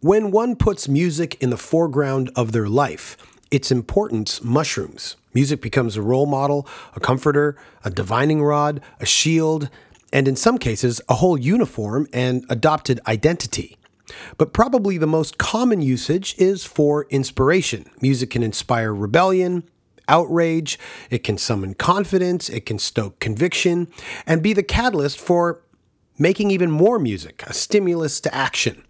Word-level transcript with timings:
When 0.00 0.30
one 0.30 0.54
puts 0.54 0.86
music 0.86 1.36
in 1.40 1.50
the 1.50 1.56
foreground 1.56 2.30
of 2.36 2.52
their 2.52 2.68
life, 2.68 3.16
its 3.50 3.72
importance 3.72 4.44
mushrooms. 4.44 5.16
Music 5.34 5.60
becomes 5.60 5.96
a 5.96 6.02
role 6.02 6.26
model, 6.26 6.68
a 6.94 7.00
comforter, 7.00 7.56
a 7.84 7.90
divining 7.90 8.40
rod, 8.40 8.80
a 9.00 9.06
shield, 9.06 9.68
and 10.12 10.28
in 10.28 10.36
some 10.36 10.56
cases, 10.56 11.00
a 11.08 11.14
whole 11.14 11.36
uniform 11.36 12.06
and 12.12 12.44
adopted 12.48 13.00
identity. 13.08 13.76
But 14.36 14.52
probably 14.52 14.98
the 14.98 15.08
most 15.08 15.36
common 15.36 15.82
usage 15.82 16.36
is 16.38 16.64
for 16.64 17.08
inspiration. 17.10 17.90
Music 18.00 18.30
can 18.30 18.44
inspire 18.44 18.94
rebellion, 18.94 19.68
outrage, 20.06 20.78
it 21.10 21.24
can 21.24 21.38
summon 21.38 21.74
confidence, 21.74 22.48
it 22.48 22.66
can 22.66 22.78
stoke 22.78 23.18
conviction, 23.18 23.88
and 24.28 24.44
be 24.44 24.52
the 24.52 24.62
catalyst 24.62 25.18
for 25.18 25.60
making 26.16 26.52
even 26.52 26.70
more 26.70 27.00
music, 27.00 27.42
a 27.48 27.52
stimulus 27.52 28.20
to 28.20 28.32
action. 28.32 28.84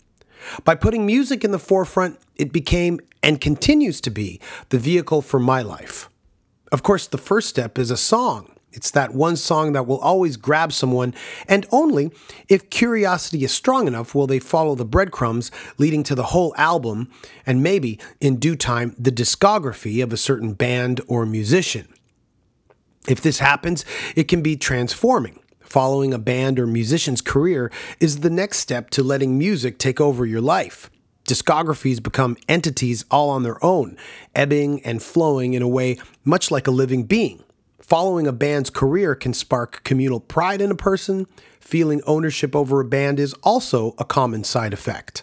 By 0.64 0.74
putting 0.74 1.06
music 1.06 1.44
in 1.44 1.50
the 1.50 1.58
forefront, 1.58 2.18
it 2.36 2.52
became 2.52 3.00
and 3.22 3.40
continues 3.40 4.00
to 4.02 4.10
be 4.10 4.40
the 4.68 4.78
vehicle 4.78 5.22
for 5.22 5.38
my 5.38 5.62
life. 5.62 6.08
Of 6.70 6.82
course, 6.82 7.06
the 7.06 7.18
first 7.18 7.48
step 7.48 7.78
is 7.78 7.90
a 7.90 7.96
song. 7.96 8.52
It's 8.70 8.90
that 8.90 9.14
one 9.14 9.36
song 9.36 9.72
that 9.72 9.86
will 9.86 9.98
always 9.98 10.36
grab 10.36 10.72
someone, 10.72 11.14
and 11.48 11.66
only 11.72 12.12
if 12.48 12.70
curiosity 12.70 13.42
is 13.42 13.50
strong 13.50 13.86
enough 13.86 14.14
will 14.14 14.26
they 14.26 14.38
follow 14.38 14.74
the 14.74 14.84
breadcrumbs 14.84 15.50
leading 15.78 16.02
to 16.04 16.14
the 16.14 16.24
whole 16.24 16.54
album, 16.56 17.10
and 17.46 17.62
maybe, 17.62 17.98
in 18.20 18.36
due 18.36 18.56
time, 18.56 18.94
the 18.98 19.10
discography 19.10 20.02
of 20.02 20.12
a 20.12 20.18
certain 20.18 20.52
band 20.52 21.00
or 21.08 21.24
musician. 21.24 21.88
If 23.08 23.22
this 23.22 23.38
happens, 23.38 23.86
it 24.14 24.28
can 24.28 24.42
be 24.42 24.54
transforming. 24.54 25.40
Following 25.68 26.14
a 26.14 26.18
band 26.18 26.58
or 26.58 26.66
musician's 26.66 27.20
career 27.20 27.70
is 28.00 28.20
the 28.20 28.30
next 28.30 28.56
step 28.56 28.88
to 28.88 29.02
letting 29.02 29.36
music 29.36 29.76
take 29.76 30.00
over 30.00 30.24
your 30.24 30.40
life. 30.40 30.88
Discographies 31.28 32.02
become 32.02 32.38
entities 32.48 33.04
all 33.10 33.28
on 33.28 33.42
their 33.42 33.62
own, 33.62 33.98
ebbing 34.34 34.82
and 34.82 35.02
flowing 35.02 35.52
in 35.52 35.60
a 35.60 35.68
way 35.68 35.98
much 36.24 36.50
like 36.50 36.66
a 36.66 36.70
living 36.70 37.02
being. 37.02 37.44
Following 37.80 38.26
a 38.26 38.32
band's 38.32 38.70
career 38.70 39.14
can 39.14 39.34
spark 39.34 39.84
communal 39.84 40.20
pride 40.20 40.62
in 40.62 40.70
a 40.70 40.74
person. 40.74 41.26
Feeling 41.60 42.00
ownership 42.06 42.56
over 42.56 42.80
a 42.80 42.84
band 42.86 43.20
is 43.20 43.34
also 43.42 43.94
a 43.98 44.06
common 44.06 44.44
side 44.44 44.72
effect. 44.72 45.22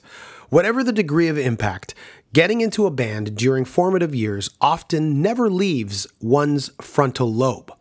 Whatever 0.49 0.83
the 0.83 0.93
degree 0.93 1.27
of 1.27 1.39
impact, 1.39 1.95
getting 2.33 2.61
into 2.61 2.85
a 2.85 2.91
band 2.91 3.35
during 3.35 3.65
formative 3.65 4.13
years 4.13 4.51
often 4.61 5.23
never 5.23 5.49
leaves 5.49 6.05
one's 6.21 6.69
frontal 6.79 7.33
lobe 7.33 7.75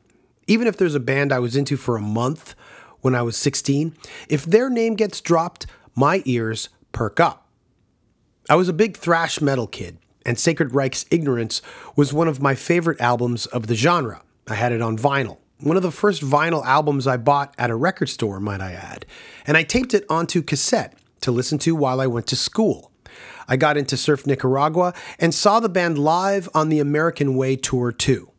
even 0.47 0.67
if 0.67 0.77
there's 0.77 0.95
a 0.95 1.01
band 1.01 1.33
I 1.33 1.39
was 1.39 1.57
into 1.57 1.77
for 1.77 1.97
a 1.97 2.03
month 2.03 2.55
when 3.01 3.15
I 3.15 3.23
was 3.23 3.37
16, 3.37 3.97
if 4.29 4.45
their 4.45 4.71
name 4.71 4.95
gets 4.95 5.21
dropped, 5.21 5.67
my 5.95 6.23
ears 6.25 6.69
perk 6.93 7.21
up. 7.21 7.49
I 8.49 8.57
was 8.57 8.69
a 8.69 8.75
big 8.75 8.97
thrash 8.97 9.41
metal 9.41 9.67
kid, 9.67 9.99
and 10.27 10.39
Sacred 10.39 10.75
Reich's 10.75 11.07
Ignorance 11.11 11.63
was 11.97 12.13
one 12.13 12.29
of 12.29 12.43
my 12.43 12.55
favorite 12.55 13.01
albums 13.01 13.47
of 13.47 13.67
the 13.67 13.75
genre. 13.75 14.23
I 14.47 14.55
had 14.55 14.73
it 14.73 14.83
on 14.83 14.99
vinyl. 14.99 15.39
One 15.61 15.77
of 15.77 15.83
the 15.83 15.91
first 15.91 16.23
vinyl 16.23 16.65
albums 16.65 17.07
I 17.07 17.17
bought 17.17 17.55
at 17.57 17.71
a 17.71 17.77
record 17.77 18.09
store, 18.09 18.41
might 18.41 18.61
I 18.61 18.73
add. 18.73 19.07
And 19.47 19.57
I 19.57 19.63
taped 19.63 19.95
it 19.95 20.05
onto 20.11 20.43
cassette 20.43 20.99
to 21.23 21.31
listen 21.33 21.59
to 21.61 21.75
while 21.75 22.01
I 22.01 22.07
went 22.07 22.27
to 22.29 22.37
school. 22.37 22.91
I 23.49 23.57
got 23.57 23.77
into 23.77 23.97
Surf 23.97 24.27
Nicaragua 24.27 24.93
and 25.19 25.35
saw 25.35 25.61
the 25.61 25.69
band 25.69 25.99
live 25.99 26.49
on 26.55 26.69
the 26.69 26.81
American 26.81 27.35
Way 27.37 27.57
Tour 27.57 27.93
too. 27.93 28.31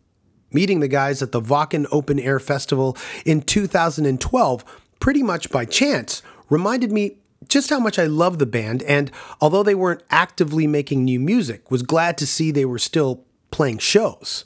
Meeting 0.55 0.79
the 0.79 0.87
guys 0.87 1.21
at 1.21 1.33
the 1.33 1.41
Wacken 1.41 1.85
Open 1.91 2.17
Air 2.17 2.39
Festival 2.39 2.95
in 3.25 3.41
2012, 3.41 4.63
pretty 5.01 5.21
much 5.21 5.49
by 5.49 5.65
chance, 5.65 6.21
reminded 6.49 6.93
me 6.93 7.17
just 7.49 7.69
how 7.69 7.77
much 7.77 7.99
I 7.99 8.05
love 8.05 8.39
the 8.39 8.45
band, 8.45 8.81
and 8.83 9.11
although 9.41 9.63
they 9.63 9.75
weren't 9.75 10.03
actively 10.09 10.65
making 10.65 11.03
new 11.03 11.19
music, 11.19 11.69
was 11.69 11.83
glad 11.83 12.17
to 12.19 12.25
see 12.25 12.51
they 12.51 12.63
were 12.63 12.79
still 12.79 13.25
playing 13.51 13.79
shows. 13.79 14.45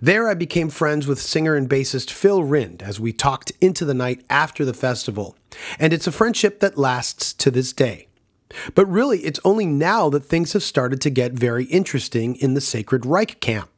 There, 0.00 0.28
I 0.28 0.34
became 0.34 0.70
friends 0.70 1.06
with 1.06 1.20
singer 1.20 1.54
and 1.54 1.70
bassist 1.70 2.10
Phil 2.10 2.42
Rind 2.42 2.82
as 2.82 2.98
we 2.98 3.12
talked 3.12 3.52
into 3.60 3.84
the 3.84 3.94
night 3.94 4.24
after 4.28 4.64
the 4.64 4.74
festival, 4.74 5.36
and 5.78 5.92
it's 5.92 6.08
a 6.08 6.12
friendship 6.12 6.58
that 6.58 6.76
lasts 6.76 7.32
to 7.34 7.52
this 7.52 7.72
day. 7.72 8.08
But 8.74 8.86
really, 8.86 9.20
it's 9.20 9.40
only 9.44 9.66
now 9.66 10.10
that 10.10 10.24
things 10.24 10.52
have 10.54 10.64
started 10.64 11.00
to 11.02 11.10
get 11.10 11.32
very 11.34 11.66
interesting 11.66 12.34
in 12.34 12.54
the 12.54 12.60
Sacred 12.60 13.06
Reich 13.06 13.38
camp 13.38 13.70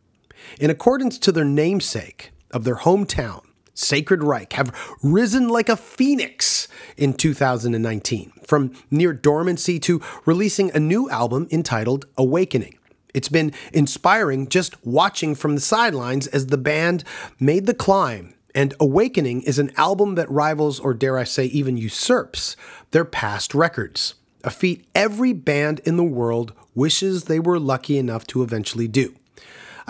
in 0.59 0.71
accordance 0.71 1.19
to 1.19 1.33
their 1.33 1.45
namesake 1.45 2.33
of 2.51 2.65
their 2.65 2.77
hometown, 2.77 3.43
Sacred 3.75 4.23
Reich, 4.23 4.53
have 4.55 4.77
risen 5.03 5.49
like 5.49 5.69
a 5.69 5.77
phoenix 5.77 6.69
in 6.97 7.15
2019, 7.15 8.33
from 8.45 8.73
near 8.91 9.13
dormancy 9.13 9.79
to 9.81 10.03
releasing 10.27 10.71
a 10.73 10.81
new 10.81 11.09
album 11.11 11.49
entitled 11.51 12.07
Awakening. 12.19 12.79
It's 13.15 13.29
been 13.29 13.53
inspiring 13.73 14.49
just 14.49 14.85
watching 14.87 15.35
from 15.35 15.55
the 15.55 15.61
sidelines 15.61 16.27
as 16.29 16.47
the 16.47 16.59
band 16.59 17.05
made 17.39 17.67
the 17.67 17.75
climb. 17.75 18.35
And 18.55 18.75
Awakening 18.81 19.43
is 19.43 19.59
an 19.59 19.73
album 19.77 20.17
that 20.17 20.31
rivals, 20.31 20.81
or 20.81 20.93
dare 20.93 21.19
I 21.19 21.25
say, 21.25 21.47
even 21.47 21.77
usurps 21.77 22.57
their 22.91 23.05
past 23.05 23.55
records. 23.55 24.15
A 24.43 24.51
feat 24.51 24.87
every 24.95 25.33
band 25.33 25.81
in 25.81 25.97
the 25.97 26.05
world 26.05 26.53
wishes 26.75 27.25
they 27.25 27.39
were 27.39 27.59
lucky 27.59 27.99
enough 27.99 28.27
to 28.29 28.43
eventually 28.43 28.89
do. 28.89 29.15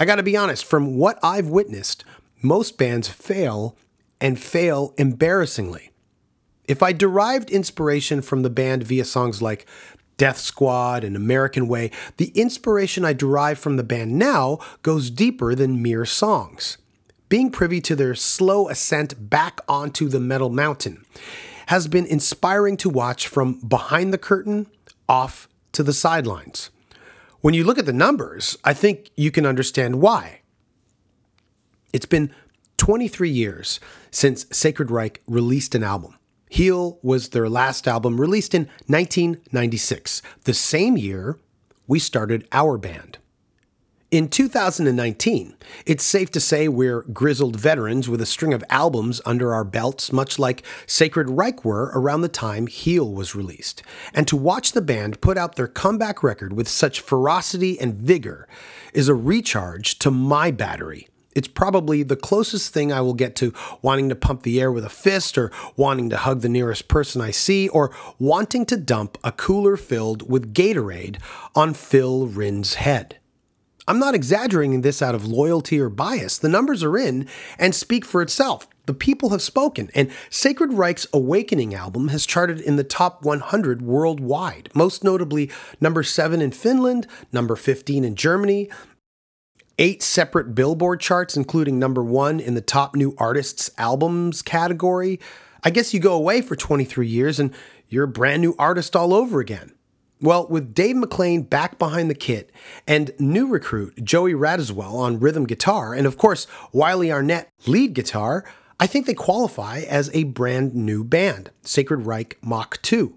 I 0.00 0.06
got 0.06 0.16
to 0.16 0.22
be 0.22 0.37
honest, 0.37 0.65
from 0.65 0.97
what 0.97 1.19
I've 1.22 1.49
witnessed, 1.49 2.05
most 2.41 2.78
bands 2.78 3.06
fail 3.06 3.77
and 4.19 4.41
fail 4.41 4.94
embarrassingly. 4.97 5.91
If 6.65 6.83
I 6.83 6.93
derived 6.93 7.50
inspiration 7.50 8.22
from 8.22 8.41
the 8.41 8.49
band 8.49 8.83
via 8.83 9.05
songs 9.05 9.43
like 9.43 9.66
Death 10.16 10.38
Squad 10.38 11.05
and 11.05 11.16
American 11.16 11.69
Way, 11.69 11.91
the 12.16 12.28
inspiration 12.28 13.05
I 13.05 13.12
derive 13.12 13.59
from 13.59 13.77
the 13.77 13.83
band 13.83 14.19
now 14.19 14.59
goes 14.83 15.11
deeper 15.11 15.55
than 15.55 15.83
mere 15.83 16.06
songs. 16.06 16.78
Being 17.28 17.50
privy 17.50 17.82
to 17.82 17.94
their 17.94 18.15
slow 18.15 18.71
ascent 18.71 19.28
back 19.28 19.61
onto 19.69 20.09
the 20.09 20.21
metal 20.21 20.49
mountain 20.49 21.05
has 21.67 21.88
been 21.88 22.06
inspiring 22.06 22.78
to 22.78 22.88
watch 22.88 23.28
from 23.28 23.61
behind 23.61 24.15
the 24.15 24.19
curtain 24.19 24.67
off 25.11 25.47
to 25.72 25.82
the 25.82 25.93
sidelines. 25.93 26.71
When 27.40 27.54
you 27.54 27.64
look 27.64 27.78
at 27.78 27.86
the 27.86 27.92
numbers, 27.94 28.58
I 28.64 28.74
think 28.74 29.10
you 29.16 29.30
can 29.30 29.46
understand 29.46 30.02
why. 30.02 30.40
It's 31.90 32.06
been 32.06 32.34
23 32.76 33.30
years 33.30 33.80
since 34.10 34.44
Sacred 34.52 34.90
Reich 34.90 35.22
released 35.26 35.74
an 35.74 35.82
album. 35.82 36.18
Heal 36.50 36.98
was 37.02 37.30
their 37.30 37.48
last 37.48 37.88
album, 37.88 38.20
released 38.20 38.54
in 38.54 38.62
1996, 38.88 40.20
the 40.44 40.52
same 40.52 40.98
year 40.98 41.38
we 41.86 41.98
started 41.98 42.46
our 42.52 42.76
band. 42.76 43.16
In 44.10 44.26
2019, 44.26 45.54
it's 45.87 46.03
safe 46.03 46.32
to 46.32 46.41
say 46.41 46.66
we're 46.66 47.03
grizzled 47.03 47.54
veterans 47.54 48.09
with 48.09 48.21
a 48.21 48.26
string 48.26 48.53
of 48.53 48.65
albums 48.69 49.21
under 49.25 49.54
our 49.54 49.62
belts, 49.62 50.12
much 50.12 50.37
like 50.37 50.65
Sacred 50.84 51.31
Reich 51.31 51.65
were 51.65 51.93
around 51.94 52.22
the 52.22 52.28
time 52.28 52.66
Heal 52.66 53.09
was 53.09 53.37
released. 53.37 53.84
And 54.12 54.26
to 54.26 54.34
watch 54.34 54.72
the 54.72 54.82
band 54.82 55.20
put 55.20 55.38
out 55.38 55.54
their 55.54 55.69
comeback 55.69 56.25
record 56.25 56.53
with 56.53 56.66
such 56.66 56.99
ferocity 56.99 57.81
and 57.81 57.94
vigor 57.94 58.49
is 58.93 59.09
a 59.09 59.15
recharge 59.15 59.97
to 60.00 60.10
my 60.10 60.50
battery. 60.50 61.06
It's 61.37 61.47
probably 61.47 62.03
the 62.03 62.16
closest 62.16 62.75
thing 62.75 62.93
I 62.93 63.03
will 63.03 63.15
get 63.15 63.37
to 63.37 63.54
wanting 63.81 64.09
to 64.09 64.16
pump 64.16 64.43
the 64.43 64.60
air 64.60 64.72
with 64.72 64.84
a 64.84 64.88
fist, 64.88 65.38
or 65.38 65.53
wanting 65.76 66.10
to 66.10 66.16
hug 66.16 66.41
the 66.41 66.49
nearest 66.49 66.88
person 66.88 67.22
I 67.22 67.31
see, 67.31 67.69
or 67.69 67.94
wanting 68.19 68.66
to 68.66 68.76
dump 68.76 69.19
a 69.22 69.31
cooler 69.31 69.76
filled 69.76 70.28
with 70.28 70.53
Gatorade 70.53 71.20
on 71.54 71.75
Phil 71.75 72.26
Rind's 72.26 72.75
head. 72.75 73.19
I'm 73.90 73.98
not 73.98 74.14
exaggerating 74.14 74.82
this 74.82 75.02
out 75.02 75.16
of 75.16 75.26
loyalty 75.26 75.80
or 75.80 75.88
bias. 75.88 76.38
The 76.38 76.48
numbers 76.48 76.84
are 76.84 76.96
in 76.96 77.26
and 77.58 77.74
speak 77.74 78.04
for 78.04 78.22
itself. 78.22 78.68
The 78.86 78.94
people 78.94 79.30
have 79.30 79.42
spoken, 79.42 79.90
and 79.96 80.12
Sacred 80.30 80.74
Reich's 80.74 81.08
Awakening 81.12 81.74
album 81.74 82.06
has 82.06 82.24
charted 82.24 82.60
in 82.60 82.76
the 82.76 82.84
top 82.84 83.24
100 83.24 83.82
worldwide, 83.82 84.70
most 84.76 85.02
notably 85.02 85.50
number 85.81 86.04
7 86.04 86.40
in 86.40 86.52
Finland, 86.52 87.08
number 87.32 87.56
15 87.56 88.04
in 88.04 88.14
Germany, 88.14 88.70
eight 89.81 90.04
separate 90.04 90.54
Billboard 90.54 91.00
charts, 91.00 91.36
including 91.36 91.81
number 91.81 92.04
1 92.04 92.38
in 92.38 92.54
the 92.54 92.60
top 92.60 92.94
new 92.94 93.16
artists' 93.19 93.72
albums 93.76 94.40
category. 94.40 95.19
I 95.64 95.70
guess 95.70 95.93
you 95.93 95.98
go 95.98 96.14
away 96.14 96.43
for 96.43 96.54
23 96.54 97.08
years 97.08 97.40
and 97.40 97.52
you're 97.88 98.04
a 98.04 98.08
brand 98.08 98.40
new 98.40 98.54
artist 98.56 98.94
all 98.94 99.12
over 99.12 99.40
again. 99.40 99.72
Well, 100.22 100.46
with 100.49 100.75
Dave 100.75 100.96
McClain 100.96 101.49
back 101.49 101.78
behind 101.78 102.11
the 102.11 102.14
kit 102.14 102.50
and 102.87 103.12
new 103.19 103.46
recruit 103.46 104.05
Joey 104.05 104.34
Radziwill 104.34 104.93
on 104.94 105.19
rhythm 105.19 105.46
guitar, 105.46 105.94
and 105.94 106.06
of 106.06 106.19
course 106.19 106.46
Wiley 106.72 107.11
Arnett 107.11 107.49
lead 107.67 107.94
guitar, 107.94 108.44
I 108.78 108.87
think 108.87 109.06
they 109.06 109.14
qualify 109.14 109.81
as 109.81 110.11
a 110.12 110.25
brand 110.25 110.75
new 110.75 111.05
band, 111.05 111.50
Sacred 111.62 112.05
Reich 112.06 112.37
Mach 112.43 112.81
2. 112.82 113.14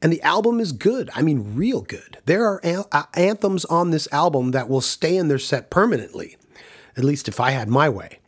And 0.00 0.12
the 0.12 0.22
album 0.22 0.60
is 0.60 0.72
good. 0.72 1.10
I 1.14 1.22
mean, 1.22 1.54
real 1.56 1.80
good. 1.80 2.18
There 2.26 2.44
are 2.44 2.60
an- 2.62 2.84
uh, 2.92 3.04
anthems 3.14 3.64
on 3.64 3.90
this 3.90 4.06
album 4.12 4.50
that 4.52 4.68
will 4.68 4.80
stay 4.80 5.16
in 5.16 5.28
their 5.28 5.38
set 5.38 5.70
permanently, 5.70 6.36
at 6.96 7.04
least 7.04 7.26
if 7.26 7.40
I 7.40 7.50
had 7.50 7.68
my 7.68 7.88
way. 7.88 8.18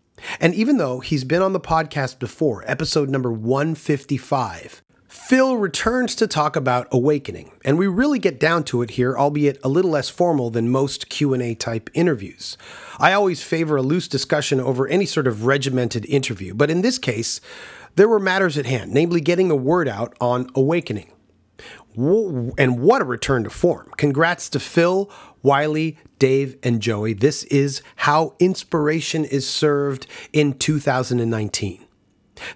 And 0.41 0.55
even 0.55 0.79
though 0.79 1.01
he's 1.01 1.25
been 1.25 1.43
on 1.43 1.53
the 1.53 1.61
podcast 1.61 2.19
before, 2.19 2.65
episode 2.67 3.09
number 3.11 3.31
155, 3.31 4.83
Phil 5.27 5.57
returns 5.57 6.15
to 6.15 6.29
talk 6.29 6.55
about 6.55 6.87
awakening, 6.93 7.51
and 7.65 7.77
we 7.77 7.89
really 7.89 8.21
get 8.21 8.39
down 8.39 8.63
to 8.63 8.81
it 8.83 8.91
here, 8.91 9.19
albeit 9.19 9.59
a 9.65 9.69
little 9.69 9.91
less 9.91 10.09
formal 10.09 10.51
than 10.51 10.71
most 10.71 11.09
Q&A 11.09 11.53
type 11.57 11.91
interviews. 11.95 12.57
I 13.01 13.13
always 13.13 13.43
favor 13.43 13.75
a 13.75 13.83
loose 13.83 14.07
discussion 14.07 14.61
over 14.61 14.87
any 14.87 15.05
sort 15.05 15.27
of 15.27 15.45
regimented 15.45 16.07
interview, 16.07 16.55
but 16.55 16.71
in 16.71 16.83
this 16.83 16.97
case, 17.01 17.41
there 17.97 18.09
were 18.09 18.21
matters 18.21 18.57
at 18.57 18.67
hand, 18.67 18.93
namely 18.93 19.21
getting 19.21 19.49
the 19.49 19.57
word 19.57 19.89
out 19.89 20.15
on 20.21 20.49
awakening. 20.55 21.11
And 21.97 22.79
what 22.79 23.03
a 23.03 23.05
return 23.05 23.43
to 23.43 23.51
form. 23.51 23.91
Congrats 23.97 24.49
to 24.51 24.61
Phil, 24.61 25.11
Wiley, 25.43 25.99
Dave, 26.21 26.57
and 26.63 26.81
Joey. 26.81 27.15
This 27.15 27.43
is 27.45 27.83
how 27.97 28.37
inspiration 28.39 29.25
is 29.25 29.45
served 29.49 30.07
in 30.33 30.57
2019. 30.57 31.86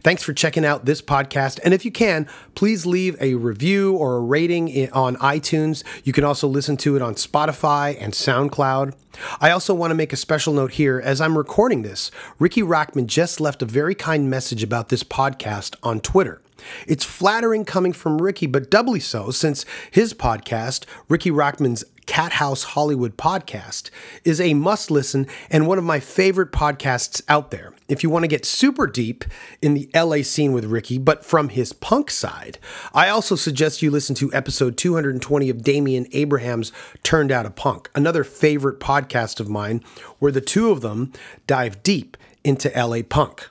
Thanks 0.02 0.22
for 0.22 0.32
checking 0.32 0.64
out 0.64 0.84
this 0.84 1.02
podcast. 1.02 1.58
And 1.64 1.74
if 1.74 1.84
you 1.84 1.90
can, 1.90 2.28
please 2.54 2.86
leave 2.86 3.16
a 3.20 3.34
review 3.34 3.96
or 3.96 4.16
a 4.16 4.20
rating 4.20 4.90
on 4.92 5.16
iTunes. 5.16 5.82
You 6.04 6.12
can 6.12 6.24
also 6.24 6.46
listen 6.48 6.76
to 6.78 6.96
it 6.96 7.02
on 7.02 7.14
Spotify 7.14 7.96
and 8.00 8.12
SoundCloud. 8.12 8.94
I 9.40 9.50
also 9.50 9.74
want 9.74 9.90
to 9.90 9.94
make 9.94 10.12
a 10.12 10.16
special 10.16 10.52
note 10.52 10.72
here 10.72 11.00
as 11.04 11.20
I'm 11.20 11.36
recording 11.36 11.82
this. 11.82 12.10
Ricky 12.38 12.62
Rachtman 12.62 13.06
just 13.06 13.40
left 13.40 13.62
a 13.62 13.66
very 13.66 13.94
kind 13.94 14.30
message 14.30 14.62
about 14.62 14.88
this 14.88 15.02
podcast 15.02 15.76
on 15.82 16.00
Twitter. 16.00 16.40
It's 16.86 17.04
flattering 17.04 17.64
coming 17.64 17.92
from 17.92 18.20
Ricky, 18.20 18.46
but 18.46 18.70
doubly 18.70 19.00
so 19.00 19.30
since 19.30 19.64
his 19.90 20.14
podcast, 20.14 20.84
Ricky 21.08 21.30
Rachtman's 21.30 21.84
Cat 22.06 22.32
House 22.32 22.64
Hollywood 22.64 23.16
podcast, 23.16 23.90
is 24.24 24.40
a 24.40 24.54
must 24.54 24.90
listen 24.90 25.26
and 25.48 25.68
one 25.68 25.78
of 25.78 25.84
my 25.84 26.00
favorite 26.00 26.50
podcasts 26.50 27.22
out 27.28 27.50
there. 27.50 27.72
If 27.88 28.02
you 28.02 28.10
want 28.10 28.24
to 28.24 28.28
get 28.28 28.44
super 28.44 28.86
deep 28.86 29.24
in 29.62 29.74
the 29.74 29.88
LA 29.94 30.22
scene 30.22 30.52
with 30.52 30.64
Ricky, 30.64 30.98
but 30.98 31.24
from 31.24 31.50
his 31.50 31.72
punk 31.72 32.10
side, 32.10 32.58
I 32.92 33.08
also 33.08 33.36
suggest 33.36 33.80
you 33.80 33.90
listen 33.90 34.14
to 34.16 34.32
episode 34.32 34.76
220 34.76 35.50
of 35.50 35.62
Damian 35.62 36.06
Abraham's 36.12 36.72
Turned 37.02 37.30
Out 37.30 37.46
a 37.46 37.50
Punk, 37.50 37.90
another 37.94 38.24
favorite 38.24 38.80
podcast 38.80 39.38
of 39.38 39.48
mine, 39.48 39.82
where 40.18 40.32
the 40.32 40.40
two 40.40 40.70
of 40.70 40.80
them 40.80 41.12
dive 41.46 41.82
deep 41.82 42.16
into 42.42 42.70
LA 42.76 43.02
punk. 43.02 43.48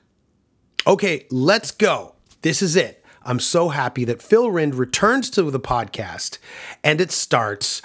Okay, 0.87 1.27
let's 1.29 1.71
go. 1.71 2.15
This 2.41 2.61
is 2.61 2.75
it. 2.75 2.98
I'm 3.29 3.39
so 3.39 3.69
happy 3.69 4.05
that 4.05 4.23
Phil 4.23 4.49
Rind 4.49 4.73
returns 4.73 5.29
to 5.29 5.51
the 5.51 5.59
podcast 5.59 6.39
and 6.83 6.99
it 6.99 7.11
starts 7.11 7.79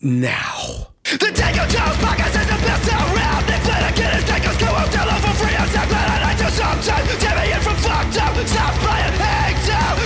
now. 0.00 0.88
The 1.04 1.30
Danko 1.34 1.68
Jones 1.68 1.98
podcast 2.00 2.32
is 2.40 2.46
the 2.48 2.56
best 2.64 2.88
around. 2.88 3.44
Nick 3.44 3.60
Flanagan 3.60 4.16
is 4.16 4.24
Danko's 4.24 4.56
co-host. 4.56 4.96
Hello 4.96 5.20
for 5.20 5.34
free 5.36 5.54
on 5.54 5.68
SoundCloud 5.68 6.08
and 6.08 6.24
iTunes 6.32 6.56
sometimes. 6.56 7.18
Damian 7.20 7.60
from 7.60 7.76
Fucked 7.76 8.16
Up. 8.22 8.46
Stop 8.46 8.72
playing 8.80 9.20
Hang 9.20 9.52
Down 9.68 9.98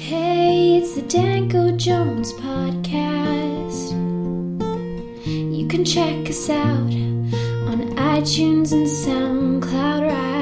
Hey, 0.00 0.78
it's 0.78 0.94
the 0.94 1.02
Danko 1.02 1.76
Jones 1.76 2.32
podcast. 2.32 3.90
You 5.26 5.68
can 5.68 5.84
check 5.84 6.30
us 6.30 6.48
out 6.48 6.94
on 7.68 7.94
iTunes 7.96 8.72
and 8.72 8.86
SoundCloud 8.86 10.08
right 10.10 10.35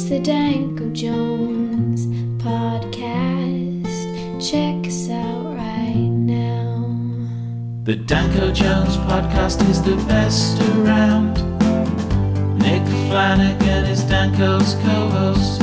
it's 0.00 0.08
the 0.08 0.20
Danko 0.20 0.88
Jones 0.90 2.06
podcast. 2.40 3.90
Check 4.38 4.86
us 4.86 5.10
out 5.10 5.56
right 5.56 5.96
now. 5.96 6.86
The 7.82 7.96
Danko 7.96 8.52
Jones 8.52 8.96
podcast 9.08 9.68
is 9.68 9.82
the 9.82 9.96
best 10.06 10.62
around. 10.76 11.34
Nick 12.60 12.86
Flanagan 13.08 13.86
is 13.86 14.04
Danko's 14.04 14.74
co 14.84 15.08
host. 15.10 15.62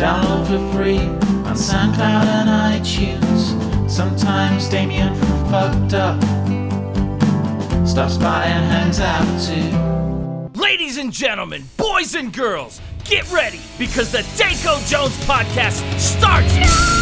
Download 0.00 0.46
for 0.46 0.74
free 0.74 1.00
on 1.44 1.54
SoundCloud 1.54 2.24
and 2.24 2.48
iTunes. 2.48 3.90
Sometimes 3.90 4.70
Damian 4.70 5.14
from 5.16 5.50
Fucked 5.50 5.92
Up 5.92 6.18
stops 7.86 8.16
by 8.16 8.44
and 8.44 8.64
hangs 8.72 9.00
out 9.00 9.28
too. 9.44 10.00
Ladies 10.58 10.96
and 10.96 11.12
gentlemen, 11.12 11.64
boys 11.76 12.14
and 12.14 12.32
girls, 12.32 12.80
get 13.04 13.30
ready 13.32 13.60
because 13.78 14.12
the 14.12 14.26
Danko 14.36 14.78
Jones 14.86 15.16
podcast 15.26 15.82
starts 15.98 16.54
now. 16.56 17.00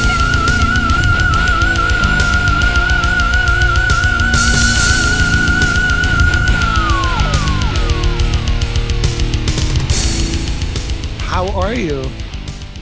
How 11.20 11.46
are 11.50 11.74
you? 11.74 12.04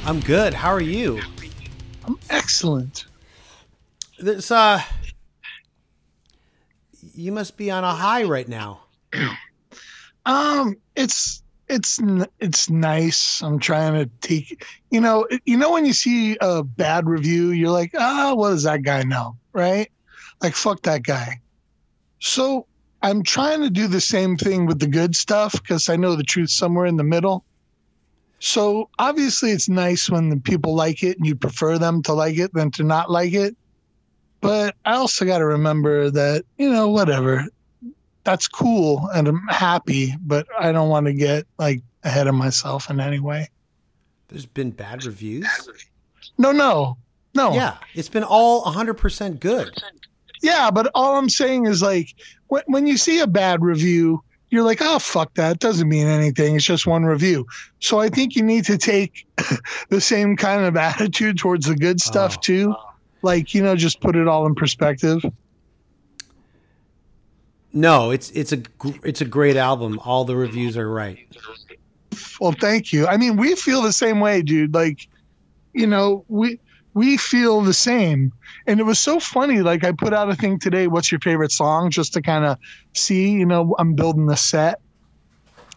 I'm 0.05 0.21
good. 0.21 0.55
How 0.55 0.71
are 0.71 0.81
you? 0.81 1.21
I'm 2.05 2.19
excellent. 2.31 3.05
This 4.19 4.51
uh 4.51 4.81
you 7.15 7.33
must 7.33 7.57
be 7.57 7.71
on 7.71 7.85
a 7.85 7.95
high 7.95 8.23
right 8.25 8.49
now. 8.49 8.81
Um, 10.27 10.77
it's 10.97 11.41
it's 11.69 12.01
it's 12.39 12.71
nice. 12.71 13.43
I'm 13.43 13.59
trying 13.59 13.95
to 13.95 14.11
take, 14.21 14.65
you 14.91 15.01
know, 15.01 15.27
you 15.45 15.57
know 15.57 15.73
when 15.73 15.85
you 15.85 15.93
see 15.93 16.37
a 16.41 16.63
bad 16.63 17.09
review, 17.09 17.51
you're 17.51 17.71
like, 17.71 17.93
ah, 17.99 18.35
what 18.35 18.51
does 18.51 18.65
that 18.65 18.83
guy 18.83 19.03
know, 19.03 19.37
right? 19.53 19.91
Like 20.43 20.55
fuck 20.55 20.83
that 20.83 21.03
guy. 21.03 21.41
So 22.19 22.67
I'm 23.03 23.23
trying 23.23 23.63
to 23.63 23.71
do 23.71 23.89
the 23.89 24.01
same 24.01 24.37
thing 24.37 24.67
with 24.67 24.79
the 24.79 24.87
good 24.87 25.15
stuff 25.15 25.53
because 25.53 25.89
I 25.89 25.97
know 25.97 26.17
the 26.17 26.23
truth 26.23 26.51
somewhere 26.51 26.87
in 26.87 26.97
the 26.97 27.05
middle. 27.05 27.45
So 28.39 28.91
obviously, 28.99 29.51
it's 29.51 29.69
nice 29.69 30.11
when 30.11 30.29
the 30.29 30.37
people 30.37 30.75
like 30.75 31.03
it 31.03 31.17
and 31.17 31.27
you 31.27 31.37
prefer 31.37 31.79
them 31.79 32.03
to 32.03 32.13
like 32.13 32.39
it 32.39 32.53
than 32.53 32.71
to 32.73 32.85
not 32.85 33.11
like 33.11 33.33
it. 33.33 33.57
But 34.41 34.77
I 34.85 34.97
also 34.97 35.25
got 35.25 35.39
to 35.39 35.47
remember 35.47 36.11
that, 36.11 36.45
you 36.59 36.71
know, 36.71 36.91
whatever, 36.91 37.47
that's 38.27 38.49
cool 38.49 39.09
and 39.15 39.29
I'm 39.29 39.47
happy, 39.49 40.15
but 40.21 40.47
I 40.59 40.73
don't 40.73 40.89
want 40.89 41.07
to 41.07 41.13
get 41.15 41.47
like 41.59 41.83
ahead 42.03 42.27
of 42.27 42.35
myself 42.35 42.91
in 42.91 43.01
any 43.01 43.21
way. 43.21 43.49
There's 44.29 44.47
been 44.47 44.73
bad 44.73 45.05
reviews. 45.05 45.47
No, 46.37 46.51
no, 46.51 46.99
no. 47.35 47.55
Yeah, 47.55 47.77
it's 47.95 48.09
been 48.09 48.25
all 48.25 48.65
100% 48.65 49.39
good. 49.39 49.71
Yeah, 50.43 50.71
but 50.73 50.91
all 50.95 51.17
I'm 51.17 51.29
saying 51.29 51.67
is 51.67 51.81
like 51.83 52.09
when, 52.49 52.63
when 52.67 52.87
you 52.89 52.97
see 52.97 53.21
a 53.21 53.27
bad 53.29 53.63
review, 53.63 54.23
you're 54.51 54.65
like, 54.65 54.79
oh, 54.81 54.99
fuck 54.99 55.35
that. 55.35 55.53
It 55.53 55.59
doesn't 55.61 55.89
mean 55.89 56.07
anything. 56.09 56.57
It's 56.57 56.65
just 56.65 56.87
one 56.87 57.05
review. 57.05 57.47
So 57.81 57.99
I 58.01 58.09
think 58.09 58.35
you 58.37 58.43
need 58.43 58.65
to 58.67 58.79
take 58.79 59.27
the 59.89 60.01
same 60.01 60.37
kind 60.37 60.65
of 60.65 60.77
attitude 60.77 61.39
towards 61.39 61.67
the 61.67 61.75
good 61.77 62.01
stuff 62.01 62.37
Oh. 62.39 62.41
too. 62.43 62.75
Like, 63.23 63.55
you 63.55 63.63
know, 63.63 63.75
just 63.77 64.01
put 64.01 64.15
it 64.17 64.29
all 64.29 64.47
in 64.47 64.55
perspective. 64.57 65.25
No, 67.73 68.11
it's 68.11 68.31
it's 68.31 68.53
a 68.53 68.63
it's 69.05 69.21
a 69.21 69.25
great 69.25 69.57
album. 69.57 70.01
All 70.05 70.25
the 70.25 70.37
reviews 70.37 70.77
are 70.77 70.91
right. 70.91 71.19
Well, 72.41 72.53
thank 72.53 72.93
you. 72.93 73.07
I 73.07 73.17
mean, 73.17 73.37
we 73.37 73.55
feel 73.55 73.83
the 73.83 73.93
same 73.93 74.21
way, 74.21 74.43
dude. 74.43 74.75
Like, 74.75 75.07
you 75.73 75.87
know, 75.87 76.25
we 76.29 76.61
we 76.95 77.17
feel 77.17 77.61
the 77.61 77.75
same. 77.75 78.33
And 78.67 78.81
it 78.81 78.85
was 78.85 78.99
so 78.99 79.21
funny. 79.21 79.61
Like, 79.61 79.85
I 79.85 79.93
put 79.93 80.13
out 80.13 80.31
a 80.31 80.35
thing 80.35 80.59
today. 80.59 80.87
What's 80.87 81.13
your 81.13 81.21
favorite 81.21 81.53
song? 81.53 81.91
Just 81.91 82.15
to 82.15 82.23
kind 82.23 82.45
of 82.45 82.59
see. 82.95 83.33
You 83.33 83.47
know, 83.47 83.75
I'm 83.79 83.95
building 83.95 84.27
the 84.27 84.37
set, 84.37 84.81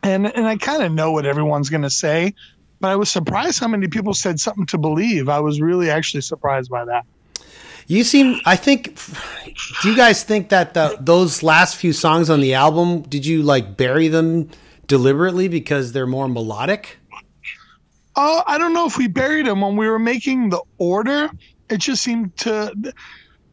and 0.01 0.25
and 0.25 0.48
I 0.48 0.58
kind 0.58 0.84
of 0.84 0.91
know 0.91 1.12
what 1.12 1.25
everyone's 1.25 1.69
gonna 1.69 1.89
say. 1.89 2.34
But 2.79 2.91
I 2.91 2.96
was 2.96 3.10
surprised 3.10 3.60
how 3.60 3.67
many 3.67 3.89
people 3.89 4.13
said 4.13 4.39
something 4.39 4.65
to 4.67 4.77
believe. 4.77 5.27
I 5.27 5.39
was 5.41 5.60
really 5.60 5.89
actually 5.89 6.22
surprised 6.22 6.72
by 6.72 6.86
that. 6.86 7.05
You 7.89 8.03
seem 8.03 8.39
I 8.46 8.55
think 8.55 9.00
do 9.81 9.89
you 9.89 9.98
guys 9.98 10.24
think 10.24 10.50
that 10.50 10.75
the, 10.75 10.96
those 11.01 11.41
last 11.41 11.75
few 11.75 11.91
songs 11.91 12.29
on 12.29 12.39
the 12.39 12.53
album 12.53 13.01
did 13.01 13.25
you 13.25 13.41
like 13.41 13.77
bury 13.77 14.08
them 14.08 14.51
deliberately 14.86 15.48
because 15.48 15.91
they're 15.91 16.08
more 16.08 16.27
melodic? 16.27 16.98
Oh, 18.15 18.43
I 18.46 18.60
don't 18.60 18.74
know 18.74 18.86
if 18.86 18.98
we 18.98 19.08
buried 19.08 19.48
them 19.48 19.62
when 19.62 19.75
we 19.75 19.88
were 19.88 19.98
making 19.98 20.50
the 20.50 20.62
order. 20.77 21.31
It 21.67 21.77
just 21.77 22.03
seemed 22.03 22.38
to, 22.38 22.74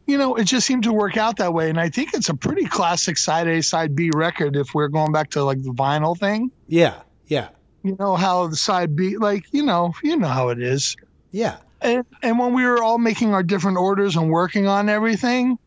you 0.05 0.17
know, 0.19 0.35
it 0.35 0.43
just 0.43 0.67
seemed 0.67 0.83
to 0.83 0.93
work 0.93 1.17
out 1.17 1.37
that 1.37 1.53
way. 1.53 1.69
And 1.69 1.79
I 1.79 1.89
think 1.89 2.13
it's 2.13 2.29
a 2.29 2.35
pretty 2.35 2.65
classic 2.65 3.17
side 3.17 3.47
A, 3.47 3.63
side 3.63 3.95
B 3.95 4.11
record 4.13 4.55
if 4.55 4.75
we're 4.75 4.89
going 4.89 5.11
back 5.11 5.31
to 5.31 5.43
like 5.43 5.63
the 5.63 5.71
vinyl 5.71 6.17
thing. 6.17 6.51
Yeah. 6.67 7.01
Yeah. 7.25 7.49
You 7.81 7.95
know 7.97 8.15
how 8.15 8.47
the 8.47 8.55
side 8.55 8.95
B, 8.95 9.17
like, 9.17 9.45
you 9.51 9.63
know, 9.63 9.93
you 10.03 10.17
know 10.17 10.27
how 10.27 10.49
it 10.49 10.61
is. 10.61 10.95
Yeah. 11.31 11.57
And, 11.81 12.05
and 12.23 12.39
when 12.39 12.53
we 12.53 12.65
were 12.65 12.81
all 12.81 12.97
making 12.97 13.33
our 13.33 13.43
different 13.43 13.77
orders 13.77 14.15
and 14.15 14.29
working 14.29 14.67
on 14.67 14.89
everything, 14.89 15.57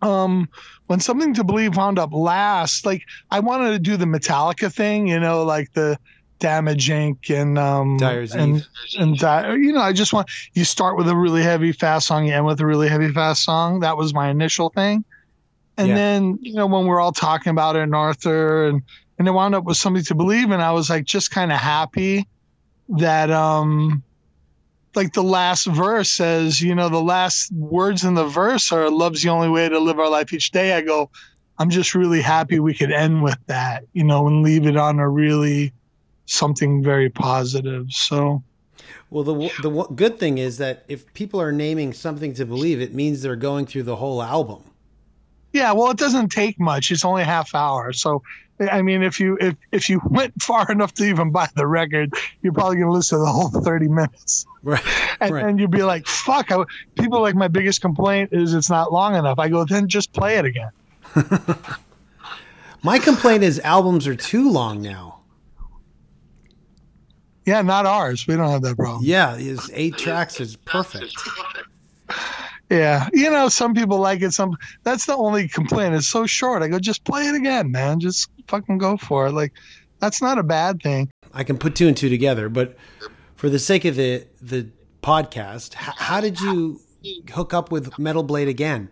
um, 0.00 0.48
when 0.86 1.00
something 1.00 1.34
to 1.34 1.44
believe 1.44 1.76
wound 1.76 1.98
up 1.98 2.12
last, 2.12 2.86
like 2.86 3.02
I 3.30 3.40
wanted 3.40 3.70
to 3.72 3.78
do 3.78 3.96
the 3.96 4.04
Metallica 4.04 4.72
thing, 4.72 5.08
you 5.08 5.18
know, 5.18 5.44
like 5.44 5.72
the 5.72 5.98
Damage 6.38 6.88
Inc. 6.88 7.30
and 7.30 7.58
um, 7.58 7.96
Dyer's 7.96 8.32
and, 8.32 8.64
and 8.96 9.18
Di- 9.18 9.54
you 9.54 9.72
know, 9.72 9.80
I 9.80 9.92
just 9.92 10.12
want 10.12 10.30
you 10.54 10.64
start 10.64 10.96
with 10.96 11.08
a 11.08 11.16
really 11.16 11.42
heavy 11.42 11.72
fast 11.72 12.06
song, 12.06 12.26
you 12.26 12.32
end 12.32 12.46
with 12.46 12.60
a 12.60 12.66
really 12.66 12.88
heavy 12.88 13.10
fast 13.10 13.42
song. 13.42 13.80
That 13.80 13.96
was 13.96 14.14
my 14.14 14.28
initial 14.28 14.70
thing, 14.70 15.04
and 15.76 15.88
Yeah. 15.88 15.94
then 15.96 16.38
you 16.40 16.54
know 16.54 16.68
when 16.68 16.86
we're 16.86 17.00
all 17.00 17.10
talking 17.10 17.50
about 17.50 17.74
it, 17.74 17.82
and 17.82 17.94
Arthur 17.94 18.68
and 18.68 18.82
and 19.18 19.26
it 19.26 19.32
wound 19.32 19.56
up 19.56 19.64
with 19.64 19.76
something 19.76 20.04
to 20.04 20.14
believe 20.14 20.50
and 20.52 20.62
i 20.62 20.70
was 20.70 20.88
like 20.88 21.04
just 21.04 21.32
kind 21.32 21.50
of 21.50 21.58
happy 21.58 22.24
that 22.88 23.30
um 23.30 24.02
like 24.98 25.12
the 25.12 25.22
last 25.22 25.66
verse 25.66 26.10
says 26.10 26.60
you 26.60 26.74
know 26.74 26.88
the 26.88 27.00
last 27.00 27.50
words 27.52 28.04
in 28.04 28.14
the 28.14 28.26
verse 28.26 28.72
are 28.72 28.90
love's 28.90 29.22
the 29.22 29.30
only 29.30 29.48
way 29.48 29.68
to 29.68 29.78
live 29.78 29.98
our 29.98 30.10
life 30.10 30.32
each 30.32 30.50
day 30.50 30.74
i 30.74 30.80
go 30.80 31.08
i'm 31.58 31.70
just 31.70 31.94
really 31.94 32.20
happy 32.20 32.60
we 32.60 32.74
could 32.74 32.92
end 32.92 33.22
with 33.22 33.38
that 33.46 33.84
you 33.92 34.04
know 34.04 34.26
and 34.26 34.42
leave 34.42 34.66
it 34.66 34.76
on 34.76 34.98
a 34.98 35.08
really 35.08 35.72
something 36.26 36.82
very 36.82 37.08
positive 37.08 37.90
so 37.90 38.42
Well, 39.10 39.24
the 39.24 39.34
the 39.62 39.70
good 39.94 40.18
thing 40.18 40.38
is 40.38 40.58
that 40.58 40.84
if 40.88 41.12
people 41.14 41.40
are 41.40 41.52
naming 41.52 41.92
something 41.94 42.34
to 42.34 42.44
believe, 42.44 42.80
it 42.80 42.94
means 42.94 43.22
they're 43.22 43.36
going 43.36 43.66
through 43.66 43.84
the 43.84 43.96
whole 43.96 44.22
album. 44.22 44.62
Yeah, 45.52 45.72
well, 45.72 45.90
it 45.90 45.96
doesn't 45.96 46.28
take 46.28 46.60
much. 46.60 46.90
It's 46.90 47.04
only 47.04 47.22
a 47.22 47.24
half 47.24 47.54
hour. 47.54 47.94
So, 47.94 48.22
I 48.60 48.82
mean, 48.82 49.02
if 49.02 49.18
you 49.18 49.38
if 49.40 49.56
if 49.72 49.88
you 49.88 50.00
went 50.10 50.42
far 50.42 50.70
enough 50.70 50.92
to 50.94 51.04
even 51.04 51.32
buy 51.32 51.48
the 51.54 51.66
record, 51.66 52.12
you're 52.42 52.52
probably 52.52 52.76
going 52.76 52.88
to 52.88 52.92
listen 52.92 53.18
to 53.18 53.24
the 53.24 53.32
whole 53.32 53.48
30 53.48 53.88
minutes, 53.88 54.46
Right. 54.68 54.82
and 55.20 55.32
right. 55.32 55.46
then 55.46 55.58
you'd 55.58 55.70
be 55.70 55.82
like, 55.82 56.06
"Fuck!" 56.06 56.52
I, 56.52 56.62
people 56.98 57.22
like 57.22 57.34
my 57.34 57.48
biggest 57.48 57.80
complaint 57.80 58.30
is 58.32 58.52
it's 58.52 58.68
not 58.68 58.92
long 58.92 59.16
enough. 59.16 59.38
I 59.38 59.48
go, 59.48 59.64
then 59.64 59.88
just 59.88 60.12
play 60.12 60.36
it 60.36 60.44
again. 60.44 60.70
My 62.82 62.98
complaint 62.98 63.42
is 63.42 63.58
albums 63.60 64.06
are 64.06 64.14
too 64.14 64.50
long 64.50 64.82
now. 64.82 65.20
Yeah, 67.46 67.62
not 67.62 67.86
ours. 67.86 68.26
We 68.26 68.36
don't 68.36 68.50
have 68.50 68.62
that 68.62 68.76
problem. 68.76 69.04
Yeah, 69.04 69.36
is 69.36 69.70
eight 69.72 69.96
tracks 69.96 70.38
is 70.40 70.56
perfect. 70.56 71.14
Yeah, 72.70 73.08
you 73.14 73.30
know, 73.30 73.48
some 73.48 73.72
people 73.72 73.98
like 73.98 74.20
it. 74.20 74.32
Some 74.32 74.58
that's 74.82 75.06
the 75.06 75.16
only 75.16 75.48
complaint. 75.48 75.94
It's 75.94 76.06
so 76.06 76.26
short. 76.26 76.62
I 76.62 76.68
go, 76.68 76.78
just 76.78 77.02
play 77.02 77.26
it 77.26 77.34
again, 77.34 77.70
man. 77.70 77.98
Just 77.98 78.28
fucking 78.46 78.76
go 78.76 78.98
for 78.98 79.28
it. 79.28 79.32
Like, 79.32 79.54
that's 80.00 80.20
not 80.20 80.36
a 80.36 80.42
bad 80.42 80.82
thing. 80.82 81.08
I 81.32 81.44
can 81.44 81.56
put 81.56 81.74
two 81.74 81.88
and 81.88 81.96
two 81.96 82.10
together, 82.10 82.50
but 82.50 82.76
for 83.38 83.48
the 83.48 83.58
sake 83.58 83.84
of 83.84 83.94
the 83.94 84.26
the 84.42 84.68
podcast, 85.00 85.74
h- 85.74 85.94
how 85.96 86.20
did 86.20 86.40
you 86.40 86.80
hook 87.32 87.54
up 87.54 87.70
with 87.70 87.96
Metal 87.98 88.24
Blade 88.24 88.48
again? 88.48 88.90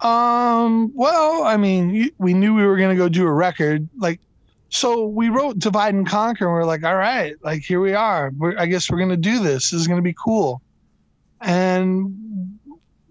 Um, 0.00 0.92
well, 0.94 1.44
I 1.44 1.56
mean, 1.56 2.10
we 2.18 2.34
knew 2.34 2.54
we 2.54 2.66
were 2.66 2.76
going 2.76 2.90
to 2.90 2.96
go 2.96 3.08
do 3.08 3.24
a 3.26 3.32
record. 3.32 3.88
Like, 3.96 4.20
so 4.70 5.06
we 5.06 5.28
wrote 5.28 5.58
Divide 5.58 5.94
and 5.94 6.06
Conquer, 6.06 6.46
and 6.46 6.54
we 6.54 6.60
are 6.60 6.66
like, 6.66 6.82
all 6.82 6.96
right, 6.96 7.36
like, 7.42 7.62
here 7.62 7.80
we 7.80 7.94
are. 7.94 8.32
We're, 8.36 8.58
I 8.58 8.66
guess 8.66 8.90
we're 8.90 8.98
going 8.98 9.10
to 9.10 9.16
do 9.16 9.38
this. 9.38 9.70
This 9.70 9.80
is 9.80 9.86
going 9.86 9.98
to 9.98 10.02
be 10.02 10.14
cool. 10.14 10.62
And 11.40 12.58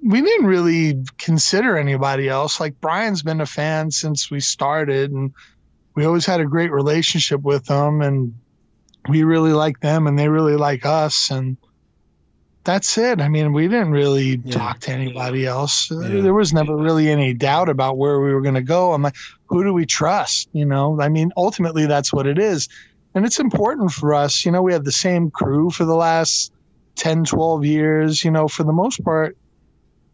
we 0.03 0.21
didn't 0.21 0.47
really 0.47 1.03
consider 1.17 1.77
anybody 1.77 2.27
else. 2.27 2.59
Like, 2.59 2.81
Brian's 2.81 3.23
been 3.23 3.39
a 3.39 3.45
fan 3.45 3.91
since 3.91 4.29
we 4.29 4.41
started, 4.41 5.11
and 5.11 5.33
we 5.95 6.05
always 6.05 6.25
had 6.25 6.41
a 6.41 6.45
great 6.45 6.71
relationship 6.71 7.41
with 7.41 7.69
him. 7.69 8.01
and 8.01 8.33
we 9.07 9.23
really 9.23 9.53
like 9.53 9.79
them, 9.79 10.07
and 10.07 10.17
they 10.17 10.27
really 10.29 10.55
like 10.55 10.85
us. 10.85 11.31
And 11.31 11.57
that's 12.63 12.97
it. 12.97 13.21
I 13.21 13.29
mean, 13.29 13.53
we 13.53 13.67
didn't 13.67 13.91
really 13.91 14.41
Yeah. 14.43 14.53
talk 14.53 14.79
to 14.81 14.91
anybody 14.91 15.45
else. 15.45 15.91
Uh, 15.91 15.99
Yeah. 16.01 16.21
There 16.21 16.33
was 16.33 16.53
never 16.53 16.75
really 16.75 17.09
any 17.09 17.33
doubt 17.33 17.69
about 17.69 17.97
where 17.97 18.19
we 18.19 18.33
were 18.33 18.41
going 18.41 18.55
to 18.55 18.61
go. 18.61 18.93
I'm 18.93 19.01
like, 19.01 19.15
who 19.47 19.63
do 19.63 19.73
we 19.73 19.85
trust? 19.85 20.49
You 20.53 20.65
know, 20.65 20.99
I 21.01 21.09
mean, 21.09 21.31
ultimately, 21.37 21.85
that's 21.85 22.11
what 22.13 22.27
it 22.27 22.37
is. 22.37 22.67
And 23.15 23.25
it's 23.25 23.39
important 23.39 23.91
for 23.91 24.13
us. 24.13 24.45
You 24.45 24.51
know, 24.51 24.61
we 24.61 24.73
have 24.73 24.83
the 24.83 24.91
same 24.91 25.31
crew 25.31 25.71
for 25.71 25.85
the 25.85 25.95
last 25.95 26.51
10, 26.97 27.23
12 27.25 27.65
years. 27.65 28.23
You 28.23 28.29
know, 28.31 28.47
for 28.47 28.63
the 28.63 28.73
most 28.73 29.03
part, 29.03 29.35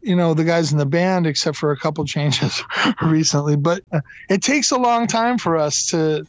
you 0.01 0.15
know, 0.15 0.33
the 0.35 0.43
guys 0.45 0.71
in 0.71 0.77
the 0.77 0.85
band, 0.85 1.25
except 1.27 1.57
for 1.57 1.71
a 1.71 1.77
couple 1.77 2.05
changes 2.15 2.63
recently. 3.01 3.57
But 3.57 3.83
it 4.29 4.41
takes 4.43 4.71
a 4.71 4.77
long 4.77 5.07
time 5.07 5.39
for 5.39 5.57
us 5.57 5.87
to, 5.87 6.25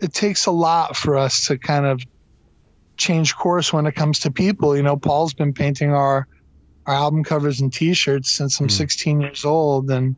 it 0.00 0.12
takes 0.12 0.46
a 0.46 0.50
lot 0.50 0.96
for 0.96 1.16
us 1.16 1.46
to 1.48 1.58
kind 1.58 1.86
of 1.86 2.02
change 2.96 3.34
course 3.34 3.72
when 3.72 3.86
it 3.86 3.94
comes 3.94 4.20
to 4.20 4.30
people. 4.30 4.76
You 4.76 4.82
know, 4.82 4.96
Paul's 4.96 5.34
been 5.34 5.52
painting 5.52 5.92
our 5.92 6.26
our 6.86 6.94
album 6.94 7.24
covers 7.24 7.60
and 7.60 7.72
T-shirts 7.72 8.30
since 8.30 8.60
I'm 8.60 8.66
hmm. 8.66 8.70
16 8.70 9.20
years 9.20 9.44
old, 9.44 9.90
and 9.90 10.14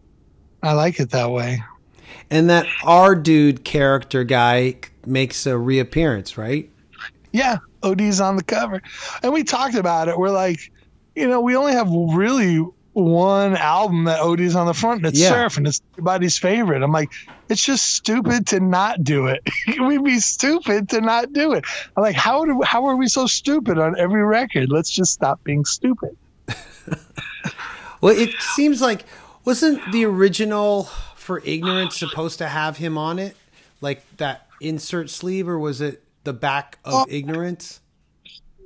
I 0.62 0.73
like 0.73 1.00
it 1.00 1.11
that 1.11 1.30
way. 1.30 1.62
And 2.30 2.50
that 2.50 2.66
our 2.85 3.14
dude 3.14 3.64
character 3.64 4.23
guy 4.23 4.76
makes 5.06 5.47
a 5.47 5.56
reappearance, 5.56 6.37
right? 6.37 6.70
Yeah, 7.32 7.58
OD's 7.82 8.20
on 8.20 8.37
the 8.37 8.44
cover, 8.44 8.82
and 9.23 9.32
we 9.32 9.44
talked 9.44 9.75
about 9.75 10.08
it. 10.08 10.18
We're 10.18 10.30
like, 10.30 10.61
you 11.14 11.26
know, 11.28 11.40
we 11.40 11.56
only 11.56 11.73
have 11.73 11.88
really 11.90 12.64
one 12.99 13.57
album 13.57 14.05
that 14.05 14.21
OD's 14.21 14.55
on 14.57 14.67
the 14.67 14.75
front, 14.75 14.99
and 14.99 15.07
it's 15.07 15.21
Yeah. 15.21 15.31
Surf, 15.31 15.57
and 15.57 15.67
it's 15.67 15.81
everybody's 15.95 16.37
favorite. 16.37 16.83
I'm 16.83 16.90
like, 16.93 17.11
it's 17.49 17.64
just 17.64 17.95
stupid 17.95 18.49
to 18.49 18.61
not 18.61 19.05
do 19.05 19.26
it. 19.28 19.43
We'd 19.81 20.02
be 20.05 20.19
stupid 20.19 20.88
to 20.90 21.00
not 21.00 21.33
do 21.33 21.52
it. 21.52 21.64
I'm 21.97 22.02
like, 22.02 22.17
how 22.17 22.45
do 22.45 22.61
how 22.62 22.87
are 22.87 22.97
we 22.97 23.07
so 23.09 23.26
stupid 23.26 23.78
on 23.78 23.99
every 23.99 24.23
record? 24.25 24.71
Let's 24.71 24.90
just 24.90 25.12
stop 25.12 25.43
being 25.45 25.64
stupid. 25.64 26.17
Well, 28.00 28.17
it 28.17 28.31
seems 28.55 28.81
like 28.81 29.05
wasn't 29.45 29.81
the 29.90 30.05
original 30.05 30.85
for 31.17 31.40
Ignorance 31.45 31.97
supposed 31.97 32.38
to 32.38 32.47
have 32.47 32.76
him 32.76 32.97
on 32.97 33.19
it, 33.19 33.37
like 33.81 34.05
that 34.19 34.47
insert 34.61 35.11
sleeve, 35.11 35.49
or 35.49 35.59
was 35.59 35.81
it 35.81 36.05
the 36.23 36.33
back 36.33 36.78
of 36.85 36.95
Oh. 36.95 37.07
Ignorance? 37.09 37.81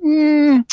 Mm, 0.05 0.65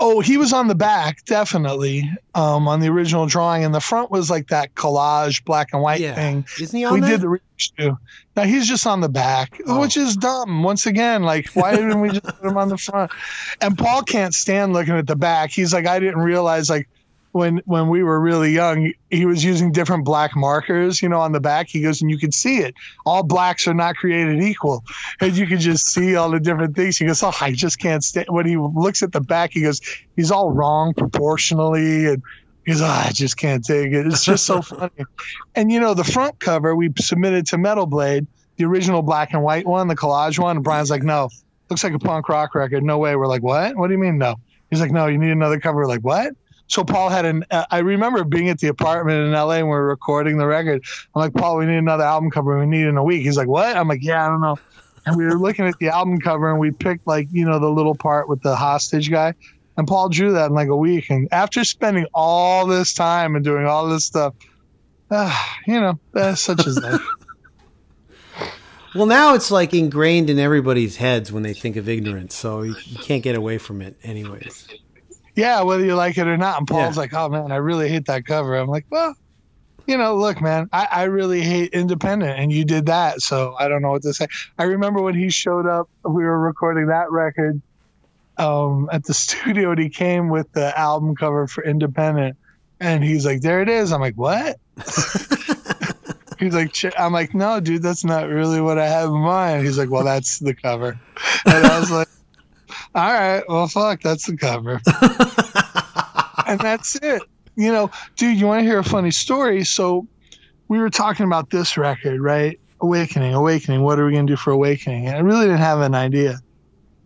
oh, 0.00 0.20
he 0.20 0.36
was 0.36 0.52
on 0.52 0.66
the 0.68 0.74
back, 0.74 1.24
definitely, 1.24 2.10
um, 2.34 2.66
on 2.68 2.80
the 2.80 2.88
original 2.88 3.26
drawing, 3.26 3.64
and 3.64 3.74
the 3.74 3.80
front 3.80 4.10
was 4.10 4.28
like 4.28 4.48
that 4.48 4.74
collage 4.74 5.44
black 5.44 5.68
and 5.72 5.80
white 5.82 6.00
Yeah, 6.00 6.14
thing. 6.14 6.44
isn't 6.60 6.76
he 6.76 6.84
on 6.84 6.94
we 6.94 7.00
that? 7.00 7.08
did 7.08 7.20
the 7.22 7.38
too. 7.78 7.96
Now 8.36 8.42
he's 8.42 8.66
just 8.68 8.86
on 8.86 9.00
the 9.00 9.08
back, 9.08 9.60
Oh. 9.66 9.80
which 9.80 9.96
is 9.96 10.16
dumb. 10.16 10.62
Once 10.64 10.86
again, 10.86 11.22
like 11.22 11.48
why 11.54 11.76
didn't 11.76 12.00
we 12.00 12.08
just 12.10 12.22
put 12.40 12.44
him 12.44 12.56
on 12.58 12.68
the 12.68 12.76
front? 12.76 13.12
And 13.60 13.78
Paul 13.78 14.02
can't 14.02 14.34
stand 14.34 14.72
looking 14.72 14.94
at 14.94 15.06
the 15.06 15.14
back. 15.16 15.50
He's 15.52 15.72
like, 15.72 15.86
I 15.86 16.00
didn't 16.00 16.20
realize 16.20 16.68
like 16.68 16.88
when 17.34 17.60
when 17.64 17.88
we 17.88 18.04
were 18.04 18.20
really 18.20 18.52
young, 18.52 18.92
he 19.10 19.26
was 19.26 19.42
using 19.42 19.72
different 19.72 20.04
black 20.04 20.36
markers, 20.36 21.02
you 21.02 21.08
know, 21.08 21.18
on 21.18 21.32
the 21.32 21.40
back. 21.40 21.68
He 21.68 21.82
goes, 21.82 22.00
and 22.00 22.08
you 22.08 22.16
could 22.16 22.32
see 22.32 22.58
it. 22.58 22.76
All 23.04 23.24
blacks 23.24 23.66
are 23.66 23.74
not 23.74 23.96
created 23.96 24.40
equal, 24.40 24.84
and 25.20 25.36
you 25.36 25.44
could 25.48 25.58
just 25.58 25.88
see 25.88 26.14
all 26.14 26.30
the 26.30 26.38
different 26.38 26.76
things. 26.76 26.96
He 26.96 27.04
goes, 27.04 27.24
oh, 27.24 27.32
I 27.40 27.50
just 27.50 27.80
can't 27.80 28.04
stand. 28.04 28.28
When 28.28 28.46
he 28.46 28.56
looks 28.56 29.02
at 29.02 29.10
the 29.10 29.20
back, 29.20 29.50
he 29.52 29.62
goes, 29.62 29.80
he's 30.14 30.30
all 30.30 30.52
wrong 30.52 30.94
proportionally, 30.94 32.06
and 32.06 32.22
he 32.64 32.70
goes, 32.70 32.80
oh, 32.80 32.86
I 32.86 33.10
just 33.12 33.36
can't 33.36 33.64
take 33.64 33.92
it. 33.92 34.06
It's 34.06 34.24
just 34.24 34.46
so 34.46 34.62
funny. 34.62 35.04
And 35.56 35.72
you 35.72 35.80
know, 35.80 35.94
the 35.94 36.04
front 36.04 36.38
cover 36.38 36.76
we 36.76 36.92
submitted 37.00 37.46
to 37.46 37.58
Metal 37.58 37.86
Blade, 37.86 38.28
the 38.58 38.64
original 38.64 39.02
black 39.02 39.32
and 39.32 39.42
white 39.42 39.66
one, 39.66 39.88
the 39.88 39.96
collage 39.96 40.38
one. 40.38 40.58
And 40.58 40.64
Brian's 40.64 40.88
like, 40.88 41.02
no, 41.02 41.30
looks 41.68 41.82
like 41.82 41.94
a 41.94 41.98
punk 41.98 42.28
rock 42.28 42.54
record. 42.54 42.84
No 42.84 42.98
way. 42.98 43.16
We're 43.16 43.26
like, 43.26 43.42
what? 43.42 43.76
What 43.76 43.88
do 43.88 43.92
you 43.92 43.98
mean 43.98 44.18
no? 44.18 44.36
He's 44.70 44.80
like, 44.80 44.92
no, 44.92 45.08
you 45.08 45.18
need 45.18 45.30
another 45.30 45.58
cover. 45.58 45.78
We're 45.78 45.86
like, 45.86 46.02
what? 46.02 46.32
So 46.66 46.84
Paul 46.84 47.10
had 47.10 47.24
an. 47.24 47.44
Uh, 47.50 47.64
I 47.70 47.78
remember 47.78 48.24
being 48.24 48.48
at 48.48 48.58
the 48.58 48.68
apartment 48.68 49.26
in 49.26 49.32
LA 49.32 49.56
and 49.56 49.68
we 49.68 49.74
are 49.74 49.84
recording 49.84 50.38
the 50.38 50.46
record. 50.46 50.82
I'm 51.14 51.20
like, 51.20 51.34
Paul, 51.34 51.58
we 51.58 51.66
need 51.66 51.76
another 51.76 52.04
album 52.04 52.30
cover. 52.30 52.58
We 52.58 52.66
need 52.66 52.86
it 52.86 52.88
in 52.88 52.96
a 52.96 53.04
week. 53.04 53.22
He's 53.22 53.36
like, 53.36 53.48
what? 53.48 53.76
I'm 53.76 53.88
like, 53.88 54.02
yeah, 54.02 54.24
I 54.24 54.28
don't 54.28 54.40
know. 54.40 54.58
And 55.06 55.16
we 55.16 55.24
were 55.24 55.38
looking 55.38 55.66
at 55.66 55.78
the 55.78 55.88
album 55.88 56.18
cover 56.20 56.50
and 56.50 56.58
we 56.58 56.70
picked 56.70 57.06
like 57.06 57.28
you 57.30 57.44
know 57.44 57.58
the 57.58 57.68
little 57.68 57.94
part 57.94 58.28
with 58.28 58.42
the 58.42 58.56
hostage 58.56 59.10
guy. 59.10 59.34
And 59.76 59.86
Paul 59.86 60.08
drew 60.08 60.32
that 60.32 60.46
in 60.46 60.54
like 60.54 60.68
a 60.68 60.76
week. 60.76 61.10
And 61.10 61.28
after 61.32 61.64
spending 61.64 62.06
all 62.14 62.66
this 62.66 62.94
time 62.94 63.34
and 63.34 63.44
doing 63.44 63.66
all 63.66 63.88
this 63.88 64.04
stuff, 64.04 64.34
ah, 65.10 65.56
you 65.66 65.80
know, 65.80 65.98
that's 66.12 66.40
such 66.40 66.66
is 66.66 66.78
life. 66.82 67.02
Well, 68.94 69.06
now 69.06 69.34
it's 69.34 69.50
like 69.50 69.74
ingrained 69.74 70.30
in 70.30 70.38
everybody's 70.38 70.96
heads 70.96 71.32
when 71.32 71.42
they 71.42 71.52
think 71.52 71.74
of 71.74 71.88
Ignorance, 71.88 72.36
so 72.36 72.62
you, 72.62 72.76
you 72.84 72.98
can't 72.98 73.24
get 73.24 73.34
away 73.34 73.58
from 73.58 73.82
it, 73.82 73.96
anyways. 74.04 74.68
Yeah, 75.34 75.62
whether 75.62 75.84
you 75.84 75.94
like 75.94 76.16
it 76.18 76.26
or 76.26 76.36
not. 76.36 76.58
And 76.58 76.66
Paul's 76.68 76.96
Yeah. 76.96 77.00
like, 77.02 77.14
oh 77.14 77.28
man, 77.28 77.52
I 77.52 77.56
really 77.56 77.88
hate 77.88 78.06
that 78.06 78.24
cover. 78.26 78.56
I'm 78.56 78.68
like, 78.68 78.86
well, 78.90 79.14
you 79.86 79.98
know, 79.98 80.16
look, 80.16 80.40
man, 80.40 80.68
I, 80.72 80.88
I 80.90 81.02
really 81.04 81.42
hate 81.42 81.72
independent, 81.72 82.38
and 82.38 82.50
you 82.50 82.64
did 82.64 82.86
that, 82.86 83.20
so 83.20 83.54
I 83.58 83.68
don't 83.68 83.82
know 83.82 83.90
what 83.90 84.02
to 84.02 84.14
say. 84.14 84.26
I 84.58 84.64
remember 84.64 85.02
when 85.02 85.14
he 85.14 85.28
showed 85.30 85.66
up, 85.66 85.90
we 86.04 86.24
were 86.24 86.38
recording 86.40 86.86
that 86.86 87.10
record 87.10 87.60
um, 88.38 88.88
at 88.92 89.04
the 89.04 89.12
studio, 89.14 89.72
and 89.72 89.78
he 89.80 89.90
came 89.90 90.28
with 90.30 90.50
the 90.52 90.76
album 90.78 91.14
cover 91.16 91.46
for 91.46 91.62
Independent, 91.64 92.38
and 92.80 93.04
he's 93.04 93.26
like, 93.26 93.42
there 93.42 93.60
it 93.60 93.68
is. 93.68 93.92
I'm 93.92 94.00
like, 94.00 94.16
what? 94.16 94.56
He's 96.38 96.52
like, 96.54 96.72
"Ch-" 96.72 96.86
I'm 96.98 97.12
like, 97.12 97.32
no, 97.32 97.60
dude, 97.60 97.82
that's 97.82 98.04
not 98.04 98.28
really 98.28 98.60
what 98.60 98.76
I 98.78 98.88
have 98.88 99.08
in 99.08 99.20
mind. 99.20 99.64
He's 99.64 99.78
like, 99.78 99.88
well, 99.88 100.04
that's 100.04 100.40
the 100.40 100.52
cover. 100.54 100.98
And 101.46 101.64
I 101.66 101.78
was 101.78 101.90
like, 101.92 102.08
all 102.94 103.12
right, 103.12 103.42
well, 103.48 103.66
fuck, 103.66 104.02
that's 104.02 104.26
the 104.26 104.36
cover. 104.36 104.80
and 106.46 106.60
that's 106.60 106.96
it. 106.96 107.22
You 107.56 107.72
know, 107.72 107.90
dude, 108.16 108.38
you 108.38 108.46
want 108.46 108.60
to 108.60 108.64
hear 108.64 108.78
a 108.78 108.84
funny 108.84 109.10
story? 109.10 109.64
So 109.64 110.06
we 110.68 110.78
were 110.78 110.90
talking 110.90 111.26
about 111.26 111.50
this 111.50 111.76
record, 111.76 112.20
right? 112.20 112.60
Awakening, 112.80 113.34
Awakening. 113.34 113.82
What 113.82 113.98
are 113.98 114.06
we 114.06 114.12
going 114.12 114.26
to 114.26 114.32
do 114.32 114.36
for 114.36 114.50
Awakening? 114.52 115.06
And 115.06 115.16
I 115.16 115.20
really 115.20 115.46
didn't 115.46 115.58
have 115.58 115.80
an 115.80 115.94
idea. 115.94 116.40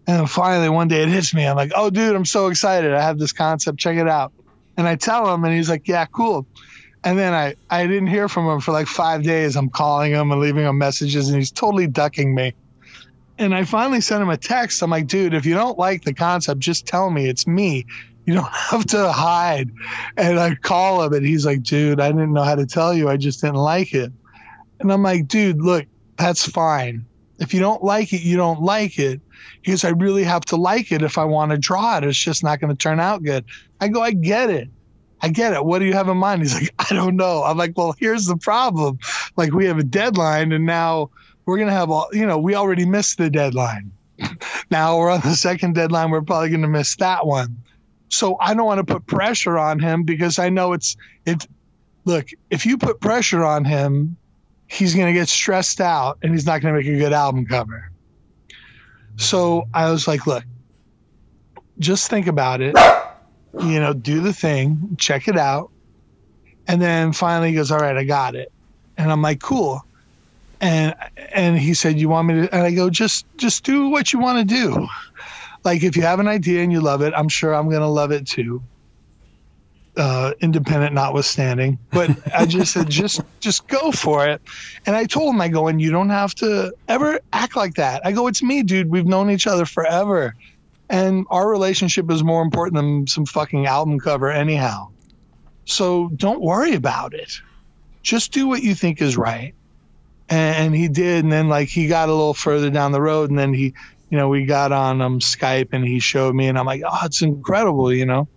And 0.07 0.21
then 0.21 0.26
finally, 0.26 0.68
one 0.68 0.88
day 0.88 1.02
it 1.02 1.09
hits 1.09 1.35
me. 1.35 1.47
I'm 1.47 1.57
like, 1.57 1.73
oh, 1.75 1.90
dude, 1.90 2.16
I'm 2.16 2.25
so 2.25 2.49
excited. 2.49 2.92
I 2.92 3.02
have 3.02 3.18
this 3.18 3.33
concept. 3.33 3.78
Check 3.78 3.97
it 3.97 4.09
out. 4.09 4.33
And 4.76 4.87
I 4.88 4.97
tell 4.97 5.33
him, 5.33 5.45
and 5.45 5.54
he's 5.54 5.68
like, 5.68 5.87
yeah, 5.87 6.07
cool. 6.07 6.47
And 7.04 7.18
then 7.18 7.33
I, 7.35 7.57
I 7.68 7.87
didn't 7.87 8.09
hear 8.09 8.28
from 8.28 8.47
him 8.47 8.61
for 8.61 8.73
like 8.73 8.87
five 8.87 9.23
days. 9.23 9.57
I'm 9.57 9.68
calling 9.68 10.12
him 10.12 10.33
and 10.33 10.40
leaving 10.40 10.64
him 10.64 10.78
messages, 10.78 11.28
and 11.28 11.37
he's 11.37 11.50
totally 11.50 11.87
ducking 11.87 12.35
me. 12.35 12.54
And 13.38 13.54
I 13.54 13.64
finally 13.64 14.00
sent 14.00 14.23
him 14.23 14.30
a 14.30 14.37
text. 14.37 14.83
I'm 14.83 14.90
like, 14.90 15.07
dude, 15.07 15.33
if 15.33 15.47
you 15.47 15.54
don't 15.54 15.78
like 15.78 16.02
the 16.02 16.12
concept, 16.12 16.61
just 16.61 16.87
tell 16.87 17.09
me 17.09 17.26
it's 17.26 17.47
me. 17.47 17.87
You 18.26 18.35
don't 18.35 18.52
have 18.52 18.85
to 18.87 19.12
hide. 19.12 19.71
And 20.16 20.38
I 20.38 20.54
call 20.57 21.04
him, 21.04 21.12
and 21.12 21.25
he's 21.25 21.47
like, 21.47 21.62
dude, 21.62 22.00
I 22.00 22.09
didn't 22.09 22.33
know 22.33 22.42
how 22.42 22.57
to 22.57 22.66
tell 22.66 22.92
you. 22.92 23.09
I 23.09 23.16
just 23.16 23.40
didn't 23.40 23.57
like 23.57 23.95
it. 23.95 24.12
And 24.80 24.92
I'm 24.92 25.02
like, 25.02 25.28
dude, 25.28 25.62
look, 25.62 25.87
that's 26.16 26.47
fine. 26.47 27.07
If 27.38 27.54
you 27.54 27.61
don't 27.61 27.83
like 27.83 28.12
it, 28.12 28.23
you 28.23 28.37
don't 28.37 28.61
like 28.61 28.99
it. 28.99 29.21
He 29.62 29.71
goes, 29.71 29.85
I 29.85 29.90
really 29.90 30.25
have 30.25 30.45
to 30.47 30.57
like 30.57 30.90
it 30.90 31.02
if 31.02 31.18
I 31.18 31.25
want 31.25 31.52
to 31.52 31.59
draw 31.59 31.99
it. 31.99 32.04
It's 32.04 32.18
just 32.18 32.42
not 32.42 32.61
going 32.61 32.75
to 32.75 32.76
turn 32.76 32.99
out 32.99 33.23
good. 33.23 33.45
I 33.80 33.88
go, 33.88 34.02
I 34.02 34.11
get 34.12 34.50
it. 34.50 34.68
I 35.21 35.28
get 35.28 35.52
it. 35.52 35.64
What 35.64 35.80
do 35.80 35.85
you 35.85 35.95
have 35.95 36.09
in 36.09 36.16
mind? 36.16 36.42
He's 36.42 36.54
like, 36.54 36.73
I 36.78 36.95
don't 36.95 37.16
know. 37.16 37.42
I'm 37.45 37.57
like, 37.57 37.76
well, 37.76 37.95
here's 37.99 38.26
the 38.26 38.37
problem. 38.37 38.99
Like, 39.37 39.52
we 39.52 39.66
have 39.66 39.78
a 39.78 39.85
deadline, 39.85 40.52
and 40.52 40.66
now 40.66 41.11
we're 41.49 41.57
going 41.57 41.69
to 41.69 41.75
have 41.75 41.90
all, 41.90 42.09
you 42.12 42.26
know, 42.26 42.38
we 42.38 42.55
already 42.55 42.85
missed 42.85 43.19
the 43.19 43.31
deadline. 43.31 43.93
now 44.71 44.99
we're 44.99 45.11
on 45.11 45.21
the 45.21 45.35
second 45.35 45.75
deadline. 45.75 46.11
We're 46.11 46.23
probably 46.23 46.50
going 46.50 46.62
to 46.62 46.69
miss 46.69 46.97
that 46.97 47.26
one. 47.26 47.62
So 48.09 48.37
I 48.40 48.55
don't 48.55 48.67
want 48.67 48.87
to 48.87 48.93
put 48.93 49.07
pressure 49.07 49.59
on 49.59 49.78
him 49.78 50.02
because 50.02 50.38
I 50.38 50.50
know 50.50 50.73
it's, 50.75 50.97
it, 51.25 51.47
look, 52.05 52.28
if 52.50 52.67
you 52.67 52.78
put 52.78 53.00
pressure 53.00 53.45
on 53.45 53.64
him, 53.64 54.17
he's 54.67 54.95
going 54.95 55.07
to 55.07 55.12
get 55.12 55.28
stressed 55.28 55.81
out 55.81 56.19
and 56.23 56.33
he's 56.33 56.47
not 56.47 56.61
going 56.61 56.75
to 56.75 56.81
make 56.81 56.87
a 56.87 56.99
good 56.99 57.12
album 57.12 57.47
cover. 57.47 57.90
So 59.17 59.69
I 59.73 59.90
was 59.90 60.07
like, 60.07 60.26
look, 60.26 60.45
just 61.78 62.11
think 62.11 62.26
about 62.26 62.61
it 62.61 62.76
you 63.55 63.81
know, 63.81 63.93
do 63.93 64.21
the 64.21 64.33
thing, 64.33 64.97
check 64.99 65.28
it 65.28 65.37
out. 65.37 65.71
And 66.67 66.81
then 66.81 67.12
finally 67.12 67.50
he 67.50 67.55
goes, 67.55 67.71
All 67.71 67.78
right, 67.78 67.97
I 67.97 68.05
got 68.05 68.35
it. 68.35 68.52
And 68.97 69.11
I'm 69.11 69.23
like, 69.23 69.40
Cool. 69.40 69.85
And 70.61 70.95
and 71.17 71.59
he 71.59 71.75
said, 71.75 71.99
You 71.99 72.09
want 72.09 72.29
me 72.29 72.35
to 72.35 72.55
and 72.55 72.62
I 72.62 72.73
go, 72.73 72.91
just 72.91 73.27
just 73.37 73.65
do 73.65 73.88
what 73.88 74.12
you 74.12 74.19
want 74.19 74.49
to 74.49 74.55
do. 74.55 74.88
Like 75.65 75.83
if 75.83 75.97
you 75.97 76.03
have 76.03 76.21
an 76.21 76.29
idea 76.29 76.62
and 76.62 76.73
you 76.73 76.81
love 76.81 77.03
it, 77.03 77.12
I'm 77.17 77.29
sure 77.29 77.55
I'm 77.55 77.71
gonna 77.71 77.88
love 77.88 78.11
it 78.11 78.27
too. 78.27 78.62
Uh, 79.97 80.33
independent 80.41 80.95
notwithstanding. 80.95 81.79
But 81.91 82.11
I 82.33 82.47
just 82.47 82.73
said, 82.73 82.88
just 82.88 83.21
just 83.41 83.67
go 83.67 83.91
for 83.91 84.29
it. 84.29 84.41
And 84.87 84.95
I 84.95 85.05
told 85.05 85.35
him, 85.35 85.41
I 85.41 85.49
go, 85.49 85.67
and 85.67 85.81
you 85.81 85.91
don't 85.91 86.11
have 86.11 86.35
to 86.37 86.73
ever 86.87 87.21
act 87.33 87.57
like 87.57 87.75
that. 87.75 88.03
I 88.05 88.12
go, 88.12 88.29
it's 88.29 88.43
me, 88.43 88.62
dude. 88.62 88.88
We've 88.88 89.07
known 89.07 89.31
each 89.31 89.47
other 89.47 89.65
forever. 89.65 90.35
And 90.88 91.27
our 91.31 91.49
relationship 91.49 92.11
is 92.11 92.23
more 92.23 92.43
important 92.43 92.77
than 92.77 93.07
some 93.07 93.27
fucking 93.27 93.67
album 93.67 93.99
cover, 93.99 94.31
anyhow. 94.31 94.88
So 95.65 96.09
don't 96.09 96.41
worry 96.41 96.75
about 96.75 97.12
it. 97.12 97.41
Just 98.03 98.33
do 98.33 98.47
what 98.47 98.62
you 98.62 98.75
think 98.75 99.03
is 99.03 99.17
right. 99.17 99.55
And 100.28 100.75
he 100.75 100.88
did. 100.88 101.25
And 101.25 101.32
then, 101.32 101.49
like, 101.49 101.68
he 101.68 101.88
got 101.88 102.08
a 102.08 102.12
little 102.12 102.35
further 102.35 102.70
down 102.70 102.92
the 102.92 103.00
road. 103.00 103.30
And 103.30 103.38
then 103.38 103.54
he, 103.54 103.75
you 104.11 104.18
know, 104.18 104.28
we 104.28 104.44
got 104.44 104.73
on 104.73 105.00
um, 105.00 105.20
Skype 105.20 105.68
and 105.73 105.85
he 105.85 106.00
showed 106.00 106.35
me. 106.35 106.49
And 106.49 106.58
I'm 106.58 106.66
like, 106.66 106.82
oh, 106.87 106.99
it's 107.04 107.23
incredible, 107.23 107.92
you 107.92 108.06
know? 108.06 108.28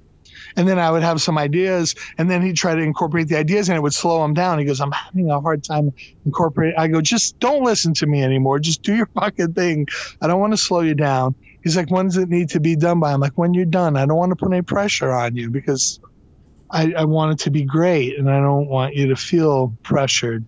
And 0.56 0.68
then 0.68 0.80
I 0.80 0.92
would 0.92 1.04
have 1.04 1.22
some 1.22 1.38
ideas, 1.38 1.96
and 2.18 2.30
then 2.30 2.42
he'd 2.42 2.58
try 2.58 2.76
to 2.76 2.82
incorporate 2.82 3.30
the 3.30 3.38
ideas, 3.38 3.70
and 3.70 3.78
it 3.78 3.82
would 3.82 3.94
slow 3.94 4.26
him 4.26 4.34
down. 4.34 4.60
He 4.60 4.66
goes, 4.66 4.82
"I'm 4.82 4.92
having 4.92 5.30
a 5.30 5.40
hard 5.40 5.64
time 5.64 5.94
incorporating." 6.26 6.78
I 6.78 6.90
go, 6.90 7.00
"Just 7.00 7.40
don't 7.40 7.64
listen 7.64 7.94
to 7.96 8.06
me 8.06 8.22
anymore. 8.22 8.60
Just 8.60 8.82
do 8.82 8.94
your 8.94 9.06
fucking 9.16 9.54
thing. 9.54 9.88
I 10.20 10.28
don't 10.28 10.42
want 10.42 10.52
to 10.52 10.58
slow 10.58 10.82
you 10.82 10.94
down." 10.94 11.36
He's 11.64 11.78
like, 11.78 11.92
when 11.92 12.08
does 12.08 12.18
it 12.18 12.30
need 12.30 12.50
to 12.50 12.60
be 12.60 12.76
done 12.76 13.00
by? 13.00 13.14
I'm 13.14 13.20
like, 13.20 13.38
when 13.38 13.54
you're 13.54 13.66
done. 13.66 13.96
I 13.96 14.06
don't 14.06 14.18
want 14.18 14.32
to 14.32 14.36
put 14.36 14.52
any 14.52 14.64
pressure 14.64 15.12
on 15.12 15.36
you 15.36 15.52
because 15.52 16.00
I, 16.70 16.94
I 16.94 17.06
want 17.06 17.34
it 17.34 17.44
to 17.44 17.52
be 17.52 17.64
great 17.64 18.18
and 18.18 18.30
I 18.30 18.40
don't 18.40 18.68
want 18.68 18.96
you 18.96 19.08
to 19.08 19.16
feel 19.16 19.78
pressured. 19.84 20.46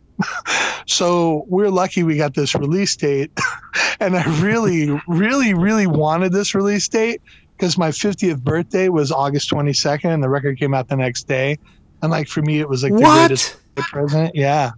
So 0.87 1.45
we're 1.47 1.69
lucky 1.69 2.03
we 2.03 2.17
got 2.17 2.33
this 2.33 2.55
release 2.55 2.95
date. 2.95 3.31
and 3.99 4.15
I 4.15 4.41
really, 4.41 4.89
really, 5.07 5.53
really 5.53 5.87
wanted 5.87 6.31
this 6.31 6.55
release 6.55 6.87
date 6.87 7.21
because 7.57 7.77
my 7.77 7.89
50th 7.89 8.41
birthday 8.41 8.89
was 8.89 9.11
August 9.11 9.49
22nd 9.51 10.13
and 10.13 10.23
the 10.23 10.29
record 10.29 10.57
came 10.59 10.73
out 10.73 10.87
the 10.87 10.97
next 10.97 11.27
day. 11.27 11.59
And 12.01 12.11
like 12.11 12.27
for 12.27 12.41
me, 12.41 12.59
it 12.59 12.67
was 12.67 12.83
like 12.83 12.91
the 12.93 12.99
What? 12.99 13.27
greatest 13.27 13.57
present. 13.75 14.35
Yeah. 14.35 14.71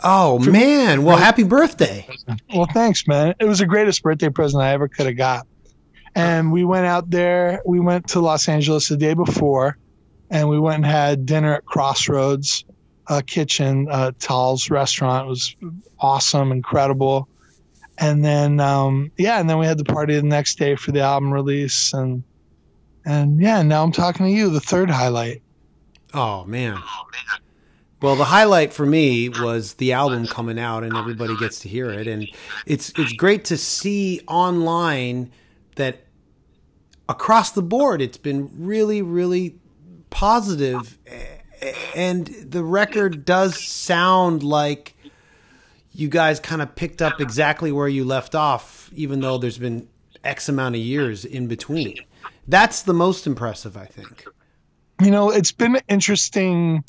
Oh 0.00 0.38
man! 0.38 1.04
Well, 1.04 1.16
happy 1.16 1.42
birthday! 1.42 2.06
Well, 2.54 2.66
thanks, 2.70 3.06
man. 3.08 3.34
It 3.40 3.46
was 3.46 3.60
the 3.60 3.66
greatest 3.66 4.02
birthday 4.02 4.28
present 4.28 4.62
I 4.62 4.72
ever 4.72 4.88
could 4.88 5.06
have 5.06 5.16
got. 5.16 5.46
And 6.14 6.52
we 6.52 6.64
went 6.64 6.84
out 6.84 7.08
there. 7.08 7.62
We 7.64 7.80
went 7.80 8.08
to 8.08 8.20
Los 8.20 8.46
Angeles 8.48 8.88
the 8.88 8.98
day 8.98 9.14
before, 9.14 9.78
and 10.30 10.50
we 10.50 10.58
went 10.58 10.76
and 10.76 10.86
had 10.86 11.24
dinner 11.24 11.54
at 11.54 11.64
Crossroads 11.64 12.64
uh, 13.08 13.22
Kitchen, 13.26 13.88
uh, 13.90 14.12
Tal's 14.18 14.70
restaurant. 14.70 15.26
It 15.26 15.28
was 15.28 15.56
awesome, 15.98 16.52
incredible. 16.52 17.28
And 17.98 18.24
then, 18.24 18.60
um, 18.60 19.10
yeah, 19.16 19.40
and 19.40 19.48
then 19.48 19.58
we 19.58 19.66
had 19.66 19.78
the 19.78 19.84
party 19.84 20.16
the 20.16 20.22
next 20.22 20.58
day 20.58 20.76
for 20.76 20.92
the 20.92 21.00
album 21.00 21.32
release, 21.32 21.94
and 21.94 22.24
and 23.04 23.40
yeah, 23.40 23.62
now 23.62 23.82
I'm 23.82 23.92
talking 23.92 24.26
to 24.26 24.32
you, 24.32 24.50
the 24.50 24.60
third 24.60 24.90
highlight. 24.90 25.42
Oh 26.12 26.44
man! 26.44 26.78
Well, 28.02 28.16
the 28.16 28.24
highlight 28.24 28.74
for 28.74 28.84
me 28.84 29.30
was 29.30 29.74
the 29.74 29.92
album 29.92 30.26
coming 30.26 30.58
out, 30.58 30.84
and 30.84 30.94
everybody 30.94 31.36
gets 31.38 31.60
to 31.60 31.68
hear 31.68 31.90
it, 31.90 32.06
and 32.06 32.28
it's 32.66 32.92
it's 32.98 33.14
great 33.14 33.46
to 33.46 33.56
see 33.56 34.20
online 34.28 35.30
that 35.76 36.04
across 37.08 37.52
the 37.52 37.62
board 37.62 38.02
it's 38.02 38.18
been 38.18 38.50
really 38.58 39.00
really 39.00 39.56
positive, 40.10 40.98
and 41.94 42.26
the 42.26 42.62
record 42.62 43.24
does 43.24 43.62
sound 43.62 44.42
like 44.42 44.94
you 45.92 46.08
guys 46.08 46.40
kind 46.40 46.60
of 46.60 46.74
picked 46.74 47.00
up 47.00 47.20
exactly 47.20 47.72
where 47.72 47.88
you 47.88 48.04
left 48.04 48.34
off, 48.34 48.90
even 48.94 49.20
though 49.20 49.38
there's 49.38 49.58
been 49.58 49.88
X 50.22 50.48
amount 50.48 50.74
of 50.74 50.80
years 50.80 51.24
in 51.24 51.46
between. 51.46 51.96
That's 52.48 52.82
the 52.82 52.92
most 52.92 53.26
impressive, 53.26 53.76
I 53.76 53.86
think. 53.86 54.24
you 55.00 55.10
know, 55.10 55.30
it's 55.30 55.52
been 55.52 55.78
interesting. 55.88 56.84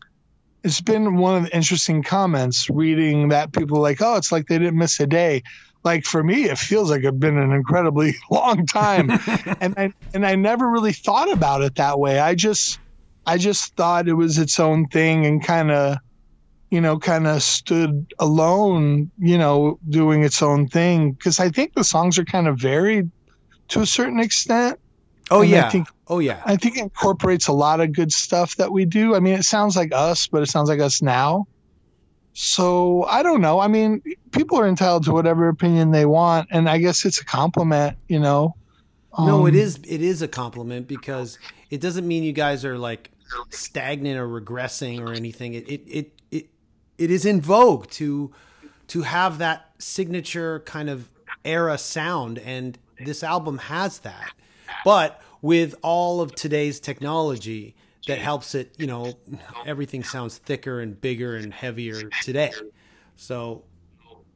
It's 0.63 0.81
been 0.81 1.17
one 1.17 1.37
of 1.37 1.43
the 1.43 1.55
interesting 1.55 2.03
comments 2.03 2.69
reading 2.69 3.29
that 3.29 3.53
people 3.53 3.77
are 3.77 3.81
like, 3.81 4.01
oh, 4.01 4.15
it's 4.15 4.31
like 4.31 4.47
they 4.47 4.57
didn't 4.57 4.77
miss 4.77 4.99
a 4.99 5.07
day. 5.07 5.43
Like 5.83 6.03
for 6.03 6.21
me, 6.21 6.45
it 6.45 6.57
feels 6.57 6.89
like 6.89 7.03
it's 7.03 7.17
been 7.17 7.37
an 7.37 7.51
incredibly 7.51 8.15
long 8.29 8.65
time, 8.65 9.09
and 9.61 9.73
I 9.77 9.93
and 10.13 10.25
I 10.25 10.35
never 10.35 10.69
really 10.69 10.91
thought 10.91 11.31
about 11.31 11.61
it 11.61 11.75
that 11.75 11.97
way. 11.99 12.19
I 12.19 12.35
just 12.35 12.79
I 13.27 13.37
just 13.37 13.75
thought 13.75 14.07
it 14.07 14.13
was 14.13 14.37
its 14.37 14.59
own 14.59 14.87
thing 14.87 15.25
and 15.25 15.43
kind 15.43 15.69
of, 15.69 15.97
you 16.71 16.81
know, 16.81 16.97
kind 16.97 17.27
of 17.27 17.43
stood 17.43 18.13
alone, 18.19 19.11
you 19.19 19.37
know, 19.37 19.77
doing 19.89 20.23
its 20.23 20.41
own 20.41 20.67
thing. 20.67 21.11
Because 21.11 21.39
I 21.39 21.49
think 21.49 21.73
the 21.73 21.83
songs 21.83 22.17
are 22.17 22.25
kind 22.25 22.47
of 22.47 22.57
varied 22.57 23.11
to 23.69 23.81
a 23.81 23.85
certain 23.85 24.19
extent. 24.19 24.79
Oh 25.29 25.41
And 25.41 25.49
I 25.53 25.57
yeah. 25.57 25.69
think- 25.69 25.89
oh 26.07 26.19
yeah. 26.19 26.41
I 26.45 26.55
think 26.55 26.77
it 26.77 26.81
incorporates 26.83 27.47
a 27.49 27.53
lot 27.53 27.81
of 27.81 27.91
good 27.91 28.11
stuff 28.13 28.55
that 28.55 28.71
we 28.71 28.85
do. 28.85 29.13
I 29.13 29.19
mean, 29.19 29.33
it 29.35 29.43
sounds 29.43 29.75
like 29.75 29.91
us, 29.93 30.27
but 30.27 30.41
it 30.41 30.47
sounds 30.49 30.69
like 30.69 30.79
us 30.79 31.01
now. 31.01 31.47
So 32.33 33.03
I 33.03 33.23
don't 33.23 33.41
know. 33.41 33.59
I 33.59 33.67
mean, 33.67 34.01
people 34.31 34.59
are 34.59 34.67
entitled 34.67 35.05
to 35.05 35.11
whatever 35.11 35.49
opinion 35.49 35.91
they 35.91 36.05
want, 36.05 36.47
and 36.51 36.69
I 36.69 36.77
guess 36.77 37.03
it's 37.03 37.19
a 37.19 37.25
compliment, 37.25 37.97
you 38.07 38.19
know. 38.19 38.55
No, 39.19 39.47
it 39.47 39.55
Um, 39.55 39.55
is 39.55 39.79
it 39.87 40.01
is 40.03 40.21
a 40.21 40.27
compliment 40.27 40.87
because 40.87 41.39
it 41.71 41.81
doesn't 41.81 42.07
mean 42.07 42.23
you 42.23 42.33
guys 42.33 42.63
are 42.63 42.77
like 42.77 43.09
stagnant 43.49 44.17
or 44.19 44.27
regressing 44.27 44.99
or 45.01 45.13
anything. 45.13 45.53
It 45.53 45.67
it 45.69 45.81
it 45.87 46.21
it, 46.31 46.49
it 46.97 47.11
is 47.11 47.25
in 47.25 47.41
vogue 47.41 47.87
to 47.91 48.31
to 48.87 49.01
have 49.01 49.37
that 49.39 49.71
signature 49.79 50.61
kind 50.61 50.89
of 50.89 51.09
era 51.43 51.77
sound 51.77 52.39
and 52.39 52.77
this 52.99 53.23
album 53.23 53.57
has 53.57 53.99
that. 53.99 54.31
But 54.83 55.21
with 55.41 55.75
all 55.81 56.21
of 56.21 56.33
today's 56.35 56.79
technology 56.79 57.75
that 58.07 58.17
helps 58.19 58.55
it, 58.55 58.73
you 58.77 58.87
know, 58.87 59.13
everything 59.65 60.03
sounds 60.03 60.37
thicker 60.37 60.79
and 60.79 60.99
bigger 60.99 61.35
and 61.35 61.53
heavier 61.53 62.09
today. 62.23 62.51
So 63.15 63.63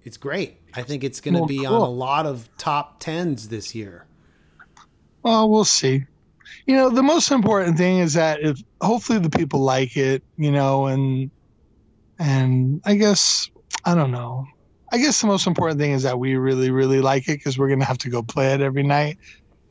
it's 0.04 0.17
great. 0.17 0.58
I 0.73 0.84
think 0.84 1.04
it's 1.04 1.21
going 1.21 1.36
to 1.36 1.41
Well, 1.41 1.47
be 1.47 1.65
on 1.65 1.82
a 1.82 1.89
lot 1.89 2.25
of 2.25 2.49
top 2.58 3.01
10s 3.01 3.49
this 3.49 3.73
year. 3.73 4.06
Well, 5.23 5.49
we'll 5.49 5.65
see. 5.65 6.06
You 6.65 6.76
know, 6.76 6.89
the 6.89 7.04
most 7.04 7.32
important 7.32 7.78
thing 7.78 8.00
is 8.00 8.13
that 8.13 8.41
if 8.41 8.60
hopefully 8.82 9.19
the 9.19 9.30
people 9.30 9.62
like 9.62 9.97
it, 9.97 10.24
you 10.38 10.52
know, 10.52 10.88
and 10.88 11.32
and 12.19 12.82
I 12.86 12.95
guess 12.95 13.50
I 13.86 13.95
don't 13.95 14.12
know. 14.12 14.45
I 14.91 14.97
guess 14.97 15.21
the 15.21 15.28
most 15.28 15.47
important 15.47 15.80
thing 15.80 15.91
is 15.91 16.04
that 16.04 16.19
we 16.19 16.36
really, 16.36 16.69
really 16.69 17.00
like 17.00 17.28
it 17.30 17.38
because 17.38 17.58
we're 17.58 17.69
gonna 17.69 17.86
have 17.86 17.97
to 18.00 18.10
go 18.10 18.21
play 18.21 18.54
it 18.54 18.62
every 18.62 18.84
night. 18.84 19.17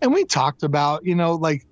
And 0.00 0.12
we 0.14 0.24
talked 0.24 0.62
about, 0.62 1.04
you 1.04 1.14
know, 1.14 1.34
like 1.34 1.62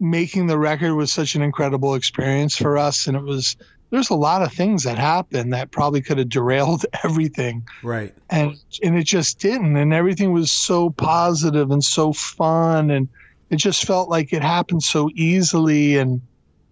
making 0.00 0.46
the 0.46 0.58
record 0.58 0.94
was 0.94 1.12
such 1.12 1.34
an 1.34 1.42
incredible 1.42 1.94
experience 1.94 2.56
for 2.56 2.78
us, 2.78 3.06
and 3.06 3.16
it 3.16 3.22
was. 3.22 3.56
There's 3.90 4.10
a 4.10 4.16
lot 4.16 4.42
of 4.42 4.52
things 4.52 4.84
that 4.84 4.98
happened 4.98 5.52
that 5.52 5.70
probably 5.70 6.02
could 6.02 6.18
have 6.18 6.28
derailed 6.28 6.84
everything 7.04 7.62
Right. 7.80 8.12
and 8.28 8.56
and 8.82 8.98
it 8.98 9.04
just 9.04 9.38
didn't 9.38 9.76
and 9.76 9.94
everything 9.94 10.32
was 10.32 10.50
so 10.50 10.90
positive 10.90 11.70
and 11.70 11.84
so 11.84 12.12
fun 12.12 12.90
and 12.90 13.08
it 13.54 13.58
just 13.58 13.86
felt 13.86 14.08
like 14.08 14.32
it 14.32 14.42
happened 14.42 14.82
so 14.82 15.08
easily 15.14 15.96
and 15.96 16.20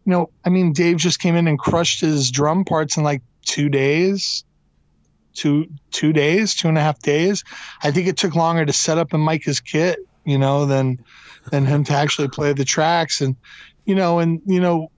you 0.05 0.11
know, 0.11 0.31
I 0.45 0.51
mean, 0.51 0.73
Dave 0.73 0.97
just 0.97 1.21
came 1.21 1.37
in 1.37 1.47
and 1.47 1.57
crushed 1.57 2.01
his 2.01 2.33
drum 2.33 2.65
parts 2.65 2.97
in 2.97 3.05
like 3.05 3.23
two 3.47 3.69
days, 3.69 4.43
two 5.33 5.69
two 5.93 6.13
days, 6.13 6.57
two 6.57 6.67
and 6.67 6.77
a 6.77 6.81
half 6.81 6.99
days. 6.99 7.45
I 7.81 7.93
think 7.93 8.09
it 8.09 8.17
took 8.17 8.35
longer 8.35 8.67
to 8.67 8.73
set 8.73 8.99
up 8.99 9.13
and 9.13 9.25
mic 9.25 9.45
his 9.45 9.61
kit, 9.61 10.01
you 10.25 10.39
know, 10.39 10.67
than 10.67 11.05
than 11.53 11.67
him 11.67 11.85
to 11.85 11.93
actually 11.93 12.29
play 12.29 12.53
the 12.53 12.65
tracks. 12.65 13.21
And 13.21 13.37
you 13.85 13.95
know, 13.95 14.19
and 14.19 14.43
you 14.45 14.61
know, 14.61 14.91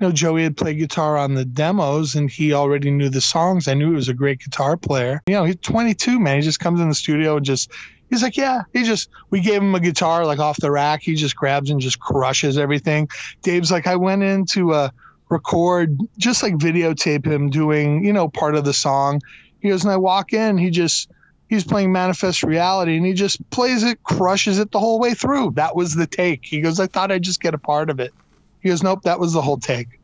you 0.00 0.08
know, 0.08 0.10
Joey 0.10 0.42
had 0.42 0.56
played 0.56 0.78
guitar 0.78 1.16
on 1.16 1.34
the 1.34 1.44
demos 1.44 2.16
and 2.16 2.28
he 2.28 2.52
already 2.52 2.90
knew 2.90 3.10
the 3.10 3.20
songs. 3.20 3.68
I 3.68 3.74
knew 3.74 3.90
he 3.90 3.94
was 3.94 4.08
a 4.08 4.14
great 4.14 4.40
guitar 4.40 4.76
player. 4.76 5.22
You 5.28 5.34
know, 5.34 5.44
he's 5.44 5.56
22, 5.62 6.18
man. 6.18 6.34
He 6.34 6.42
just 6.42 6.58
comes 6.58 6.80
in 6.80 6.88
the 6.88 6.96
studio 6.96 7.36
and 7.36 7.46
just 7.46 7.70
He's 8.12 8.22
like, 8.22 8.36
yeah. 8.36 8.64
He 8.74 8.82
just 8.82 9.08
we 9.30 9.40
gave 9.40 9.62
him 9.62 9.74
a 9.74 9.80
guitar 9.80 10.26
like 10.26 10.38
off 10.38 10.58
the 10.58 10.70
rack. 10.70 11.00
He 11.00 11.14
just 11.14 11.34
grabs 11.34 11.70
and 11.70 11.80
just 11.80 11.98
crushes 11.98 12.58
everything. 12.58 13.08
Dave's 13.40 13.72
like, 13.72 13.86
I 13.86 13.96
went 13.96 14.22
in 14.22 14.44
to 14.48 14.74
uh, 14.74 14.90
record, 15.30 15.96
just 16.18 16.42
like 16.42 16.56
videotape 16.56 17.24
him 17.24 17.48
doing, 17.48 18.04
you 18.04 18.12
know, 18.12 18.28
part 18.28 18.54
of 18.54 18.66
the 18.66 18.74
song. 18.74 19.22
He 19.60 19.70
goes, 19.70 19.84
and 19.84 19.90
I 19.90 19.96
walk 19.96 20.34
in, 20.34 20.58
he 20.58 20.68
just 20.68 21.10
he's 21.48 21.64
playing 21.64 21.90
Manifest 21.90 22.42
Reality, 22.42 22.98
and 22.98 23.06
he 23.06 23.14
just 23.14 23.48
plays 23.48 23.82
it, 23.82 24.02
crushes 24.02 24.58
it 24.58 24.70
the 24.72 24.78
whole 24.78 25.00
way 25.00 25.14
through. 25.14 25.52
That 25.52 25.74
was 25.74 25.94
the 25.94 26.06
take. 26.06 26.44
He 26.44 26.60
goes, 26.60 26.78
I 26.78 26.88
thought 26.88 27.10
I'd 27.10 27.22
just 27.22 27.40
get 27.40 27.54
a 27.54 27.58
part 27.58 27.88
of 27.88 27.98
it. 27.98 28.12
He 28.60 28.68
goes, 28.68 28.82
nope, 28.82 29.04
that 29.04 29.18
was 29.18 29.32
the 29.32 29.40
whole 29.40 29.56
take. 29.56 29.98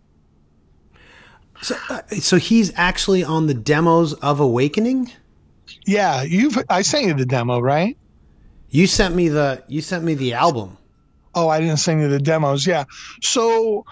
So, 1.60 1.76
uh, 1.90 2.00
so 2.08 2.38
he's 2.38 2.72
actually 2.74 3.22
on 3.22 3.48
the 3.48 3.54
demos 3.54 4.14
of 4.14 4.40
Awakening. 4.40 5.12
Yeah, 5.88 6.20
you've 6.20 6.58
I 6.68 6.82
sent 6.82 7.06
you 7.06 7.14
the 7.14 7.24
demo, 7.24 7.60
right? 7.60 7.96
You 8.68 8.86
sent 8.86 9.14
me 9.14 9.28
the 9.28 9.64
you 9.68 9.80
sent 9.80 10.04
me 10.04 10.12
the 10.12 10.34
album. 10.34 10.76
Oh, 11.34 11.48
I 11.48 11.60
didn't 11.60 11.78
send 11.78 12.02
you 12.02 12.08
the 12.08 12.18
demos. 12.18 12.66
Yeah. 12.66 12.84
So 13.22 13.86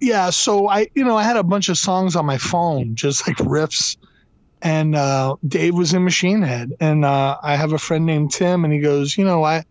yeah, 0.00 0.30
so 0.30 0.68
I 0.68 0.86
you 0.94 1.04
know, 1.04 1.16
I 1.16 1.24
had 1.24 1.36
a 1.36 1.42
bunch 1.42 1.68
of 1.68 1.78
songs 1.78 2.14
on 2.14 2.26
my 2.26 2.38
phone, 2.38 2.94
just 2.94 3.26
like 3.26 3.38
riffs. 3.38 3.96
And 4.62 4.94
uh, 4.94 5.34
Dave 5.46 5.74
was 5.74 5.94
in 5.94 6.04
Machine 6.04 6.42
Head, 6.42 6.74
and 6.78 7.04
uh, 7.04 7.38
I 7.42 7.56
have 7.56 7.72
a 7.72 7.78
friend 7.78 8.06
named 8.06 8.30
Tim, 8.30 8.64
and 8.64 8.72
he 8.72 8.78
goes, 8.78 9.18
you 9.18 9.24
know, 9.24 9.42
I 9.42 9.64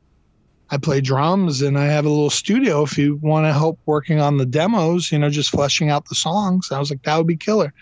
I 0.69 0.75
play 0.75 0.99
drums, 0.99 1.61
and 1.61 1.79
I 1.79 1.85
have 1.85 2.03
a 2.03 2.09
little 2.09 2.29
studio. 2.29 2.83
If 2.83 2.97
you 2.97 3.15
want 3.15 3.45
to 3.45 3.53
help 3.53 3.79
working 3.85 4.19
on 4.19 4.35
the 4.35 4.45
demos, 4.45 5.09
you 5.09 5.19
know, 5.19 5.29
just 5.29 5.51
fleshing 5.51 5.89
out 5.89 6.09
the 6.09 6.15
songs, 6.15 6.73
I 6.73 6.79
was 6.79 6.89
like, 6.89 7.03
that 7.03 7.15
would 7.15 7.27
be 7.27 7.37
killer. 7.37 7.73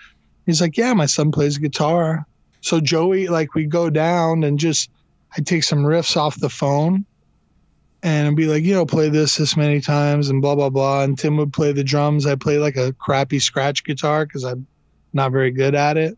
He's 0.46 0.62
like, 0.62 0.78
yeah, 0.78 0.94
my 0.94 1.08
son 1.08 1.32
plays 1.32 1.58
guitar. 1.58 2.28
So 2.64 2.80
Joey, 2.80 3.28
like, 3.28 3.54
we 3.56 3.66
go 3.66 3.90
down 3.90 4.46
and 4.46 4.58
just 4.58 4.90
I'd 5.36 5.46
take 5.46 5.64
some 5.64 5.80
riffs 5.80 6.16
off 6.16 6.40
the 6.40 6.50
phone 6.50 7.06
and 8.02 8.38
be 8.38 8.46
like, 8.46 8.64
you 8.64 8.74
know, 8.74 8.86
play 8.86 9.10
this 9.10 9.36
this 9.36 9.58
many 9.58 9.82
times 9.82 10.30
and 10.30 10.42
blah 10.42 10.56
blah 10.56 10.70
blah. 10.70 11.04
And 11.04 11.20
Tim 11.20 11.36
would 11.38 11.52
play 11.52 11.74
the 11.74 11.84
drums. 11.84 12.26
I 12.26 12.36
play 12.36 12.60
like 12.60 12.78
a 12.78 12.94
crappy 12.94 13.40
scratch 13.40 13.84
guitar 13.84 14.26
because 14.26 14.46
I'm 14.46 14.66
not 15.12 15.34
very 15.34 15.52
good 15.52 15.76
at 15.76 15.98
it. 15.98 16.18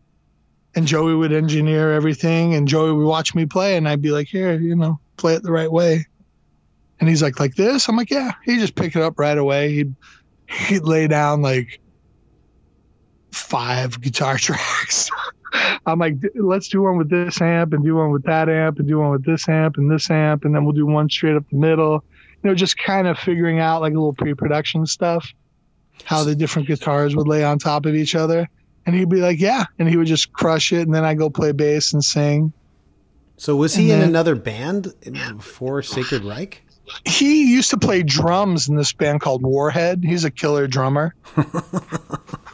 And 0.76 0.86
Joey 0.86 1.16
would 1.16 1.32
engineer 1.32 1.92
everything, 1.92 2.54
and 2.54 2.68
Joey 2.68 2.92
would 2.92 3.06
watch 3.06 3.34
me 3.34 3.46
play, 3.46 3.76
and 3.76 3.88
I'd 3.88 4.02
be 4.02 4.12
like, 4.12 4.28
here, 4.28 4.54
you 4.54 4.76
know, 4.76 5.00
play 5.16 5.34
it 5.34 5.42
the 5.42 5.50
right 5.50 5.70
way. 5.70 6.06
And 7.00 7.08
he's 7.08 7.22
like, 7.22 7.40
like 7.40 7.56
this. 7.56 7.88
I'm 7.88 7.96
like, 7.96 8.10
yeah. 8.10 8.32
He 8.44 8.58
just 8.58 8.76
pick 8.76 8.94
it 8.94 9.02
up 9.02 9.18
right 9.18 9.36
away. 9.36 9.72
He'd 9.72 9.94
he'd 10.48 10.84
lay 10.84 11.08
down 11.08 11.42
like 11.42 11.80
five 13.32 14.00
guitar 14.00 14.36
tracks. 14.38 15.10
I'm 15.86 16.00
like, 16.00 16.16
let's 16.34 16.68
do 16.68 16.82
one 16.82 16.98
with 16.98 17.08
this 17.08 17.40
amp 17.40 17.72
and 17.72 17.84
do 17.84 17.94
one 17.94 18.10
with 18.10 18.24
that 18.24 18.48
amp 18.48 18.80
and 18.80 18.88
do 18.88 18.98
one 18.98 19.10
with 19.12 19.24
this 19.24 19.48
amp 19.48 19.76
and 19.76 19.88
this 19.90 20.10
amp, 20.10 20.44
and 20.44 20.54
then 20.54 20.64
we'll 20.64 20.74
do 20.74 20.84
one 20.84 21.08
straight 21.08 21.36
up 21.36 21.48
the 21.48 21.56
middle. 21.56 22.04
You 22.42 22.50
know, 22.50 22.54
just 22.54 22.76
kind 22.76 23.06
of 23.06 23.18
figuring 23.18 23.60
out 23.60 23.80
like 23.80 23.92
a 23.92 23.96
little 23.96 24.12
pre-production 24.12 24.86
stuff, 24.86 25.32
how 26.04 26.24
the 26.24 26.34
different 26.34 26.66
guitars 26.66 27.14
would 27.14 27.28
lay 27.28 27.44
on 27.44 27.60
top 27.60 27.86
of 27.86 27.94
each 27.94 28.16
other. 28.16 28.48
And 28.84 28.94
he'd 28.94 29.08
be 29.08 29.20
like, 29.20 29.40
yeah, 29.40 29.64
and 29.78 29.88
he 29.88 29.96
would 29.96 30.06
just 30.06 30.32
crush 30.32 30.72
it, 30.72 30.82
and 30.82 30.94
then 30.94 31.04
I 31.04 31.14
go 31.14 31.30
play 31.30 31.52
bass 31.52 31.92
and 31.92 32.04
sing. 32.04 32.52
So 33.36 33.54
was 33.54 33.74
he 33.74 33.90
in 33.90 34.00
another 34.00 34.34
band 34.34 34.92
before 35.36 35.82
Sacred 35.82 36.24
Reich? 36.24 36.62
He 37.04 37.52
used 37.52 37.70
to 37.70 37.78
play 37.78 38.02
drums 38.02 38.68
in 38.68 38.76
this 38.76 38.92
band 38.92 39.20
called 39.20 39.42
Warhead. 39.42 40.04
He's 40.04 40.24
a 40.24 40.30
killer 40.30 40.66
drummer. 40.66 41.14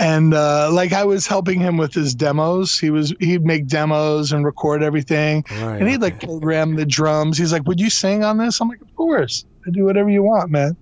and 0.00 0.32
uh, 0.32 0.70
like 0.72 0.94
I 0.94 1.04
was 1.04 1.26
helping 1.26 1.60
him 1.60 1.76
with 1.76 1.92
his 1.92 2.14
demos. 2.14 2.78
He 2.78 2.88
was 2.88 3.12
he'd 3.20 3.44
make 3.44 3.66
demos 3.66 4.32
and 4.32 4.46
record 4.46 4.82
everything, 4.82 5.44
right, 5.50 5.78
and 5.78 5.86
he'd 5.88 5.96
okay. 5.96 6.04
like 6.04 6.20
program 6.20 6.74
the 6.74 6.86
drums. 6.86 7.36
He's 7.36 7.52
like, 7.52 7.66
"Would 7.66 7.80
you 7.80 7.90
sing 7.90 8.24
on 8.24 8.38
this?" 8.38 8.60
I'm 8.60 8.68
like, 8.68 8.80
"Of 8.80 8.96
course, 8.96 9.44
I 9.66 9.70
do 9.70 9.84
whatever 9.84 10.08
you 10.08 10.22
want, 10.22 10.50
man." 10.50 10.76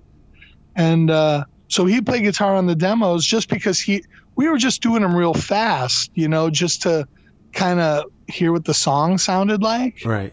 And 0.76 1.10
uh, 1.10 1.44
so 1.66 1.84
he 1.84 2.00
played 2.00 2.22
guitar 2.22 2.54
on 2.54 2.66
the 2.66 2.76
demos 2.76 3.26
just 3.26 3.48
because 3.48 3.80
he 3.80 4.04
we 4.36 4.48
were 4.48 4.56
just 4.56 4.82
doing 4.82 5.02
them 5.02 5.16
real 5.16 5.34
fast, 5.34 6.12
you 6.14 6.28
know, 6.28 6.48
just 6.48 6.82
to 6.82 7.08
kind 7.52 7.80
of 7.80 8.04
hear 8.28 8.52
what 8.52 8.64
the 8.64 8.74
song 8.74 9.18
sounded 9.18 9.62
like. 9.62 10.02
Right. 10.04 10.32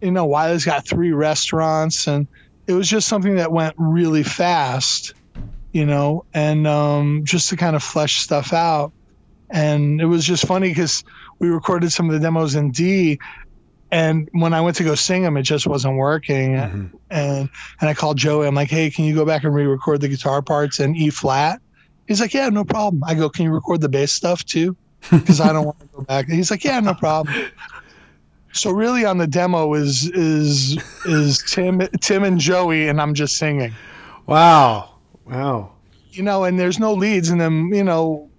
You 0.00 0.12
know, 0.12 0.26
Wiley's 0.26 0.64
got 0.64 0.86
three 0.86 1.10
restaurants, 1.10 2.06
and 2.06 2.28
it 2.68 2.74
was 2.74 2.88
just 2.88 3.08
something 3.08 3.36
that 3.36 3.50
went 3.50 3.74
really 3.76 4.22
fast 4.22 5.14
you 5.72 5.86
know, 5.86 6.24
and 6.34 6.66
um, 6.66 7.22
just 7.24 7.50
to 7.50 7.56
kind 7.56 7.76
of 7.76 7.82
flesh 7.82 8.18
stuff 8.18 8.52
out. 8.52 8.92
And 9.48 10.00
it 10.00 10.06
was 10.06 10.24
just 10.24 10.46
funny 10.46 10.68
because 10.68 11.02
we 11.38 11.48
recorded 11.48 11.90
some 11.90 12.06
of 12.06 12.12
the 12.12 12.20
demos 12.20 12.54
in 12.54 12.70
D, 12.70 13.18
and 13.90 14.28
when 14.32 14.54
I 14.54 14.60
went 14.60 14.76
to 14.76 14.84
go 14.84 14.94
sing 14.94 15.22
them, 15.22 15.36
it 15.36 15.42
just 15.42 15.66
wasn't 15.66 15.96
working. 15.96 16.52
Mm-hmm. 16.52 16.96
And 17.10 17.48
and 17.80 17.90
I 17.90 17.94
called 17.94 18.16
Joey. 18.16 18.46
I'm 18.46 18.54
like, 18.54 18.70
hey, 18.70 18.90
can 18.90 19.04
you 19.04 19.14
go 19.14 19.24
back 19.24 19.42
and 19.44 19.52
re-record 19.52 20.00
the 20.00 20.08
guitar 20.08 20.42
parts 20.42 20.78
in 20.78 20.94
E 20.94 21.10
flat? 21.10 21.60
He's 22.06 22.20
like, 22.20 22.34
yeah, 22.34 22.48
no 22.48 22.64
problem. 22.64 23.02
I 23.04 23.14
go, 23.14 23.28
can 23.28 23.44
you 23.44 23.52
record 23.52 23.80
the 23.80 23.88
bass 23.88 24.12
stuff 24.12 24.44
too? 24.44 24.76
Because 25.10 25.40
I 25.40 25.52
don't 25.52 25.64
want 25.64 25.80
to 25.80 25.86
go 25.86 26.02
back. 26.02 26.28
He's 26.28 26.50
like, 26.50 26.62
yeah, 26.62 26.78
no 26.80 26.92
problem. 26.92 27.34
So 28.52 28.70
really, 28.70 29.06
on 29.06 29.16
the 29.16 29.26
demo 29.26 29.72
is 29.74 30.10
is 30.10 30.76
is 31.06 31.42
Tim 31.48 31.80
Tim 32.00 32.24
and 32.24 32.38
Joey, 32.38 32.88
and 32.88 33.00
I'm 33.00 33.14
just 33.14 33.38
singing. 33.38 33.72
Wow. 34.26 34.89
Wow. 35.30 35.72
You 36.10 36.24
know, 36.24 36.44
and 36.44 36.58
there's 36.58 36.80
no 36.80 36.94
leads, 36.94 37.28
and 37.30 37.40
then 37.40 37.70
you 37.72 37.84
know, 37.84 38.30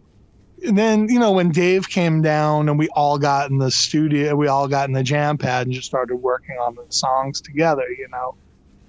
and 0.64 0.78
then 0.78 1.08
you 1.08 1.20
know 1.20 1.32
when 1.32 1.52
Dave 1.52 1.88
came 1.88 2.22
down 2.22 2.68
and 2.68 2.78
we 2.78 2.90
all 2.90 3.18
got 3.18 3.50
in 3.50 3.58
the 3.58 3.72
studio, 3.72 4.36
we 4.36 4.48
all 4.48 4.68
got 4.68 4.90
in 4.90 4.94
the 4.94 5.04
jam 5.04 5.38
pad 5.38 5.68
and 5.68 5.74
just 5.74 5.88
started 5.88 6.18
working 6.18 6.58
on 6.58 6.76
the 6.76 6.86
songs 6.90 7.40
together. 7.40 7.86
You 7.90 8.10
know, 8.10 8.36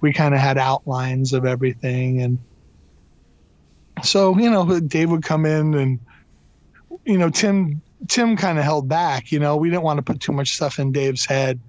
we 0.01 0.11
kind 0.11 0.33
of 0.33 0.41
had 0.41 0.57
outlines 0.57 1.31
of 1.31 1.45
everything, 1.45 2.21
and 2.21 2.39
so 4.03 4.37
you 4.37 4.49
know, 4.49 4.79
Dave 4.81 5.09
would 5.09 5.23
come 5.23 5.45
in 5.45 5.73
and 5.73 5.99
you 7.05 7.17
know 7.17 7.29
Tim 7.29 7.81
Tim 8.09 8.35
kind 8.35 8.57
of 8.57 8.65
held 8.65 8.89
back. 8.89 9.31
You 9.31 9.39
know, 9.39 9.55
we 9.55 9.69
didn't 9.69 9.83
want 9.83 9.97
to 9.97 10.03
put 10.03 10.19
too 10.19 10.33
much 10.33 10.55
stuff 10.55 10.77
in 10.77 10.91
Dave's 10.91 11.25
head. 11.25 11.61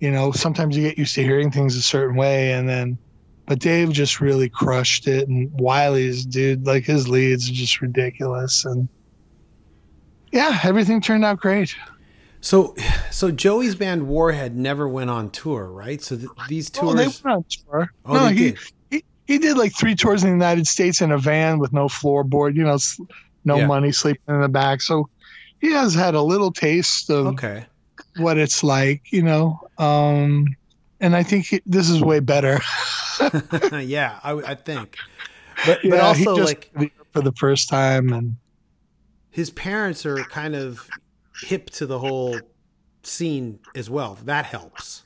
You 0.00 0.10
know, 0.10 0.32
sometimes 0.32 0.76
you 0.76 0.82
get 0.82 0.98
used 0.98 1.14
to 1.14 1.22
hearing 1.22 1.52
things 1.52 1.76
a 1.76 1.82
certain 1.82 2.16
way, 2.16 2.54
and 2.54 2.68
then 2.68 2.98
but 3.50 3.58
Dave 3.58 3.90
just 3.90 4.20
really 4.20 4.48
crushed 4.48 5.08
it, 5.08 5.26
and 5.26 5.50
Wiley's 5.50 6.24
dude, 6.24 6.64
like 6.64 6.84
his 6.84 7.08
leads 7.08 7.50
are 7.50 7.52
just 7.52 7.80
ridiculous, 7.80 8.64
and 8.64 8.88
yeah, 10.30 10.60
everything 10.62 11.00
turned 11.00 11.24
out 11.24 11.40
great. 11.40 11.74
So, 12.40 12.76
so 13.10 13.32
Joey's 13.32 13.74
band 13.74 14.06
Warhead 14.06 14.54
never 14.54 14.88
went 14.88 15.10
on 15.10 15.30
tour, 15.30 15.66
right? 15.66 16.00
So 16.00 16.16
th- 16.16 16.28
these 16.48 16.70
tours. 16.70 16.92
Oh, 16.92 16.96
they 16.96 17.06
went 17.08 17.26
on 17.26 17.44
tour. 17.50 17.92
Oh, 18.06 18.12
no, 18.14 18.28
he, 18.28 18.52
did. 18.52 18.58
he 18.88 19.04
he 19.26 19.38
did 19.38 19.58
like 19.58 19.76
three 19.76 19.96
tours 19.96 20.22
in 20.22 20.28
the 20.28 20.34
United 20.36 20.68
States 20.68 21.00
in 21.00 21.10
a 21.10 21.18
van 21.18 21.58
with 21.58 21.72
no 21.72 21.86
floorboard, 21.86 22.54
you 22.54 22.62
know, 22.62 22.78
no 23.44 23.56
yeah. 23.56 23.66
money, 23.66 23.90
sleeping 23.90 24.32
in 24.32 24.42
the 24.42 24.48
back. 24.48 24.80
So 24.80 25.10
he 25.60 25.72
has 25.72 25.92
had 25.92 26.14
a 26.14 26.22
little 26.22 26.52
taste 26.52 27.10
of 27.10 27.26
okay. 27.26 27.66
what 28.16 28.38
it's 28.38 28.62
like, 28.62 29.10
you 29.10 29.24
know. 29.24 29.58
Um, 29.76 30.54
and 31.00 31.16
I 31.16 31.24
think 31.24 31.46
he, 31.46 31.62
this 31.66 31.90
is 31.90 32.00
way 32.00 32.20
better. 32.20 32.60
yeah, 33.80 34.20
I, 34.22 34.32
I, 34.32 34.54
think. 34.54 34.96
But, 35.66 35.84
yeah, 35.84 35.90
but 35.90 36.00
also 36.00 36.34
like 36.36 36.70
for 37.12 37.22
the 37.22 37.32
first 37.32 37.68
time, 37.68 38.12
and 38.12 38.36
his 39.30 39.50
parents 39.50 40.06
are 40.06 40.16
kind 40.24 40.54
of 40.54 40.88
hip 41.42 41.70
to 41.70 41.86
the 41.86 41.98
whole 41.98 42.38
scene 43.02 43.60
as 43.74 43.90
well. 43.90 44.18
That 44.24 44.46
helps. 44.46 45.02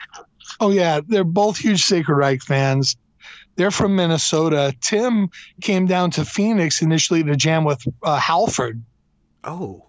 Oh 0.60 0.70
yeah, 0.70 1.00
they're 1.06 1.24
both 1.24 1.58
huge 1.58 1.84
Sacred 1.84 2.14
Reich 2.14 2.42
fans. 2.42 2.96
They're 3.56 3.70
from 3.70 3.96
Minnesota. 3.96 4.74
Tim 4.80 5.30
came 5.60 5.86
down 5.86 6.10
to 6.12 6.24
Phoenix 6.24 6.82
initially 6.82 7.22
to 7.22 7.36
jam 7.36 7.64
with 7.64 7.84
uh, 8.02 8.18
Halford. 8.18 8.82
Oh 9.44 9.84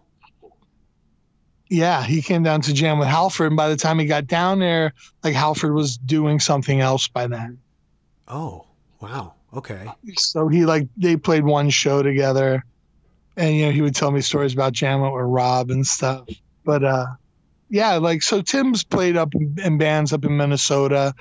yeah, 1.70 2.04
he 2.04 2.22
came 2.22 2.44
down 2.44 2.62
to 2.62 2.74
jam 2.74 3.00
with 3.00 3.08
Halford, 3.08 3.48
and 3.48 3.58
by 3.58 3.70
the 3.70 3.76
time 3.76 4.00
he 4.00 4.06
got 4.06 4.28
down 4.28 4.60
there, 4.60 4.94
like 5.24 5.34
Halford 5.34 5.74
was 5.74 5.98
doing 5.98 6.40
something 6.40 6.80
else 6.80 7.08
by 7.08 7.28
then. 7.28 7.60
Oh, 8.28 8.66
wow. 9.00 9.34
Okay. 9.54 9.88
So 10.18 10.48
he 10.48 10.66
like 10.66 10.88
they 10.98 11.16
played 11.18 11.44
one 11.44 11.70
show 11.70 12.04
together, 12.04 12.64
and 13.38 13.56
you 13.56 13.66
know 13.68 13.72
he 13.72 13.82
would 13.82 13.96
tell 13.96 14.12
me 14.12 14.22
stories 14.22 14.54
about 14.54 14.74
jamming 14.74 15.06
or 15.06 15.28
Rob 15.28 15.72
and 15.72 15.86
stuff. 15.88 16.28
But 16.64 16.84
uh, 16.84 17.06
yeah, 17.70 17.96
like 17.98 18.22
so 18.22 18.42
Tim's 18.42 18.84
played 18.84 19.16
up 19.18 19.34
in 19.36 19.78
bands 19.78 20.14
up 20.14 20.26
in 20.26 20.36
Minnesota. 20.38 21.14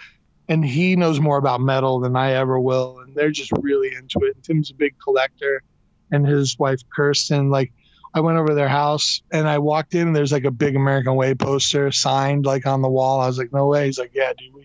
and 0.49 0.65
he 0.65 0.97
knows 0.97 1.21
more 1.21 1.39
about 1.39 1.61
metal 1.61 2.01
than 2.01 2.17
I 2.17 2.33
ever 2.33 2.59
will, 2.59 3.01
and 3.01 3.15
they're 3.15 3.31
just 3.31 3.53
really 3.53 3.95
into 3.95 4.21
it. 4.27 4.35
And 4.35 4.45
Tim's 4.45 4.71
a 4.71 4.75
big 4.75 4.95
collector, 5.03 5.63
and 6.11 6.27
his 6.27 6.59
wife 6.59 6.81
Kirsten. 6.95 7.51
Like, 7.51 7.73
I 8.13 8.21
went 8.21 8.39
over 8.39 8.55
their 8.55 8.69
house 8.69 9.23
and 9.33 9.49
I 9.49 9.59
walked 9.59 9.95
in, 9.95 10.09
and 10.09 10.17
there's 10.17 10.33
like 10.33 10.45
a 10.45 10.51
big 10.51 10.77
American 10.77 11.15
Way 11.15 11.35
poster 11.35 11.91
signed 11.93 12.45
like 12.47 12.67
on 12.67 12.83
the 12.83 12.89
wall. 12.89 13.21
I 13.21 13.27
was 13.27 13.39
like, 13.39 13.53
no 13.53 13.67
way. 13.67 13.87
He's 13.87 13.99
like, 13.99 14.13
yeah, 14.15 14.33
dude, 14.37 14.55
we, 14.55 14.64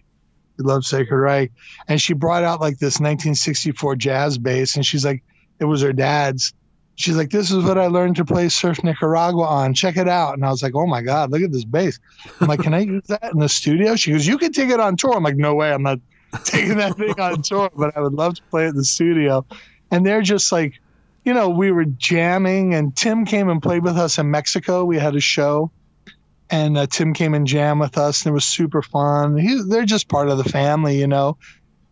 we 0.60 0.66
love 0.66 0.86
Sacred 0.86 1.18
Reich. 1.18 1.52
And 1.88 2.00
she 2.00 2.14
brought 2.14 2.44
out 2.44 2.60
like 2.60 2.78
this 2.78 2.96
1964 2.96 3.96
jazz 3.96 4.38
bass, 4.38 4.76
and 4.76 4.86
she's 4.86 5.06
like, 5.06 5.24
it 5.60 5.66
was 5.66 5.82
her 5.82 5.94
dad's. 5.94 6.54
She's 6.96 7.16
like, 7.16 7.30
this 7.30 7.50
is 7.50 7.64
what 7.64 7.78
I 7.78 7.88
learned 7.88 8.18
to 8.18 8.26
play 8.26 8.50
Surf 8.50 8.84
Nicaragua 8.84 9.46
on. 9.46 9.74
Check 9.74 9.96
it 9.96 10.10
out. 10.10 10.34
And 10.34 10.46
I 10.46 10.50
was 10.50 10.62
like, 10.62 10.76
oh 10.76 10.86
my 10.86 11.02
God, 11.02 11.32
look 11.32 11.42
at 11.42 11.52
this 11.52 11.64
bass. 11.64 11.98
I'm 12.42 12.48
like, 12.48 12.60
can 12.60 12.74
I 12.74 12.82
use 12.82 13.08
that 13.08 13.32
in 13.32 13.40
the 13.40 13.48
studio? 13.48 13.96
She 13.96 14.12
goes, 14.12 14.28
you 14.28 14.38
can 14.38 14.52
take 14.52 14.70
it 14.70 14.82
on 14.82 14.98
tour. 14.98 15.16
I'm 15.16 15.24
like, 15.24 15.38
no 15.38 15.56
way. 15.56 15.72
I'm 15.72 15.82
not 15.82 16.00
taking 16.44 16.78
that 16.78 16.98
thing 16.98 17.18
on 17.18 17.42
tour, 17.42 17.70
but 17.74 17.96
I 17.96 18.02
would 18.02 18.14
love 18.14 18.36
to 18.36 18.42
play 18.44 18.66
it 18.66 18.70
in 18.70 18.76
the 18.76 18.84
studio. 18.84 19.46
And 19.90 20.06
they're 20.06 20.22
just 20.22 20.52
like, 20.52 20.82
you 21.24 21.34
know, 21.34 21.50
we 21.50 21.72
were 21.72 21.86
jamming, 21.86 22.74
and 22.74 22.96
Tim 22.96 23.26
came 23.26 23.50
and 23.50 23.62
played 23.62 23.84
with 23.84 23.98
us 23.98 24.18
in 24.18 24.32
Mexico. 24.32 24.84
We 24.84 24.98
had 24.98 25.16
a 25.16 25.20
show, 25.20 25.72
and 26.50 26.78
uh, 26.78 26.88
Tim 26.88 27.14
came 27.14 27.34
and 27.34 27.46
jammed 27.46 27.80
with 27.80 27.98
us, 27.98 28.26
and 28.26 28.32
it 28.32 28.34
was 28.34 28.46
super 28.46 28.82
fun. 28.82 29.38
He, 29.38 29.62
they're 29.68 29.86
just 29.86 30.08
part 30.08 30.30
of 30.30 30.38
the 30.38 30.44
family, 30.44 31.00
you 31.00 31.08
know. 31.08 31.38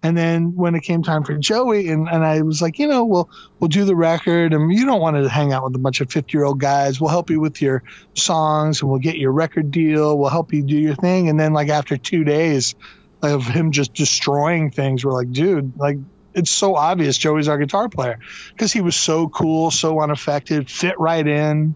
And 0.04 0.16
then 0.16 0.56
when 0.56 0.76
it 0.76 0.82
came 0.82 1.02
time 1.02 1.24
for 1.24 1.36
Joey, 1.36 1.90
and, 1.90 2.08
and 2.08 2.24
I 2.24 2.42
was 2.42 2.62
like, 2.62 2.78
you 2.78 2.88
know, 2.88 3.06
we'll 3.06 3.30
we'll 3.60 3.68
do 3.68 3.84
the 3.84 3.96
record, 3.96 4.54
and 4.54 4.72
you 4.72 4.86
don't 4.86 5.02
want 5.02 5.18
to 5.18 5.28
hang 5.28 5.54
out 5.54 5.64
with 5.64 5.76
a 5.76 5.80
bunch 5.80 6.02
of 6.02 6.12
fifty 6.12 6.38
year 6.38 6.46
old 6.46 6.60
guys. 6.60 7.02
We'll 7.02 7.10
help 7.10 7.30
you 7.30 7.40
with 7.40 7.62
your 7.62 7.84
songs, 8.14 8.82
and 8.82 8.90
we'll 8.90 9.00
get 9.00 9.18
your 9.18 9.32
record 9.32 9.72
deal. 9.72 10.18
We'll 10.18 10.30
help 10.30 10.54
you 10.54 10.64
do 10.64 10.78
your 10.78 10.96
thing. 10.96 11.30
And 11.30 11.40
then 11.40 11.54
like 11.54 11.70
after 11.70 11.98
two 11.98 12.24
days 12.24 12.76
of 13.24 13.46
him 13.46 13.72
just 13.72 13.94
destroying 13.94 14.70
things, 14.70 15.04
we're 15.04 15.14
like, 15.14 15.32
dude, 15.32 15.78
like 15.78 15.98
it's 16.36 16.52
so 16.52 16.76
obvious 16.76 17.18
Joey's 17.18 17.48
our 17.48 17.58
guitar 17.58 17.90
player 17.90 18.20
because 18.50 18.72
he 18.72 18.82
was 18.82 18.96
so 18.96 19.28
cool, 19.28 19.72
so 19.72 20.00
unaffected, 20.00 20.70
fit 20.70 21.00
right 21.00 21.26
in. 21.26 21.76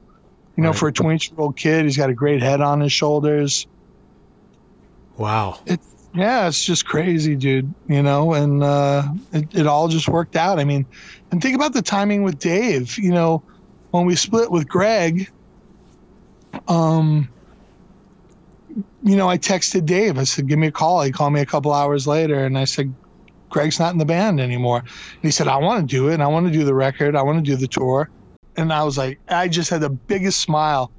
You 0.58 0.64
know, 0.64 0.70
Right. 0.70 0.78
for 0.78 0.88
a 0.90 0.94
20 0.94 1.30
year 1.32 1.40
old 1.40 1.58
kid, 1.58 1.86
he's 1.86 1.98
got 1.98 2.10
a 2.10 2.14
great 2.14 2.42
head 2.42 2.62
on 2.62 2.82
his 2.82 2.92
shoulders. 2.92 3.68
Wow. 5.18 5.60
It's 5.66 5.88
yeah, 6.14 6.48
it's 6.48 6.64
just 6.66 6.86
crazy, 6.86 7.36
dude. 7.36 7.74
You 7.88 8.04
know, 8.04 8.34
and 8.34 8.62
uh, 8.62 9.04
it, 9.32 9.56
it 9.56 9.68
all 9.68 9.88
just 9.88 10.10
worked 10.10 10.36
out. 10.36 10.60
I 10.60 10.66
mean, 10.66 10.86
and 11.32 11.42
think 11.42 11.56
about 11.56 11.74
the 11.74 11.82
timing 11.82 12.24
with 12.24 12.38
Dave. 12.38 12.98
You 12.98 13.12
know, 13.12 13.44
when 13.92 14.06
we 14.06 14.16
split 14.16 14.52
with 14.52 14.68
Greg, 14.68 15.30
um, 16.68 17.30
you 19.04 19.16
know, 19.16 19.30
I 19.30 19.38
texted 19.38 19.86
Dave. 19.86 20.18
I 20.18 20.26
said, 20.26 20.48
"Give 20.48 20.60
me 20.60 20.68
a 20.68 20.72
call." 20.72 21.02
He 21.02 21.12
called 21.12 21.32
me 21.34 21.40
a 21.42 21.46
couple 21.46 21.72
hours 21.72 22.08
later, 22.08 22.44
and 22.44 22.58
I 22.58 22.66
said, 22.66 22.94
"Greg's 23.50 23.80
not 23.80 23.94
in 23.94 23.98
the 23.98 24.06
band 24.06 24.42
anymore." 24.42 24.80
And 24.80 24.90
he 25.22 25.32
said, 25.32 25.48
"I 25.48 25.58
want 25.58 25.88
to 25.90 25.96
do 25.96 26.10
it. 26.10 26.16
and 26.16 26.24
I 26.24 26.28
want 26.28 26.46
to 26.48 26.52
do 26.52 26.66
the 26.66 26.74
record. 26.76 27.16
I 27.16 27.22
want 27.22 27.38
to 27.46 27.50
do 27.52 27.56
the 27.56 27.68
tour." 27.70 28.10
And 28.58 28.72
I 28.74 28.84
was 28.84 28.98
like, 28.98 29.20
I 29.28 29.48
just 29.48 29.70
had 29.70 29.82
the 29.82 29.90
biggest 29.90 30.40
smile. 30.42 30.92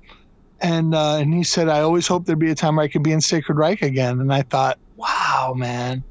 And 0.61 0.95
uh, 0.95 1.17
and 1.17 1.35
he 1.35 1.43
said, 1.43 1.69
"I 1.69 1.81
always 1.81 2.07
hope 2.07 2.25
there'd 2.25 2.39
be 2.39 2.51
a 2.53 2.55
time 2.55 2.77
where 2.77 2.85
I 2.85 2.89
could 2.89 3.03
be 3.03 3.11
in 3.11 3.21
Sacred 3.21 3.57
Reich 3.57 3.83
again." 3.83 4.21
And 4.21 4.33
I 4.33 4.43
thought, 4.43 4.79
"Wow, 4.97 5.55
man." 5.57 6.05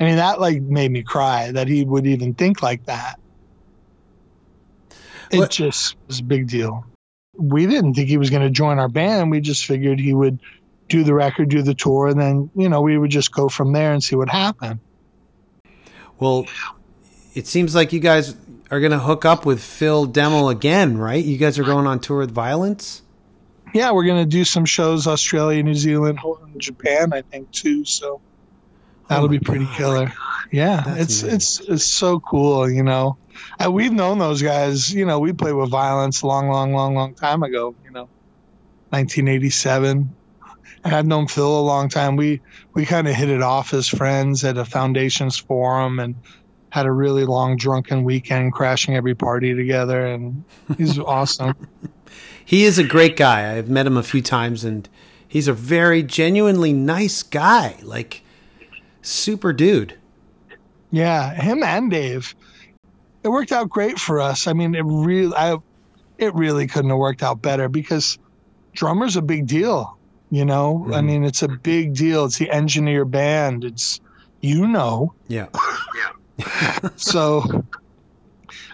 I 0.00 0.04
mean, 0.04 0.16
that 0.16 0.40
like 0.40 0.62
made 0.62 0.90
me 0.90 1.02
cry 1.02 1.52
that 1.52 1.68
he 1.68 1.84
would 1.84 2.06
even 2.06 2.32
think 2.32 2.62
like 2.62 2.86
that. 2.86 3.20
It 5.30 5.38
What- 5.38 5.50
just 5.50 5.96
was 6.06 6.20
a 6.20 6.22
big 6.22 6.48
deal. 6.48 6.86
We 7.36 7.66
didn't 7.66 7.94
think 7.94 8.08
he 8.08 8.16
was 8.16 8.30
going 8.30 8.42
to 8.42 8.50
join 8.50 8.78
our 8.78 8.88
band. 8.88 9.30
We 9.30 9.40
just 9.40 9.66
figured 9.66 10.00
he 10.00 10.14
would 10.14 10.40
do 10.88 11.04
the 11.04 11.14
record, 11.14 11.50
do 11.50 11.60
the 11.62 11.74
tour, 11.74 12.08
and 12.08 12.18
then 12.18 12.50
you 12.56 12.68
know 12.70 12.80
we 12.80 12.96
would 12.96 13.10
just 13.10 13.30
go 13.30 13.48
from 13.50 13.72
there 13.72 13.92
and 13.92 14.02
see 14.02 14.16
what 14.16 14.30
happened. 14.30 14.80
Well, 16.18 16.46
it 17.34 17.46
seems 17.46 17.74
like 17.74 17.92
you 17.92 18.00
guys 18.00 18.34
are 18.70 18.80
going 18.80 18.92
to 18.92 18.98
hook 18.98 19.24
up 19.24 19.46
with 19.46 19.62
Phil 19.62 20.06
Demmel 20.06 20.50
again, 20.50 20.98
right? 20.98 21.24
You 21.24 21.38
guys 21.38 21.58
are 21.58 21.64
going 21.64 21.86
on 21.86 22.00
tour 22.00 22.18
with 22.18 22.30
Violence? 22.30 23.02
Yeah, 23.74 23.92
we're 23.92 24.04
going 24.04 24.22
to 24.24 24.28
do 24.30 24.44
some 24.44 24.64
shows 24.64 25.06
Australia, 25.06 25.62
New 25.62 25.74
Zealand, 25.74 26.18
and 26.24 26.60
Japan, 26.60 27.12
I 27.12 27.22
think 27.22 27.50
too. 27.50 27.84
So 27.84 28.20
oh 28.20 28.20
that'll 29.08 29.26
Oh 29.26 29.28
be 29.28 29.38
pretty 29.38 29.66
God. 29.66 29.74
killer. 29.76 30.12
Yeah, 30.50 30.82
That's 30.86 31.00
it's 31.02 31.22
amazing. 31.22 31.36
it's 31.36 31.60
it's 31.60 31.84
so 31.84 32.20
cool, 32.20 32.70
you 32.70 32.82
know. 32.82 33.18
And 33.58 33.72
we've 33.74 33.92
known 33.92 34.18
those 34.18 34.40
guys, 34.42 34.92
you 34.92 35.04
know. 35.06 35.18
We 35.18 35.32
played 35.32 35.52
with 35.52 35.70
Violence 35.70 36.22
a 36.22 36.26
long, 36.26 36.48
long, 36.48 36.72
long, 36.72 36.94
long 36.94 37.14
time 37.14 37.42
ago. 37.42 37.74
You 37.84 37.90
know, 37.90 38.08
1987. 38.90 40.14
And 40.84 40.94
I've 40.94 41.06
known 41.06 41.26
Phil 41.26 41.58
a 41.58 41.60
long 41.60 41.88
time. 41.88 42.16
We 42.16 42.40
we 42.72 42.86
kind 42.86 43.06
of 43.08 43.14
hit 43.14 43.28
it 43.28 43.42
off 43.42 43.74
as 43.74 43.88
friends 43.88 44.44
at 44.44 44.56
a 44.56 44.64
Foundations 44.64 45.36
forum 45.36 45.98
and 46.00 46.14
had 46.70 46.86
a 46.86 46.92
really 46.92 47.24
long 47.24 47.56
drunken 47.56 48.04
weekend, 48.04 48.52
crashing 48.52 48.94
every 48.96 49.14
party 49.14 49.54
together. 49.54 50.06
And 50.06 50.44
he's 50.76 50.98
awesome. 50.98 51.54
He 52.44 52.64
is 52.64 52.78
a 52.78 52.84
great 52.84 53.16
guy. 53.16 53.56
I've 53.56 53.68
met 53.68 53.86
him 53.86 53.96
a 53.96 54.02
few 54.02 54.22
times 54.22 54.64
and 54.64 54.88
he's 55.26 55.48
a 55.48 55.52
very 55.52 56.02
genuinely 56.02 56.72
nice 56.72 57.22
guy. 57.22 57.76
Like 57.82 58.22
super 59.02 59.52
dude. 59.52 59.94
Yeah, 60.90 61.34
him 61.34 61.62
and 61.62 61.90
Dave. 61.90 62.34
It 63.22 63.28
worked 63.28 63.52
out 63.52 63.68
great 63.68 63.98
for 63.98 64.20
us. 64.20 64.46
I 64.46 64.52
mean, 64.54 64.74
it 64.74 64.84
really, 64.86 65.34
I, 65.36 65.56
it 66.16 66.34
really 66.34 66.66
couldn't 66.66 66.90
have 66.90 66.98
worked 66.98 67.22
out 67.22 67.42
better 67.42 67.68
because 67.68 68.18
drummer's 68.72 69.16
a 69.16 69.22
big 69.22 69.46
deal. 69.46 69.96
You 70.30 70.44
know, 70.44 70.84
I 70.88 70.98
Mhm. 71.00 71.04
mean, 71.06 71.24
it's 71.24 71.42
a 71.42 71.48
big 71.48 71.94
deal. 71.94 72.26
It's 72.26 72.38
the 72.38 72.50
engineer 72.50 73.04
band. 73.04 73.64
It's, 73.64 74.00
you 74.40 74.66
know, 74.66 75.14
Yeah. 75.28 75.46
Yeah. 75.96 76.10
So. 76.96 77.64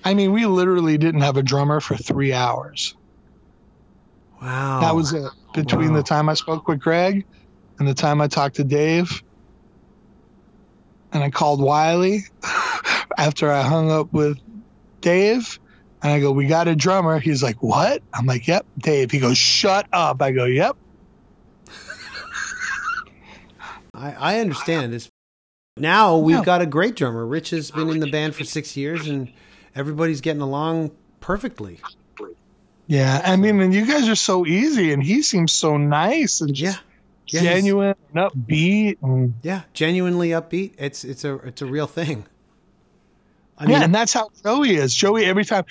I 0.04 0.14
mean, 0.14 0.32
we 0.32 0.44
literally 0.46 0.98
didn't 0.98 1.22
have 1.22 1.36
a 1.36 1.42
drummer 1.42 1.80
for 1.80 1.96
three 1.96 2.32
hours. 2.32 2.94
Wow. 4.40 4.80
That 4.80 4.94
was 4.94 5.12
it. 5.14 5.30
Between 5.54 5.90
Wow. 5.90 5.96
the 5.96 6.02
time 6.02 6.28
I 6.28 6.34
spoke 6.34 6.68
with 6.68 6.80
Greg 6.80 7.24
and 7.78 7.88
the 7.88 7.94
time 7.94 8.20
I 8.20 8.28
talked 8.28 8.56
to 8.56 8.64
Dave, 8.64 9.22
and 11.12 11.22
I 11.22 11.30
called 11.30 11.60
Wiley 11.62 12.24
after 13.18 13.50
I 13.50 13.62
hung 13.62 13.90
up 13.90 14.12
with 14.12 14.38
Dave, 15.00 15.58
and 16.02 16.12
I 16.12 16.20
go, 16.20 16.32
"We 16.32 16.46
got 16.46 16.68
a 16.68 16.76
drummer." 16.76 17.18
He's 17.18 17.42
like, 17.42 17.62
"What?" 17.62 18.02
I'm 18.12 18.26
like, 18.26 18.46
"Yep, 18.46 18.66
Dave." 18.78 19.10
He 19.10 19.20
goes, 19.20 19.38
"Shut 19.38 19.86
up." 19.92 20.20
I 20.20 20.32
go, 20.32 20.44
"Yep." 20.44 20.76
I, 23.94 24.12
I 24.12 24.40
understand 24.40 24.92
this. 24.92 25.08
Now 25.76 26.16
we've 26.18 26.36
Yeah. 26.36 26.44
got 26.44 26.62
a 26.62 26.66
great 26.66 26.94
drummer. 26.94 27.26
Rich 27.26 27.50
has 27.50 27.72
been 27.72 27.90
in 27.90 27.98
the 27.98 28.06
band 28.10 28.36
for 28.36 28.44
six 28.44 28.76
years 28.76 29.08
and 29.08 29.32
everybody's 29.74 30.20
getting 30.20 30.40
along 30.40 30.92
perfectly. 31.18 31.80
Yeah, 32.86 33.20
I 33.24 33.34
mean, 33.34 33.60
and 33.60 33.74
you 33.74 33.84
guys 33.84 34.08
are 34.08 34.14
so 34.14 34.46
easy, 34.46 34.92
and 34.92 35.02
he 35.02 35.22
seems 35.22 35.52
so 35.52 35.76
nice 35.78 36.40
and 36.42 36.56
Yeah. 36.56 36.74
Yeah, 37.26 37.40
genuine 37.40 37.94
and 38.14 38.30
upbeat, 38.30 38.98
and 39.02 39.34
Yeah. 39.42 39.62
Genuinely 39.72 40.28
upbeat. 40.28 40.72
It's 40.78 41.02
it's 41.02 41.24
a 41.24 41.36
it's 41.36 41.60
a 41.62 41.66
real 41.66 41.86
thing. 41.88 42.26
I 43.58 43.68
yeah, 43.68 43.82
and 43.82 43.92
that's 43.94 44.12
how 44.12 44.28
Joey 44.44 44.76
is. 44.76 44.94
Joey, 44.94 45.24
every 45.24 45.44
time 45.46 45.64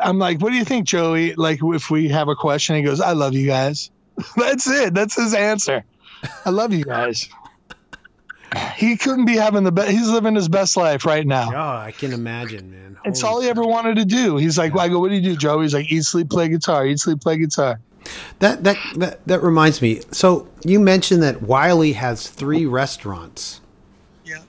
I'm 0.00 0.18
like, 0.18 0.40
"What 0.40 0.50
do 0.50 0.56
you 0.56 0.64
think, 0.64 0.86
Joey?" 0.86 1.34
Like, 1.34 1.60
if 1.62 1.90
we 1.90 2.08
have 2.08 2.28
a 2.28 2.34
question, 2.34 2.74
he 2.76 2.82
goes, 2.82 3.00
"I 3.02 3.12
love 3.12 3.34
you 3.34 3.46
guys." 3.46 3.90
that's 4.36 4.66
it. 4.66 4.94
That's 4.94 5.14
his 5.14 5.34
answer. 5.34 5.84
I 6.46 6.50
love 6.50 6.72
you 6.72 6.84
guys. 6.84 7.28
He 8.76 8.96
couldn't 8.96 9.24
be 9.24 9.36
having 9.36 9.64
the 9.64 9.72
best. 9.72 9.90
He's 9.90 10.08
living 10.08 10.34
his 10.34 10.48
best 10.48 10.76
life 10.76 11.04
right 11.04 11.26
now. 11.26 11.50
oh, 11.54 11.78
I 11.78 11.92
can 11.92 12.12
imagine, 12.12 12.70
man. 12.70 12.96
It's 13.04 13.22
all 13.22 13.40
he 13.40 13.46
crap. 13.46 13.58
ever 13.58 13.66
wanted 13.66 13.96
to 13.96 14.04
do. 14.04 14.36
He's 14.36 14.56
like, 14.56 14.74
well, 14.74 14.84
I 14.84 14.88
go, 14.88 14.98
what 14.98 15.08
do 15.10 15.14
you 15.16 15.20
do, 15.20 15.36
Joe? 15.36 15.60
He's 15.60 15.74
like, 15.74 15.90
eat, 15.92 16.04
sleep, 16.04 16.30
play 16.30 16.48
guitar. 16.48 16.86
Eat, 16.86 16.98
sleep, 17.00 17.20
play 17.20 17.36
guitar. 17.38 17.80
That 18.40 18.64
that 18.64 18.76
that 18.96 19.26
that 19.26 19.42
reminds 19.42 19.80
me. 19.80 20.00
So 20.10 20.46
you 20.64 20.78
mentioned 20.78 21.22
that 21.22 21.40
Wiley 21.42 21.92
has 21.94 22.28
three 22.28 22.66
restaurants. 22.66 23.60
Yeah. 24.26 24.40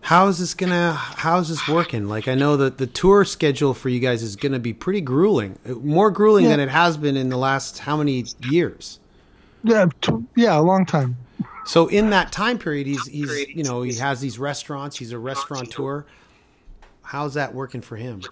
How 0.00 0.28
is 0.28 0.38
this 0.38 0.54
gonna? 0.54 0.92
How 0.94 1.38
is 1.38 1.48
this 1.50 1.68
working? 1.68 2.08
Like 2.08 2.28
I 2.28 2.34
know 2.34 2.56
that 2.56 2.78
the 2.78 2.86
tour 2.86 3.24
schedule 3.26 3.74
for 3.74 3.88
you 3.90 4.00
guys 4.00 4.22
is 4.22 4.36
gonna 4.36 4.58
be 4.58 4.72
pretty 4.72 5.00
grueling, 5.02 5.58
more 5.82 6.10
grueling 6.10 6.44
Yeah. 6.44 6.52
than 6.52 6.60
it 6.60 6.68
has 6.70 6.96
been 6.96 7.16
in 7.16 7.28
the 7.28 7.36
last 7.36 7.80
how 7.80 7.96
many 7.96 8.24
years? 8.48 9.00
Yeah, 9.62 9.86
t- 10.00 10.12
yeah, 10.36 10.58
a 10.58 10.62
long 10.62 10.86
time. 10.86 11.16
So 11.66 11.88
in 11.88 12.10
that 12.10 12.32
time 12.32 12.58
period, 12.58 12.86
he's 12.86 13.06
he's 13.06 13.48
you 13.48 13.64
know 13.64 13.82
he 13.82 13.94
has 13.94 14.20
these 14.20 14.38
restaurants. 14.38 14.96
He's 14.96 15.12
a 15.12 15.18
restaurateur. 15.18 16.06
How's 17.02 17.34
that 17.34 17.54
working 17.54 17.80
for 17.80 17.96
him? 17.96 18.22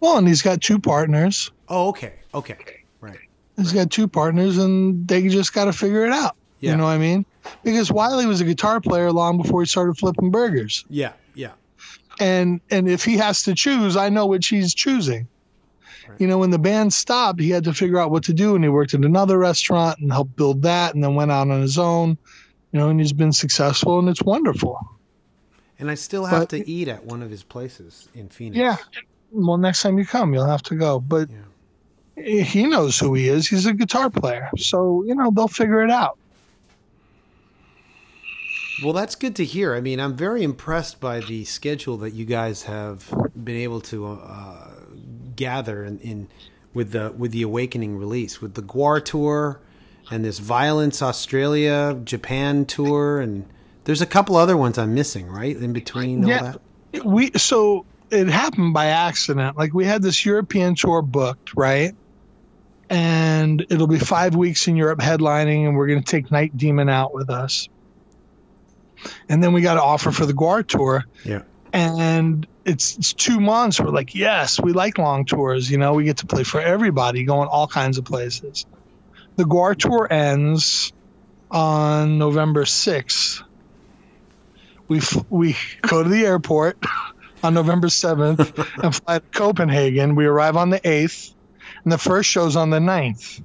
Well, 0.00 0.18
and 0.18 0.26
he's 0.26 0.42
got 0.42 0.60
two 0.60 0.78
partners. 0.78 1.50
Oh, 1.68 1.88
okay, 1.88 2.14
okay, 2.34 2.84
right. 3.00 3.18
He's 3.56 3.72
got 3.72 3.90
two 3.90 4.08
partners, 4.08 4.58
and 4.58 5.06
they 5.06 5.28
just 5.28 5.52
got 5.52 5.66
to 5.66 5.72
figure 5.72 6.04
it 6.04 6.12
out. 6.12 6.36
Yeah. 6.60 6.72
You 6.72 6.76
know 6.78 6.84
what 6.84 6.90
I 6.90 6.98
mean? 6.98 7.26
Because 7.64 7.90
Wiley 7.90 8.26
was 8.26 8.40
a 8.40 8.44
guitar 8.44 8.80
player 8.80 9.10
long 9.12 9.40
before 9.42 9.62
he 9.62 9.66
started 9.66 9.98
flipping 9.98 10.30
burgers. 10.30 10.84
Yeah, 10.88 11.12
yeah, 11.34 11.52
and 12.20 12.60
and 12.70 12.88
if 12.88 13.04
he 13.04 13.16
has 13.16 13.42
to 13.44 13.54
choose, 13.54 13.96
I 13.96 14.08
know 14.08 14.26
which 14.26 14.46
he's 14.48 14.74
choosing. 14.74 15.26
Right. 16.08 16.20
You 16.20 16.26
know, 16.28 16.38
when 16.38 16.50
the 16.50 16.58
band 16.58 16.92
stopped, 16.92 17.40
he 17.40 17.50
had 17.50 17.64
to 17.64 17.74
figure 17.74 17.98
out 17.98 18.10
what 18.10 18.24
to 18.24 18.32
do, 18.32 18.54
and 18.54 18.64
he 18.64 18.70
worked 18.70 18.94
at 18.94 19.04
another 19.04 19.38
restaurant 19.38 19.98
and 19.98 20.12
helped 20.12 20.36
build 20.36 20.62
that, 20.62 20.94
and 20.94 21.02
then 21.02 21.14
went 21.16 21.30
out 21.30 21.48
on 21.48 21.60
his 21.60 21.78
own. 21.78 22.18
You 22.72 22.78
know, 22.80 22.88
and 22.88 22.98
he's 22.98 23.12
been 23.12 23.32
successful, 23.32 23.98
and 23.98 24.08
it's 24.08 24.22
wonderful. 24.22 24.78
And 25.78 25.90
I 25.90 25.94
still 25.94 26.24
have 26.24 26.42
But- 26.42 26.48
to 26.50 26.68
eat 26.70 26.88
at 26.88 27.04
one 27.04 27.22
of 27.22 27.30
his 27.30 27.42
places 27.42 28.08
in 28.14 28.28
Phoenix. 28.28 28.56
Yeah. 28.56 28.76
Well, 29.30 29.58
next 29.58 29.82
time 29.82 29.98
you 29.98 30.06
come, 30.06 30.32
you'll 30.34 30.46
have 30.46 30.62
to 30.64 30.74
go. 30.74 31.00
But 31.00 31.28
he 32.16 32.66
knows 32.66 32.98
who 32.98 33.14
he 33.14 33.28
is. 33.28 33.48
He's 33.48 33.66
a 33.66 33.72
guitar 33.72 34.10
player. 34.10 34.48
So, 34.58 35.02
you 35.04 35.14
know, 35.14 35.30
they'll 35.30 35.48
figure 35.48 35.82
it 35.82 35.90
out. 35.90 36.18
Well, 38.82 38.92
that's 38.92 39.14
good 39.14 39.36
to 39.36 39.44
hear. 39.44 39.74
I 39.74 39.80
mean, 39.80 40.00
I'm 40.00 40.16
very 40.16 40.42
impressed 40.42 40.98
by 41.00 41.20
the 41.20 41.44
schedule 41.44 41.96
that 41.98 42.14
you 42.14 42.24
guys 42.24 42.64
have 42.64 43.12
been 43.44 43.56
able 43.56 43.80
to 43.82 44.06
uh, 44.06 44.70
gather 45.36 45.84
in, 45.84 45.98
in 46.00 46.28
with 46.74 46.92
the 46.92 47.12
with 47.16 47.32
the 47.32 47.42
Awakening 47.42 47.96
release, 47.98 48.40
with 48.40 48.54
the 48.54 48.62
GWAR 48.62 49.04
tour 49.04 49.60
and 50.10 50.24
this 50.24 50.38
Violence 50.38 51.00
Australia 51.02 51.98
Japan 52.04 52.64
tour, 52.66 53.20
and 53.20 53.44
there's 53.84 54.00
a 54.02 54.06
couple 54.06 54.36
other 54.36 54.56
ones 54.56 54.78
I'm 54.78 54.94
missing, 54.94 55.26
right? 55.28 55.56
In 55.56 55.72
between 55.72 56.24
all 56.24 56.30
Yeah. 56.30 56.54
that. 56.92 57.04
We 57.04 57.30
so 57.36 57.86
it 58.10 58.28
happened 58.28 58.74
by 58.74 58.86
accident. 58.86 59.56
Like 59.56 59.72
we 59.72 59.84
had 59.86 60.02
this 60.02 60.24
European 60.26 60.74
tour 60.74 61.00
booked, 61.02 61.56
right? 61.56 61.94
And 62.90 63.64
it'll 63.70 63.86
be 63.86 63.98
five 63.98 64.34
weeks 64.34 64.68
in 64.68 64.76
Europe 64.76 64.98
headlining, 64.98 65.66
and 65.66 65.76
we're 65.76 65.86
going 65.86 66.02
to 66.02 66.10
take 66.10 66.30
Night 66.30 66.54
Demon 66.54 66.90
out 66.90 67.14
with 67.14 67.30
us. 67.30 67.68
And 69.30 69.42
then 69.42 69.54
we 69.54 69.62
got 69.62 69.78
an 69.78 69.82
offer 69.82 70.10
for 70.12 70.26
the 70.26 70.34
GWAR 70.34 70.62
tour, 70.66 71.04
Yeah. 71.24 71.42
and 71.72 72.46
it's, 72.66 72.96
it's 72.98 73.14
two 73.14 73.40
months. 73.40 73.80
We're 73.80 73.88
like, 73.88 74.14
yes, 74.14 74.60
we 74.60 74.72
like 74.74 74.98
long 74.98 75.24
tours. 75.24 75.70
You 75.70 75.78
know, 75.78 75.94
we 75.94 76.04
get 76.04 76.18
to 76.18 76.26
play 76.26 76.44
for 76.44 76.60
everybody, 76.60 77.24
going 77.24 77.48
all 77.48 77.66
kinds 77.66 77.96
of 77.98 78.04
places. 78.04 78.66
The 79.36 79.44
GWAR 79.44 79.76
tour 79.76 80.12
ends 80.12 80.92
on 81.50 82.18
November 82.18 82.64
6th. 82.64 83.42
We, 84.88 84.98
f- 84.98 85.24
we 85.30 85.56
go 85.82 86.02
to 86.02 86.08
the 86.08 86.24
airport 86.26 86.78
on 87.42 87.54
November 87.54 87.88
7th 87.88 88.68
and 88.82 88.94
fly 88.94 89.18
to 89.18 89.24
Copenhagen. 89.32 90.14
We 90.14 90.26
arrive 90.26 90.56
on 90.56 90.70
the 90.70 90.80
8th, 90.80 91.32
and 91.84 91.92
the 91.92 91.98
first 91.98 92.28
show's 92.28 92.56
on 92.56 92.70
the 92.70 92.78
9th 92.78 93.42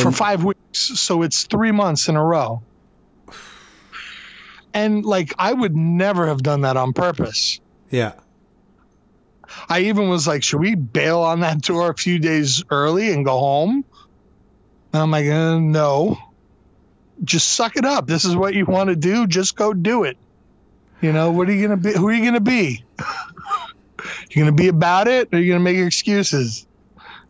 for 0.00 0.10
five 0.12 0.44
weeks. 0.44 0.58
So 1.00 1.22
it's 1.22 1.44
three 1.44 1.72
months 1.72 2.08
in 2.08 2.16
a 2.16 2.24
row. 2.24 2.62
And 4.74 5.04
like, 5.04 5.34
I 5.38 5.52
would 5.52 5.76
never 5.76 6.28
have 6.28 6.42
done 6.42 6.62
that 6.62 6.76
on 6.76 6.94
purpose. 6.94 7.60
Yeah. 7.90 8.12
I 9.68 9.80
even 9.80 10.08
was 10.08 10.26
like, 10.26 10.42
should 10.42 10.60
we 10.60 10.74
bail 10.74 11.20
on 11.20 11.40
that 11.40 11.62
tour 11.62 11.90
a 11.90 11.94
few 11.94 12.18
days 12.18 12.64
early 12.70 13.12
and 13.12 13.24
go 13.24 13.38
home? 13.38 13.84
And 14.92 15.02
I'm 15.02 15.10
like, 15.10 15.26
uh, 15.26 15.58
no. 15.58 16.18
Just 17.24 17.50
suck 17.50 17.76
it 17.76 17.84
up. 17.84 18.06
This 18.06 18.24
is 18.24 18.34
what 18.34 18.54
you 18.54 18.66
want 18.66 18.90
to 18.90 18.96
do. 18.96 19.26
Just 19.26 19.56
go 19.56 19.72
do 19.72 20.04
it. 20.04 20.16
You 21.00 21.12
know, 21.12 21.32
what 21.32 21.48
are 21.48 21.52
you 21.52 21.68
to 21.68 21.76
be? 21.76 21.92
Who 21.92 22.08
are 22.08 22.12
you 22.12 22.22
to 22.34 22.40
be? 22.40 22.84
You're 24.30 24.46
to 24.46 24.52
be 24.52 24.68
about 24.68 25.08
it 25.08 25.28
or 25.32 25.36
are 25.36 25.40
you 25.40 25.52
going 25.52 25.60
to 25.60 25.64
make 25.64 25.76
excuses? 25.76 26.66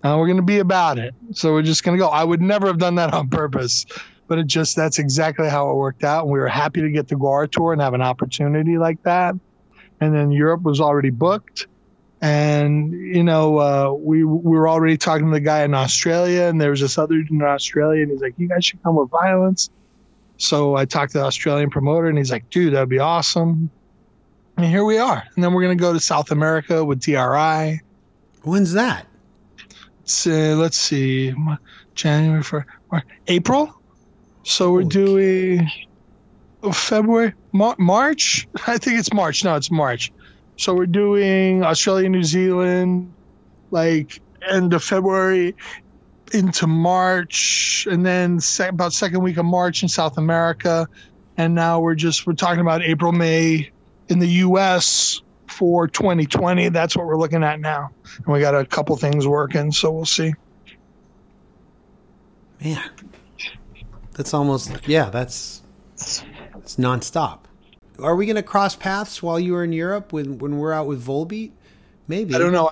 Uh, 0.02 0.16
we're 0.18 0.26
to 0.38 0.42
be 0.42 0.58
about 0.58 0.98
it. 0.98 1.14
So 1.32 1.52
we're 1.52 1.62
just 1.62 1.85
to 1.96 2.02
go. 2.02 2.08
I 2.08 2.24
would 2.24 2.40
never 2.40 2.66
have 2.66 2.78
done 2.78 2.96
that 2.96 3.12
on 3.14 3.28
purpose, 3.28 3.87
but 4.26 4.38
it 4.38 4.46
just, 4.46 4.76
that's 4.76 4.98
exactly 4.98 5.48
how 5.48 5.70
it 5.70 5.74
worked 5.74 6.04
out. 6.04 6.24
And 6.24 6.32
we 6.32 6.38
were 6.38 6.48
happy 6.48 6.80
to 6.80 6.90
get 6.90 7.08
the 7.08 7.14
GWAR 7.14 7.50
tour 7.50 7.72
and 7.72 7.80
have 7.80 7.94
an 7.94 8.02
opportunity 8.02 8.78
like 8.78 9.02
that. 9.04 9.35
And 10.00 10.14
then 10.14 10.32
Europe 10.32 10.62
was 10.62 10.80
already 10.80 11.11
booked 11.11 11.66
and 12.22 12.92
you 12.92 13.24
know 13.24 13.58
uh, 13.58 13.92
we 13.92 14.24
we 14.24 14.56
were 14.56 14.68
already 14.68 14.96
talking 14.96 15.26
to 15.26 15.32
the 15.32 15.40
guy 15.40 15.64
in 15.64 15.74
Australia, 15.74 16.44
and 16.44 16.61
there 16.61 16.70
was 16.70 16.80
this 16.80 16.96
other 16.96 17.16
dude 17.16 17.32
in 17.32 17.42
Australia, 17.42 18.02
and 18.02 18.12
he's 18.12 18.22
like, 18.22 18.35
"You 18.38 18.48
guys 18.48 18.64
should 18.64 18.82
come 18.82 18.94
with 18.94 19.11
violence." 19.11 19.68
So 20.38 20.76
I 20.76 20.85
talked 20.85 21.12
to 21.12 21.18
the 21.18 21.24
Australian 21.24 21.70
promoter, 21.70 22.06
and 22.06 22.16
he's 22.16 22.30
like, 22.30 22.48
"Dude, 22.48 22.74
that'd 22.74 22.88
be 22.88 23.00
awesome." 23.00 23.70
And 24.56 24.66
here 24.66 24.85
we 24.85 24.98
are, 24.98 25.24
and 25.35 25.42
then 25.42 25.52
we're 25.52 25.62
gonna 25.62 25.74
go 25.74 25.92
to 25.92 26.00
South 26.00 26.30
America 26.30 26.85
with 26.85 27.00
DRI. 27.00 27.80
When's 28.42 28.72
that? 28.74 29.06
It's, 30.02 30.26
uh, 30.26 30.54
let's 30.56 30.78
see, 30.78 31.35
January 31.94 32.42
for 32.42 32.66
April. 33.26 33.74
So 34.44 34.70
we're 34.72 34.82
Holy 34.82 34.88
doing 34.90 35.70
February, 36.72 37.35
Mar- 37.50 37.76
March. 37.78 38.46
I 38.66 38.78
think 38.78 39.00
it's 39.00 39.12
March. 39.12 39.42
No, 39.42 39.56
it's 39.56 39.70
March. 39.72 40.12
So 40.62 40.75
we're 40.75 40.87
doing 40.87 41.64
Australia, 41.64 42.09
New 42.09 42.22
Zealand, 42.22 43.12
like 43.72 44.22
end 44.48 44.72
of 44.75 44.85
February 44.85 45.57
into 46.33 46.68
March, 46.68 47.88
and 47.90 48.07
then 48.07 48.38
se- 48.38 48.68
about 48.68 48.92
second 48.92 49.25
week 49.25 49.38
of 49.38 49.44
March 49.44 49.83
in 49.83 49.88
South 49.88 50.18
America, 50.18 50.87
and 51.37 51.57
now 51.57 51.81
we're 51.81 51.96
just 51.96 52.29
we're 52.29 52.35
talking 52.35 52.61
about 52.61 52.81
April, 52.81 53.11
May 53.11 53.72
in 54.07 54.20
the 54.20 54.29
U.S. 54.29 55.20
for 55.48 55.88
2020. 55.88 56.68
That's 56.68 56.96
what 56.96 57.07
we're 57.07 57.18
looking 57.18 57.42
at 57.42 57.59
now, 57.59 57.90
and 58.18 58.27
we 58.29 58.38
got 58.38 58.55
a 58.55 58.64
couple 58.64 58.96
things 58.96 59.27
working, 59.27 59.72
so 59.72 59.90
we'll 59.90 60.05
see. 60.05 60.33
Man, 62.62 62.88
that's 64.12 64.33
almost 64.33 64.87
yeah. 64.87 65.11
That's 65.11 65.61
it's 65.96 66.77
nonstop. 66.77 67.46
Are 68.00 68.16
we 68.16 68.26
going 68.26 68.37
to 68.37 68.42
cross 68.42 68.74
paths 68.76 69.22
while 69.22 69.38
you 69.38 69.52
were 69.52 69.64
in 69.64 69.72
Europe 69.72 70.12
when 70.12 70.38
when 70.38 70.59
we're 70.59 70.72
out 70.72 70.87
with 70.87 71.05
Volbeat? 71.05 71.50
Maybe 72.09 72.35
I 72.35 72.38
don't 72.38 72.52
know. 72.52 72.70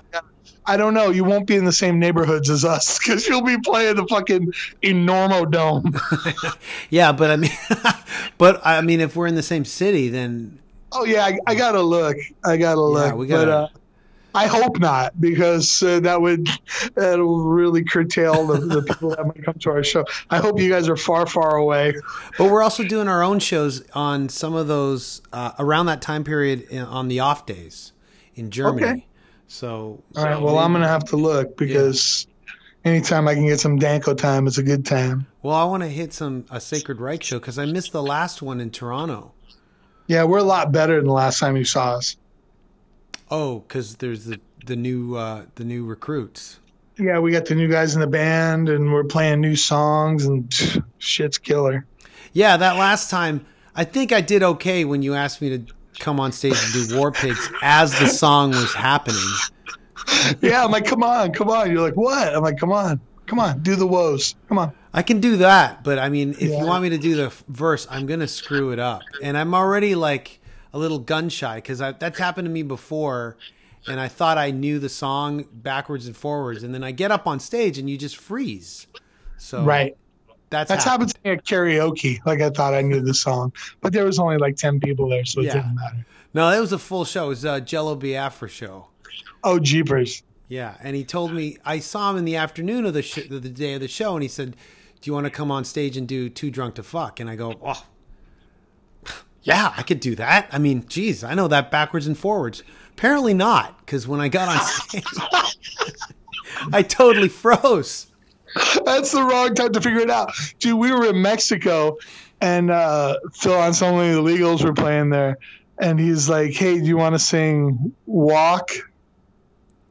I 0.65 0.77
don't 0.77 0.93
know. 0.93 1.09
You 1.09 1.23
won't 1.23 1.47
be 1.47 1.55
in 1.55 1.65
the 1.65 1.71
same 1.71 1.99
neighborhoods 1.99 2.49
as 2.49 2.63
us 2.65 2.99
because 2.99 3.27
you'll 3.27 3.41
be 3.43 3.57
playing 3.59 3.95
the 3.95 4.05
fucking 4.07 4.51
Enormo 4.83 5.49
Dome. 5.49 5.95
Yeah, 6.89 7.11
but 7.13 7.31
I 7.31 7.35
mean, 7.37 7.51
but 8.37 8.61
I 8.65 8.81
mean, 8.81 8.99
if 9.01 9.15
we're 9.15 9.27
in 9.27 9.35
the 9.35 9.41
same 9.43 9.65
city, 9.65 10.09
then 10.09 10.59
oh 10.91 11.05
yeah, 11.05 11.25
I, 11.25 11.37
I 11.47 11.55
gotta 11.55 11.81
look. 11.81 12.17
I 12.43 12.57
gotta 12.57 12.81
look. 12.81 13.15
we 13.15 13.27
gotta- 13.27 13.51
uh, 13.51 13.67
I 14.33 14.47
hope 14.47 14.79
not 14.79 15.19
because 15.19 15.83
uh, 15.83 15.99
that 16.01 16.21
would 16.21 16.47
that'll 16.95 17.43
really 17.43 17.83
curtail 17.83 18.47
the, 18.47 18.59
the 18.59 18.81
people 18.81 19.09
that 19.09 19.25
might 19.25 19.43
come 19.43 19.55
to 19.55 19.71
our 19.71 19.83
show. 19.83 20.05
I 20.29 20.37
hope 20.37 20.59
you 20.59 20.69
guys 20.69 20.87
are 20.87 20.97
far, 20.97 21.25
far 21.25 21.55
away. 21.57 21.95
but 22.37 22.49
we're 22.49 22.63
also 22.63 22.83
doing 22.83 23.07
our 23.07 23.23
own 23.23 23.39
shows 23.39 23.83
on 23.93 24.29
some 24.29 24.55
of 24.55 24.67
those 24.67 25.21
uh, 25.33 25.51
around 25.59 25.87
that 25.87 26.01
time 26.01 26.23
period 26.23 26.61
in, 26.69 26.83
on 26.83 27.07
the 27.07 27.19
off 27.19 27.45
days 27.45 27.91
in 28.35 28.51
Germany. 28.51 28.87
Okay. 28.87 29.05
So 29.47 30.01
All 30.15 30.23
right. 30.23 30.41
Well, 30.41 30.57
I'm 30.57 30.71
gonna 30.71 30.87
have 30.87 31.05
to 31.05 31.17
look 31.17 31.57
because 31.57 32.25
anytime 32.85 33.27
I 33.27 33.33
can 33.33 33.45
get 33.45 33.59
some 33.59 33.77
Danko 33.77 34.13
time, 34.13 34.47
it's 34.47 34.57
a 34.57 34.63
good 34.63 34.85
time. 34.85 35.27
well, 35.41 35.55
I 35.55 35.65
want 35.65 35.83
to 35.83 35.89
hit 35.89 36.13
some 36.13 36.45
a 36.49 36.61
Sacred 36.61 36.99
Reich 36.99 37.23
show 37.23 37.39
because 37.39 37.59
I 37.59 37.65
missed 37.65 37.91
the 37.91 38.03
last 38.03 38.41
one 38.41 38.61
in 38.61 38.71
Toronto. 38.71 39.33
Yeah, 40.07 40.23
we're 40.23 40.39
a 40.39 40.43
lot 40.43 40.71
better 40.71 40.95
than 40.95 41.05
the 41.05 41.13
last 41.13 41.39
time 41.39 41.55
you 41.57 41.63
saw 41.63 41.95
us. 41.95 42.15
Oh, 43.31 43.59
because 43.59 43.95
there's 43.95 44.25
the 44.25 44.39
the 44.65 44.75
new 44.75 45.15
uh, 45.15 45.45
the 45.55 45.63
new 45.63 45.85
recruits. 45.85 46.59
Yeah, 46.99 47.19
we 47.19 47.31
got 47.31 47.45
the 47.45 47.55
new 47.55 47.67
guys 47.69 47.95
in 47.95 48.01
the 48.01 48.07
band, 48.07 48.69
and 48.69 48.91
we're 48.91 49.05
playing 49.05 49.39
new 49.41 49.55
songs, 49.55 50.25
and 50.25 50.43
pff, 50.49 50.83
shit's 50.99 51.37
killer. 51.37 51.85
Yeah, 52.33 52.57
that 52.57 52.75
last 52.75 53.09
time 53.09 53.45
I 53.75 53.83
think 53.85 54.11
I 54.11 54.21
did 54.21 54.43
okay 54.43 54.85
when 54.85 55.01
you 55.01 55.15
asked 55.15 55.41
me 55.41 55.57
to 55.57 55.73
come 55.99 56.19
on 56.19 56.31
stage 56.31 56.57
and 56.61 56.89
do 56.89 56.97
War 56.97 57.11
Pigs 57.11 57.49
as 57.61 57.97
the 57.97 58.07
song 58.07 58.51
was 58.51 58.73
happening. 58.73 59.21
yeah, 60.41 60.63
I'm 60.63 60.71
like, 60.71 60.85
come 60.85 61.03
on, 61.03 61.31
come 61.31 61.49
on. 61.49 61.71
You're 61.71 61.81
like, 61.81 61.95
what? 61.95 62.33
I'm 62.35 62.41
like, 62.43 62.57
come 62.57 62.71
on, 62.71 62.99
come 63.27 63.39
on, 63.39 63.59
do 63.61 63.75
the 63.75 63.87
woes. 63.87 64.35
Come 64.49 64.57
on. 64.57 64.73
I 64.93 65.03
can 65.03 65.21
do 65.21 65.37
that, 65.37 65.85
but 65.85 65.99
I 65.99 66.09
mean, 66.09 66.31
if 66.31 66.41
Yeah. 66.49 66.59
you 66.59 66.65
want 66.65 66.83
me 66.83 66.89
to 66.89 66.97
do 66.97 67.15
the 67.15 67.31
verse, 67.47 67.87
I'm 67.89 68.05
gonna 68.07 68.27
screw 68.27 68.71
it 68.71 68.79
up, 68.79 69.01
and 69.23 69.37
I'm 69.37 69.53
already 69.53 69.95
like 69.95 70.40
a 70.73 70.79
little 70.79 70.99
gun 70.99 71.29
shy 71.29 71.55
because 71.55 71.79
that's 71.79 72.17
happened 72.19 72.45
to 72.45 72.51
me 72.51 72.63
before, 72.63 73.37
and 73.87 73.99
I 73.99 74.07
thought 74.07 74.37
I 74.37 74.51
knew 74.51 74.79
the 74.79 74.89
song 74.89 75.45
backwards 75.51 76.07
and 76.07 76.15
forwards, 76.15 76.63
and 76.63 76.73
then 76.73 76.83
I 76.83 76.91
get 76.91 77.11
up 77.11 77.27
on 77.27 77.39
stage 77.39 77.77
and 77.77 77.89
you 77.89 77.97
just 77.97 78.17
freeze. 78.17 78.87
So 79.37 79.63
Right. 79.63 79.97
that's 80.49 80.69
That's 80.69 80.83
happened. 80.83 81.13
happened 81.13 81.23
to 81.23 81.29
me 81.29 81.31
at 81.37 81.45
karaoke. 81.45 82.19
Like 82.25 82.41
I 82.41 82.49
thought 82.49 82.73
I 82.73 82.81
knew 82.81 83.01
the 83.01 83.13
song, 83.13 83.53
but 83.81 83.91
there 83.93 84.05
was 84.05 84.19
only 84.19 84.37
like 84.37 84.55
ten 84.55 84.79
people 84.79 85.09
there, 85.09 85.25
so 85.25 85.41
it 85.41 85.45
Yeah. 85.45 85.53
didn't 85.53 85.75
matter. 85.75 86.05
No, 86.33 86.49
it 86.49 86.59
was 86.59 86.71
a 86.71 86.79
full 86.79 87.03
show. 87.05 87.25
It 87.25 87.29
was 87.29 87.45
a 87.45 87.59
Jello 87.59 87.95
Biafra 87.95 88.47
show. 88.49 88.87
Oh, 89.43 89.59
jeepers! 89.59 90.23
Yeah, 90.47 90.75
and 90.81 90.95
he 90.95 91.03
told 91.03 91.33
me 91.33 91.57
I 91.65 91.79
saw 91.79 92.11
him 92.11 92.17
in 92.17 92.25
the 92.25 92.35
afternoon 92.35 92.85
of 92.85 92.93
the 92.93 93.01
sh- 93.01 93.27
the 93.29 93.39
day 93.39 93.73
of 93.73 93.81
the 93.81 93.87
show, 93.87 94.13
and 94.13 94.21
he 94.21 94.29
said, 94.29 94.51
"Do 95.01 95.09
you 95.09 95.13
want 95.13 95.25
to 95.25 95.29
come 95.31 95.49
on 95.51 95.65
stage 95.65 95.97
and 95.97 96.07
do 96.07 96.29
Too 96.29 96.51
Drunk 96.51 96.75
to 96.75 96.83
Fuck?" 96.83 97.19
And 97.19 97.29
I 97.29 97.35
go, 97.35 97.55
"Oh, 97.65 97.83
yeah, 99.43 99.73
I 99.75 99.83
could 99.83 99.99
do 99.99 100.15
that. 100.15 100.47
I 100.51 100.59
mean, 100.59 100.85
geez, 100.87 101.23
I 101.23 101.33
know 101.33 101.47
that 101.47 101.71
backwards 101.71 102.07
and 102.07 102.17
forwards." 102.17 102.63
Apparently 102.91 103.33
not, 103.33 103.79
because 103.79 104.07
when 104.07 104.21
I 104.21 104.27
got 104.27 104.47
on 104.49 104.59
stage, 104.63 105.03
I 106.73 106.83
totally 106.83 107.29
froze. 107.29 108.07
That's 108.85 109.11
the 109.11 109.23
wrong 109.23 109.55
time 109.55 109.71
to 109.73 109.81
figure 109.81 110.01
it 110.01 110.09
out, 110.09 110.33
dude. 110.59 110.77
We 110.77 110.91
were 110.91 111.09
in 111.09 111.21
Mexico, 111.21 111.97
and 112.41 112.69
uh, 112.69 113.17
Phil 113.33 113.53
Anselmo 113.53 113.99
and 114.01 114.15
the 114.15 114.21
Illegals 114.21 114.63
were 114.63 114.73
playing 114.73 115.09
there, 115.09 115.37
and 115.79 115.99
he's 115.99 116.29
like, 116.29 116.51
"Hey, 116.51 116.79
do 116.79 116.85
you 116.85 116.97
want 116.97 117.15
to 117.15 117.19
sing 117.19 117.95
Walk?" 118.05 118.71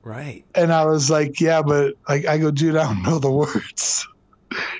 Right. 0.03 0.44
And 0.55 0.72
I 0.72 0.84
was 0.84 1.11
like, 1.11 1.40
"Yeah, 1.40 1.62
but 1.62 1.94
like 2.09 2.26
I 2.26 2.38
go, 2.38 2.51
dude, 2.51 2.76
I 2.76 2.84
don't 2.84 3.03
know 3.03 3.18
the 3.18 3.30
words." 3.30 4.07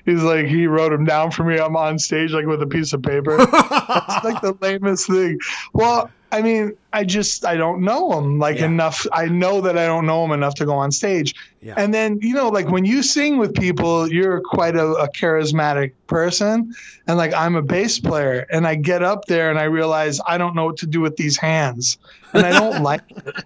He's 0.05 0.23
like 0.23 0.47
he 0.47 0.67
wrote 0.67 0.91
them 0.91 1.05
down 1.05 1.31
for 1.31 1.45
me. 1.45 1.59
I'm 1.59 1.77
on 1.77 1.99
stage 1.99 2.33
like 2.33 2.47
with 2.47 2.63
a 2.63 2.67
piece 2.67 2.93
of 2.93 3.03
paper. 3.03 3.37
it's 3.39 3.53
like 4.25 4.41
the 4.43 4.57
lamest 4.61 5.07
thing. 5.07 5.39
Well, 5.73 6.11
I 6.33 6.43
mean, 6.43 6.77
I 6.93 7.03
just 7.05 7.45
I 7.45 7.57
don't 7.57 7.83
know 7.83 8.13
him 8.17 8.39
like 8.39 8.59
Yeah. 8.59 8.67
enough. 8.67 9.05
I 9.13 9.27
know 9.27 9.63
that 9.63 9.77
I 9.77 9.87
don't 9.87 10.07
know 10.07 10.25
him 10.25 10.31
enough 10.31 10.55
to 10.57 10.65
go 10.65 10.75
on 10.75 10.93
stage. 10.93 11.35
Yeah. 11.61 11.75
And 11.77 11.93
then 11.93 12.21
you 12.23 12.35
know, 12.35 12.49
like 12.51 12.69
when 12.69 12.85
you 12.85 13.03
sing 13.03 13.37
with 13.39 13.55
people, 13.55 14.09
you're 14.11 14.41
quite 14.41 14.77
a, 14.77 14.87
a 14.87 15.09
charismatic 15.11 15.93
person, 16.07 16.73
and 17.09 17.17
like 17.19 17.35
I'm 17.35 17.57
a 17.57 17.63
bass 17.63 17.99
player, 17.99 18.47
and 18.51 18.65
I 18.67 18.77
get 18.77 19.03
up 19.03 19.25
there 19.27 19.51
and 19.51 19.59
I 19.59 19.65
realize 19.65 20.21
I 20.25 20.39
don't 20.39 20.55
know 20.55 20.67
what 20.67 20.77
to 20.79 20.87
do 20.87 21.01
with 21.01 21.17
these 21.17 21.37
hands, 21.37 21.99
and 22.33 22.47
I 22.47 22.53
don't 22.53 22.83
like 22.91 23.03
it. 23.11 23.45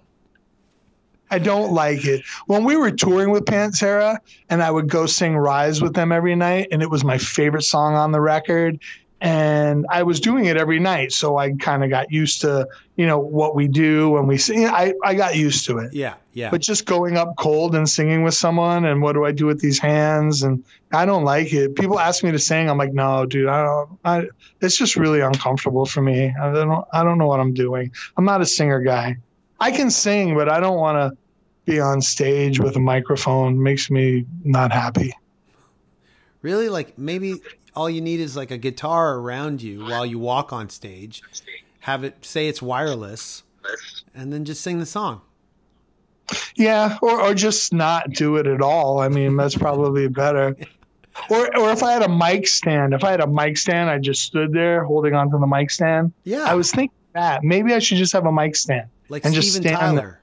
I 1.35 1.39
don't 1.39 1.73
like 1.73 2.05
it. 2.05 2.25
When 2.47 2.65
we 2.65 2.77
were 2.77 2.91
touring 2.91 3.31
with 3.31 3.45
Pantera, 3.45 4.19
and 4.49 4.63
I 4.63 4.71
would 4.71 4.89
go 4.89 5.07
sing 5.07 5.37
"Rise" 5.37 5.83
with 5.83 5.95
them 5.95 6.13
every 6.13 6.37
night, 6.37 6.69
and 6.71 6.83
it 6.83 6.91
was 6.91 7.05
my 7.05 7.19
favorite 7.19 7.63
song 7.63 7.95
on 7.95 8.13
the 8.13 8.21
record 8.21 8.81
and 9.25 9.87
I 9.89 10.03
was 10.03 10.21
doing 10.21 10.45
it 10.45 10.59
every 10.59 10.81
night, 10.81 11.11
so 11.11 11.39
I 11.39 11.53
kind 11.53 11.83
of 11.83 11.89
got 11.89 12.13
used 12.13 12.43
to 12.43 12.69
you 12.95 13.07
know 13.07 13.19
what 13.19 13.57
we 13.57 13.69
do 13.69 14.11
when 14.11 14.27
we 14.27 14.37
sing. 14.37 14.67
I 14.67 14.93
I 15.03 15.15
got 15.15 15.35
used 15.35 15.65
to 15.67 15.79
it. 15.79 15.95
Yeah, 15.95 16.17
yeah. 16.35 16.51
But 16.51 16.61
just 16.61 16.85
going 16.85 17.17
up 17.17 17.35
cold 17.39 17.75
and 17.75 17.89
singing 17.89 18.23
with 18.23 18.35
someone, 18.35 18.85
and 18.85 19.01
what 19.01 19.15
do 19.15 19.25
I 19.25 19.33
do 19.33 19.47
with 19.47 19.61
these 19.61 19.79
hands? 19.79 20.43
And 20.43 20.65
I 20.93 21.07
don't 21.07 21.25
like 21.25 21.55
it. 21.55 21.75
People 21.75 21.99
ask 21.99 22.23
me 22.23 22.33
to 22.33 22.39
sing, 22.39 22.69
I'm 22.69 22.77
like, 22.77 22.93
no, 22.93 23.25
dude, 23.25 23.49
I 23.49 23.65
don't. 23.65 23.99
I 24.05 24.29
it's 24.61 24.77
just 24.77 24.97
really 24.97 25.21
uncomfortable 25.21 25.87
for 25.87 26.03
me. 26.03 26.35
I 26.39 26.53
don't 26.53 26.85
I 26.93 27.03
don't 27.03 27.17
know 27.17 27.27
what 27.27 27.41
I'm 27.41 27.55
doing. 27.55 27.93
I'm 28.19 28.27
not 28.27 28.43
a 28.43 28.47
singer 28.47 28.81
guy. 28.81 29.17
I 29.59 29.71
can 29.71 29.91
sing, 29.91 30.35
but 30.35 30.51
I 30.51 30.61
don't 30.61 30.77
want 30.77 30.97
to 30.99 31.19
be 31.65 31.81
on 31.81 32.01
stage 32.01 32.61
with 32.61 32.77
a 32.77 32.81
microphone. 32.81 33.63
Makes 33.63 33.91
me 33.91 34.27
not 34.45 34.73
happy. 34.73 35.15
Really? 36.43 36.69
Like 36.69 36.99
maybe 36.99 37.41
all 37.75 37.89
you 37.89 38.01
need 38.01 38.21
is 38.21 38.37
like 38.37 38.51
a 38.51 38.59
guitar 38.59 39.17
around 39.17 39.63
you 39.63 39.85
while 39.85 40.05
you 40.07 40.19
walk 40.19 40.53
on 40.53 40.69
stage. 40.69 41.23
Have 41.81 42.05
it 42.05 42.25
say 42.25 42.49
it's 42.49 42.63
wireless, 42.63 43.43
and 44.15 44.33
then 44.33 44.45
just 44.45 44.63
sing 44.63 44.79
the 44.79 44.87
song. 44.87 45.21
Yeah, 46.57 46.99
or 47.03 47.21
or 47.21 47.35
just 47.35 47.73
not 47.73 48.11
do 48.11 48.37
it 48.37 48.47
at 48.47 48.63
all. 48.63 49.01
I 49.01 49.09
mean, 49.09 49.37
that's 49.37 49.57
probably 49.57 50.09
better. 50.09 50.57
Or 51.31 51.57
or 51.57 51.71
if 51.71 51.85
I 51.85 51.93
had 51.93 52.03
a 52.03 52.09
mic 52.09 52.49
stand, 52.49 52.93
if 52.93 53.05
I 53.05 53.13
had 53.13 53.21
a 53.21 53.27
mic 53.29 53.57
stand, 53.57 53.89
I 53.89 53.99
just 54.01 54.23
stood 54.23 54.53
there 54.53 54.83
holding 54.83 55.15
onto 55.15 55.39
the 55.39 55.47
mic 55.47 55.71
stand. 55.71 56.13
Yeah, 56.25 56.43
I 56.43 56.55
was 56.55 56.73
thinking 56.73 56.97
that 57.13 57.45
maybe 57.45 57.73
I 57.73 57.79
should 57.79 57.99
just 57.99 58.13
have 58.15 58.27
a 58.27 58.33
mic 58.33 58.57
stand. 58.57 58.89
like 59.09 59.25
and 59.25 59.33
just 59.33 59.55
stand 59.55 59.79
Tyler. 59.79 60.21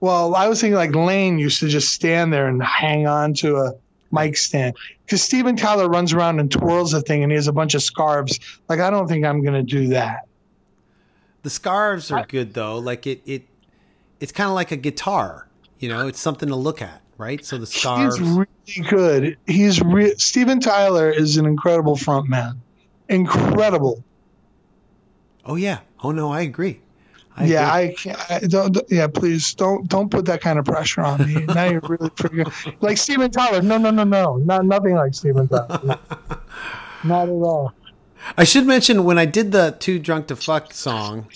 Well, 0.00 0.34
I 0.34 0.48
was 0.48 0.60
thinking 0.60 0.76
like 0.76 0.94
Lane 0.94 1.38
used 1.38 1.60
to 1.60 1.68
just 1.68 1.92
stand 1.92 2.32
there 2.32 2.48
and 2.48 2.62
hang 2.62 3.06
on 3.06 3.34
to 3.34 3.56
a 3.56 3.72
mic 4.10 4.36
stand 4.36 4.76
because 5.04 5.22
Steven 5.22 5.56
Tyler 5.56 5.88
runs 5.88 6.12
around 6.12 6.40
and 6.40 6.50
twirls 6.50 6.92
the 6.92 7.00
thing 7.02 7.22
and 7.22 7.30
he 7.30 7.36
has 7.36 7.48
a 7.48 7.52
bunch 7.52 7.74
of 7.74 7.82
scarves. 7.82 8.40
Like 8.68 8.80
I 8.80 8.90
don't 8.90 9.06
think 9.06 9.24
I'm 9.24 9.44
gonna 9.44 9.62
do 9.62 9.88
that. 9.88 10.26
The 11.42 11.50
scarves 11.50 12.10
are 12.10 12.24
good 12.26 12.54
though. 12.54 12.78
Like 12.78 13.06
it, 13.06 13.22
it, 13.26 13.46
it's 14.20 14.32
kind 14.32 14.48
of 14.48 14.54
like 14.54 14.72
a 14.72 14.76
guitar. 14.76 15.46
You 15.78 15.88
know, 15.88 16.08
it's 16.08 16.20
something 16.20 16.48
to 16.48 16.56
look 16.56 16.82
at, 16.82 17.00
right? 17.16 17.44
So 17.44 17.56
the 17.58 17.66
scarves. 17.66 18.18
He's 18.18 18.28
really 18.28 18.88
good. 18.88 19.36
He's 19.46 19.80
re- 19.82 20.14
Steven 20.16 20.60
Tyler 20.60 21.10
is 21.10 21.36
an 21.36 21.46
incredible 21.46 21.96
front 21.96 22.28
man. 22.28 22.60
Incredible. 23.08 24.02
oh 25.44 25.56
yeah. 25.56 25.80
Oh 26.02 26.10
no, 26.10 26.32
I 26.32 26.40
agree. 26.42 26.80
I 27.36 27.44
yeah, 27.46 27.76
agree. 27.76 27.90
I 27.90 27.94
can't. 27.94 28.30
I 28.30 28.38
don't, 28.46 28.76
yeah, 28.90 29.06
please 29.06 29.54
don't 29.54 29.88
don't 29.88 30.10
put 30.10 30.24
that 30.26 30.40
kind 30.40 30.58
of 30.58 30.64
pressure 30.64 31.00
on 31.02 31.26
me. 31.26 31.44
now 31.46 31.64
you're 31.64 31.80
really 31.88 32.10
freaking 32.10 32.52
like 32.82 32.98
Steven 32.98 33.30
Tyler. 33.30 33.62
No, 33.62 33.78
no, 33.78 33.90
no, 33.90 34.04
no, 34.04 34.36
not 34.36 34.64
nothing 34.66 34.94
like 34.94 35.14
Steven 35.14 35.48
Tyler. 35.48 35.98
not 37.04 37.28
at 37.28 37.32
all. 37.32 37.72
I 38.36 38.44
should 38.44 38.66
mention 38.66 39.04
when 39.04 39.18
I 39.18 39.24
did 39.24 39.52
the 39.52 39.76
"Too 39.78 39.98
Drunk 39.98 40.26
to 40.26 40.36
Fuck" 40.36 40.74
song, 40.74 41.26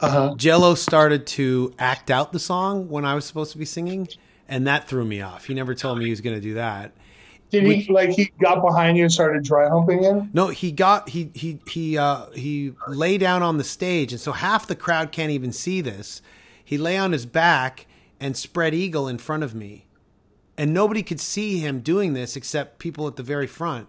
Uh-huh. 0.00 0.34
Jello 0.36 0.74
started 0.74 1.26
to 1.28 1.74
act 1.78 2.10
out 2.10 2.32
the 2.32 2.38
song 2.38 2.88
when 2.88 3.04
I 3.04 3.14
was 3.14 3.24
supposed 3.24 3.52
to 3.52 3.58
be 3.58 3.64
singing, 3.64 4.08
and 4.48 4.66
that 4.66 4.86
threw 4.86 5.04
me 5.04 5.20
off. 5.20 5.46
He 5.46 5.54
never 5.54 5.74
told 5.74 5.98
me 5.98 6.04
he 6.04 6.10
was 6.10 6.20
going 6.20 6.36
to 6.36 6.42
do 6.42 6.54
that. 6.54 6.92
Did 7.52 7.64
he 7.64 7.92
like 7.92 8.10
he 8.10 8.32
got 8.40 8.62
behind 8.62 8.96
you 8.96 9.04
and 9.04 9.12
started 9.12 9.44
dry 9.44 9.68
humping 9.68 10.02
you? 10.02 10.28
No, 10.32 10.48
he 10.48 10.72
got 10.72 11.10
he 11.10 11.30
he 11.34 11.60
he 11.68 11.98
uh 11.98 12.30
he 12.30 12.72
lay 12.88 13.18
down 13.18 13.42
on 13.42 13.58
the 13.58 13.64
stage, 13.64 14.12
and 14.12 14.20
so 14.20 14.32
half 14.32 14.66
the 14.66 14.74
crowd 14.74 15.12
can't 15.12 15.30
even 15.30 15.52
see 15.52 15.80
this. 15.80 16.22
He 16.64 16.78
lay 16.78 16.96
on 16.96 17.12
his 17.12 17.26
back 17.26 17.86
and 18.18 18.36
spread 18.36 18.74
eagle 18.74 19.06
in 19.06 19.18
front 19.18 19.42
of 19.42 19.54
me, 19.54 19.86
and 20.56 20.72
nobody 20.72 21.02
could 21.02 21.20
see 21.20 21.58
him 21.58 21.80
doing 21.80 22.14
this 22.14 22.36
except 22.36 22.78
people 22.78 23.06
at 23.06 23.16
the 23.16 23.22
very 23.22 23.46
front. 23.46 23.86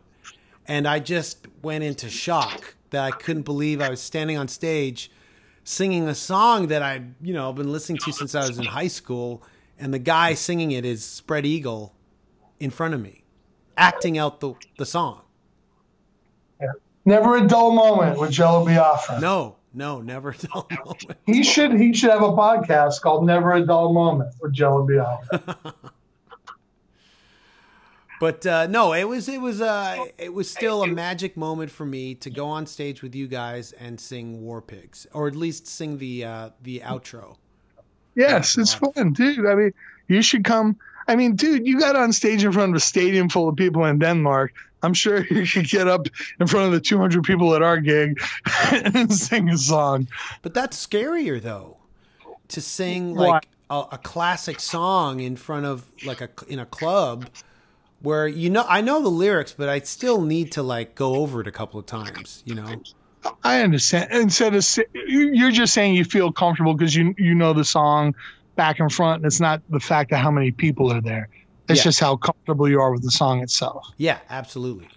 And 0.68 0.88
I 0.88 1.00
just 1.00 1.48
went 1.62 1.84
into 1.84 2.10
shock 2.10 2.76
that 2.90 3.04
I 3.04 3.12
couldn't 3.12 3.44
believe 3.44 3.82
I 3.82 3.90
was 3.90 4.02
standing 4.02 4.38
on 4.38 4.48
stage 4.48 5.10
singing 5.64 6.08
a 6.08 6.16
song 6.16 6.68
that 6.68 6.82
I 6.82 7.02
you 7.22 7.34
know 7.34 7.52
been 7.54 7.72
listening 7.72 8.00
to 8.00 8.12
since 8.12 8.36
I 8.36 8.48
was 8.48 8.58
in 8.58 8.66
high 8.66 8.88
school, 8.88 9.42
and 9.80 9.94
the 9.94 10.00
guy 10.00 10.34
singing 10.34 10.72
it 10.72 10.86
is 10.86 11.04
spread 11.04 11.46
eagle 11.46 11.96
in 12.60 12.70
front 12.70 12.94
of 12.94 13.02
me, 13.02 13.23
acting 13.78 14.18
out 14.18 14.40
the 14.40 14.54
the 14.78 14.86
song. 14.86 15.22
Never 17.06 17.36
a 17.36 17.48
dull 17.48 17.72
moment 17.74 18.18
with 18.18 18.32
Jello 18.32 18.66
Biafra. 18.66 19.20
No, 19.20 19.58
no, 19.74 20.02
never 20.02 20.30
a 20.30 20.38
dull 20.38 20.68
moment. 20.86 21.18
He 21.26 21.44
should 21.44 21.74
he 21.74 21.94
should 21.94 22.12
have 22.12 22.22
a 22.22 22.32
podcast 22.32 23.02
called 23.02 23.26
Never 23.26 23.54
a 23.54 23.66
Dull 23.66 23.92
Moment 23.94 24.34
with 24.42 24.54
Jello 24.54 24.88
Biafra. 24.88 25.74
But 28.20 28.46
uh, 28.46 28.68
no, 28.68 28.94
it 28.94 29.04
was 29.04 29.28
it 29.28 29.42
was 29.42 29.60
uh, 29.60 30.06
it 30.18 30.34
was 30.34 30.50
still 30.50 30.84
a 30.84 30.88
magic 30.88 31.36
moment 31.36 31.70
for 31.70 31.86
me 31.86 32.16
to 32.16 32.30
go 32.30 32.48
on 32.48 32.66
stage 32.66 33.02
with 33.02 33.14
you 33.16 33.28
guys 33.28 33.74
and 33.74 34.00
sing 34.00 34.42
War 34.42 34.62
Pigs, 34.62 35.06
or 35.12 35.28
at 35.28 35.36
least 35.36 35.68
sing 35.68 35.98
the 35.98 36.24
uh, 36.24 36.50
the 36.62 36.80
outro. 36.86 37.36
yes, 38.16 38.58
it's 38.58 38.74
fun, 38.74 39.12
dude. 39.12 39.46
I 39.46 39.56
mean, 39.56 39.74
you 40.08 40.22
should 40.22 40.46
come. 40.46 40.78
I 41.08 41.16
mean, 41.16 41.36
dude, 41.36 41.66
you 41.66 41.80
got 41.80 41.96
on 41.96 42.14
stage 42.14 42.44
in 42.44 42.52
front 42.52 42.72
of 42.72 42.76
a 42.76 42.80
stadium 42.80 43.30
full 43.30 43.50
of 43.50 43.56
people 43.56 43.86
in 43.86 44.00
Denmark. 44.00 44.54
I'm 44.82 44.94
sure 44.94 45.26
you 45.30 45.48
could 45.48 45.68
get 45.68 45.88
up 45.88 46.08
in 46.40 46.48
front 46.48 46.68
of 46.68 46.74
the 46.74 46.82
200 46.82 47.24
people 47.24 47.56
at 47.56 47.62
our 47.62 47.80
gig 47.80 48.22
and 48.72 49.12
sing 49.12 49.50
a 49.50 49.58
song. 49.58 50.08
But 50.42 50.54
that's 50.54 50.86
scarier 50.86 51.42
though, 51.42 51.78
to 52.50 52.62
sing 52.62 53.16
like 53.16 53.48
a, 53.70 53.84
a 53.94 53.98
classic 53.98 54.60
song 54.60 55.20
in 55.20 55.36
front 55.36 55.66
of 55.66 55.86
like 56.06 56.22
a 56.22 56.30
in 56.48 56.60
a 56.60 56.66
club 56.66 57.30
where 58.02 58.28
you 58.28 58.50
know 58.50 58.66
I 58.68 58.82
know 58.82 59.02
the 59.02 59.10
lyrics, 59.10 59.54
but 59.54 59.70
I 59.70 59.80
still 59.80 60.22
need 60.22 60.52
to 60.54 60.64
like 60.64 60.96
go 60.96 61.16
over 61.16 61.42
it 61.42 61.48
a 61.48 61.52
couple 61.52 61.80
of 61.80 61.86
times. 61.86 62.44
You 62.46 62.56
know. 62.56 62.84
I 63.42 63.62
understand. 63.62 64.12
Instead 64.12 64.54
of 64.54 64.66
you're 64.94 65.52
just 65.52 65.74
saying 65.74 65.96
you 65.96 66.04
feel 66.04 66.32
comfortable 66.32 66.74
because 66.74 66.94
you 66.94 67.16
you 67.18 67.34
know 67.34 67.54
the 67.54 67.64
song 67.64 68.16
back 68.56 68.80
and 68.80 68.92
front, 68.92 69.18
and 69.18 69.26
it's 69.26 69.40
not 69.40 69.62
the 69.70 69.80
fact 69.80 70.12
of 70.12 70.20
how 70.20 70.32
many 70.32 70.52
people 70.52 70.92
are 70.92 71.02
there. 71.02 71.30
It's 71.70 71.80
Yeah. 71.80 71.84
just 71.86 72.00
how 72.00 72.16
comfortable 72.18 72.70
you 72.70 72.80
are 72.82 72.92
with 72.92 73.04
the 73.04 73.12
song 73.12 73.42
itself. 73.42 73.88
Yeah, 73.98 74.18
absolutely. 74.30 74.88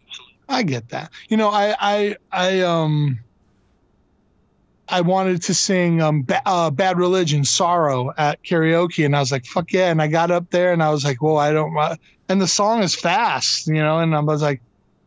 I 0.48 0.62
get 0.62 0.88
that. 0.90 1.10
You 1.28 1.36
know, 1.36 1.48
I 1.48 1.74
I 1.78 2.16
I 2.32 2.60
um 2.60 3.18
I 4.88 5.00
wanted 5.00 5.42
to 5.42 5.54
sing 5.54 6.00
um 6.00 6.22
ba- 6.22 6.42
uh, 6.46 6.70
Bad 6.70 6.98
Religion 6.98 7.44
Sorrow 7.44 8.12
at 8.16 8.42
karaoke 8.44 9.04
and 9.04 9.16
I 9.16 9.20
was 9.20 9.32
like 9.32 9.44
fuck 9.44 9.72
yeah 9.72 9.90
and 9.90 10.00
I 10.00 10.06
got 10.06 10.30
up 10.30 10.50
there 10.50 10.72
and 10.72 10.82
I 10.82 10.90
was 10.90 11.04
like 11.04 11.20
whoa 11.20 11.36
I 11.36 11.52
don't 11.52 11.74
wa-" 11.74 11.96
and 12.28 12.40
the 12.40 12.46
song 12.46 12.82
is 12.82 12.94
fast, 12.94 13.66
you 13.66 13.74
know, 13.74 13.98
and 13.98 14.14
I 14.14 14.20
was 14.20 14.42
like 14.42 14.60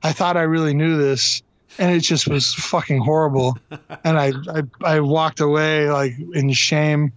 I 0.03 0.11
thought 0.11 0.35
I 0.37 0.41
really 0.43 0.73
knew 0.73 0.97
this 0.97 1.41
and 1.77 1.95
it 1.95 2.01
just 2.01 2.27
was 2.27 2.53
fucking 2.53 2.99
horrible 3.01 3.57
and 4.03 4.17
I 4.19 4.33
I 4.49 4.63
I 4.83 4.99
walked 4.99 5.39
away 5.39 5.89
like 5.89 6.13
in 6.33 6.51
shame. 6.51 7.13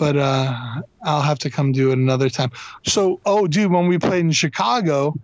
But 0.00 0.16
uh 0.16 0.80
I'll 1.04 1.20
have 1.20 1.38
to 1.40 1.50
come 1.50 1.72
do 1.72 1.90
it 1.90 1.98
another 1.98 2.30
time. 2.30 2.50
So, 2.86 3.20
oh 3.26 3.46
dude, 3.46 3.70
when 3.70 3.86
we 3.86 3.98
played 3.98 4.20
in 4.20 4.32
Chicago, 4.32 5.14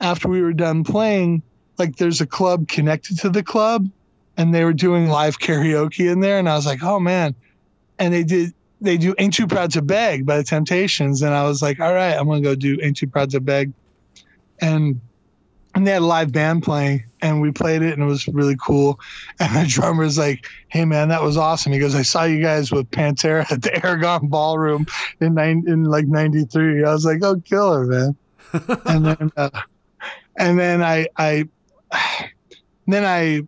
after 0.00 0.28
we 0.28 0.40
were 0.40 0.54
done 0.54 0.82
playing, 0.82 1.42
like 1.78 1.96
there's 1.96 2.22
a 2.22 2.26
club 2.26 2.66
connected 2.66 3.18
to 3.20 3.28
the 3.28 3.42
club 3.42 3.86
and 4.38 4.54
they 4.54 4.64
were 4.64 4.72
doing 4.72 5.08
live 5.08 5.38
karaoke 5.38 6.10
in 6.10 6.20
there 6.20 6.38
and 6.38 6.48
I 6.48 6.56
was 6.56 6.64
like, 6.64 6.82
"Oh 6.82 6.98
man." 6.98 7.34
And 7.98 8.14
they 8.14 8.24
did 8.24 8.54
they 8.80 8.96
do 8.96 9.14
Ain't 9.18 9.34
Too 9.34 9.46
Proud 9.46 9.72
to 9.72 9.82
Beg 9.82 10.24
by 10.24 10.38
the 10.38 10.44
Temptations 10.44 11.20
and 11.20 11.34
I 11.34 11.44
was 11.44 11.60
like, 11.60 11.78
"All 11.78 11.92
right, 11.92 12.16
I'm 12.18 12.26
to 12.28 12.40
go 12.40 12.54
do 12.54 12.78
Ain't 12.82 12.96
Too 12.96 13.06
Proud 13.06 13.28
to 13.30 13.40
Beg." 13.40 13.74
And 14.58 15.02
and 15.74 15.86
they 15.86 15.92
had 15.92 16.02
a 16.02 16.06
live 16.06 16.32
band 16.32 16.62
playing 16.62 17.04
and 17.20 17.40
we 17.40 17.50
played 17.50 17.82
it 17.82 17.94
and 17.94 18.02
it 18.02 18.06
was 18.06 18.26
really 18.28 18.56
cool. 18.56 19.00
And 19.40 19.54
the 19.56 19.66
drummer's 19.68 20.16
like, 20.16 20.46
Hey 20.68 20.84
man, 20.84 21.08
that 21.08 21.22
was 21.22 21.36
awesome. 21.36 21.72
He 21.72 21.78
goes, 21.78 21.94
I 21.94 22.02
saw 22.02 22.24
you 22.24 22.40
guys 22.40 22.70
with 22.70 22.90
Pantera 22.90 23.50
at 23.50 23.62
the 23.62 23.74
Aragon 23.84 24.28
Ballroom 24.28 24.86
in 25.20 25.34
nine, 25.34 25.64
in 25.66 25.84
like 25.84 26.06
93. 26.06 26.84
I 26.84 26.92
was 26.92 27.04
like, 27.04 27.22
Oh, 27.22 27.40
killer, 27.40 27.84
man. 27.86 28.16
and 28.86 29.06
then, 29.06 29.30
uh, 29.36 29.50
and 30.38 30.58
then 30.58 30.82
I, 30.82 31.08
I, 31.16 31.48
then 32.86 33.04
I 33.04 33.42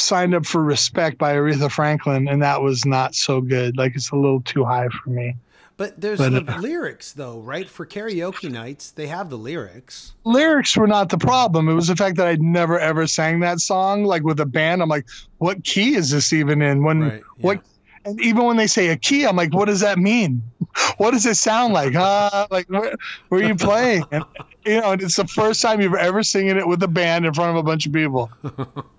signed 0.00 0.34
up 0.34 0.46
for 0.46 0.62
Respect 0.62 1.18
by 1.18 1.34
Aretha 1.34 1.70
Franklin 1.70 2.28
and 2.28 2.42
that 2.42 2.62
was 2.62 2.84
not 2.84 3.14
so 3.14 3.40
good. 3.40 3.76
Like 3.76 3.94
it's 3.96 4.10
a 4.10 4.16
little 4.16 4.40
too 4.40 4.64
high 4.64 4.88
for 4.88 5.10
me. 5.10 5.36
But 5.78 6.00
there's 6.00 6.18
But, 6.18 6.30
the 6.30 6.56
uh, 6.56 6.58
lyrics, 6.58 7.12
though, 7.12 7.38
right? 7.38 7.68
For 7.68 7.86
karaoke 7.86 8.50
nights, 8.50 8.90
they 8.90 9.06
have 9.06 9.30
the 9.30 9.38
lyrics. 9.38 10.12
lyrics 10.24 10.76
were 10.76 10.88
not 10.88 11.08
the 11.08 11.18
problem. 11.18 11.68
It 11.68 11.74
was 11.74 11.86
the 11.86 11.94
fact 11.94 12.16
that 12.16 12.26
I'd 12.26 12.42
never 12.42 12.80
ever 12.80 13.06
sang 13.06 13.40
that 13.40 13.60
song 13.60 14.02
like 14.02 14.24
with 14.24 14.40
a 14.40 14.46
band. 14.46 14.82
I'm 14.82 14.88
like, 14.88 15.06
what 15.38 15.62
key 15.62 15.94
is 15.94 16.10
this 16.10 16.32
even 16.32 16.62
in? 16.62 16.82
When 16.82 17.00
Right, 17.00 17.22
what? 17.36 17.62
And 18.04 18.20
even 18.20 18.44
when 18.44 18.56
they 18.56 18.66
say 18.66 18.88
a 18.88 18.96
key, 18.96 19.24
I'm 19.24 19.36
like, 19.36 19.54
what 19.54 19.66
does 19.66 19.80
that 19.80 19.98
mean? 19.98 20.42
What 20.98 21.12
does 21.12 21.26
it 21.26 21.36
sound 21.36 21.74
like? 21.74 21.94
Huh? 21.94 22.46
Like 22.50 22.68
where, 22.68 22.94
where 23.28 23.40
are 23.40 23.44
you 23.44 23.54
playing? 23.56 24.04
And, 24.12 24.24
you 24.66 24.80
know, 24.80 24.92
and 24.92 25.02
it's 25.02 25.16
the 25.16 25.26
first 25.26 25.62
time 25.62 25.80
you've 25.80 25.94
ever 25.94 26.22
singing 26.22 26.56
it 26.56 26.66
with 26.66 26.82
a 26.82 26.88
band 26.88 27.24
in 27.26 27.32
front 27.34 27.50
of 27.50 27.56
a 27.56 27.62
bunch 27.62 27.86
of 27.86 27.92
people. 27.92 28.30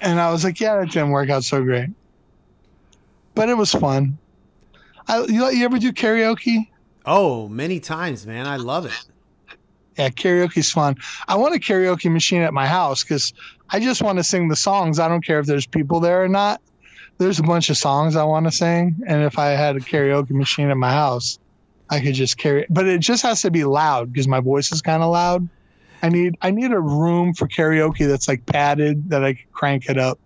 and 0.00 0.20
I 0.20 0.30
was 0.30 0.44
like, 0.44 0.60
yeah, 0.60 0.76
that 0.76 0.90
didn't 0.90 1.10
work 1.10 1.30
out 1.30 1.44
so 1.44 1.62
great, 1.62 1.90
but 3.34 3.48
it 3.48 3.54
was 3.56 3.72
fun. 3.72 4.18
I, 5.06 5.24
you, 5.24 5.48
you 5.50 5.64
ever 5.64 5.78
do 5.78 5.92
karaoke? 5.92 6.68
Oh, 7.04 7.48
many 7.48 7.80
times, 7.80 8.26
man. 8.26 8.46
I 8.46 8.56
love 8.56 8.86
it. 8.86 9.04
Yeah, 9.96 10.10
karaoke's 10.10 10.70
fun. 10.70 10.96
I 11.26 11.36
want 11.36 11.54
a 11.54 11.58
karaoke 11.58 12.10
machine 12.10 12.42
at 12.42 12.54
my 12.54 12.66
house 12.66 13.02
because 13.02 13.34
I 13.68 13.80
just 13.80 14.02
want 14.02 14.18
to 14.18 14.24
sing 14.24 14.48
the 14.48 14.56
songs. 14.56 14.98
I 14.98 15.08
don't 15.08 15.24
care 15.24 15.40
if 15.40 15.46
there's 15.46 15.66
people 15.66 16.00
there 16.00 16.22
or 16.22 16.28
not. 16.28 16.60
There's 17.18 17.38
a 17.38 17.42
bunch 17.42 17.68
of 17.68 17.76
songs 17.76 18.16
I 18.16 18.24
want 18.24 18.46
to 18.46 18.52
sing, 18.52 19.02
and 19.06 19.24
if 19.24 19.38
I 19.38 19.48
had 19.50 19.76
a 19.76 19.80
karaoke 19.80 20.30
machine 20.30 20.70
at 20.70 20.76
my 20.76 20.92
house, 20.92 21.38
I 21.90 22.00
could 22.00 22.14
just 22.14 22.38
carry. 22.38 22.66
But 22.70 22.86
it 22.86 23.00
just 23.00 23.24
has 23.24 23.42
to 23.42 23.50
be 23.50 23.64
loud 23.64 24.12
because 24.12 24.26
my 24.26 24.40
voice 24.40 24.72
is 24.72 24.80
kind 24.80 25.02
of 25.02 25.10
loud. 25.10 25.48
I 26.02 26.08
need 26.08 26.36
I 26.40 26.50
need 26.50 26.72
a 26.72 26.80
room 26.80 27.34
for 27.34 27.46
karaoke 27.46 28.08
that's 28.08 28.28
like 28.28 28.46
padded 28.46 29.10
that 29.10 29.24
I 29.24 29.34
can 29.34 29.46
crank 29.52 29.88
it 29.88 29.98
up. 29.98 30.18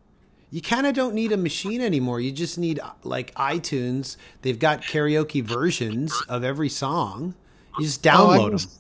You 0.51 0.63
kind 0.63 0.87
of 0.87 0.95
don't 0.95 1.15
need 1.15 1.33
a 1.33 1.37
machine 1.37 1.81
anymore. 1.81 2.21
You 2.21 2.31
just 2.31 2.59
need 2.59 2.79
like 3.03 3.35
iTunes. 3.35 4.17
They've 4.43 4.59
got 4.59 4.83
karaoke 4.83 5.43
versions 5.43 6.15
of 6.29 6.45
every 6.45 6.69
song. 6.69 7.35
You 7.79 7.87
just 7.87 8.07
Oh, 8.07 8.31
I 8.31 8.39
download 8.39 8.61
them. 8.61 8.71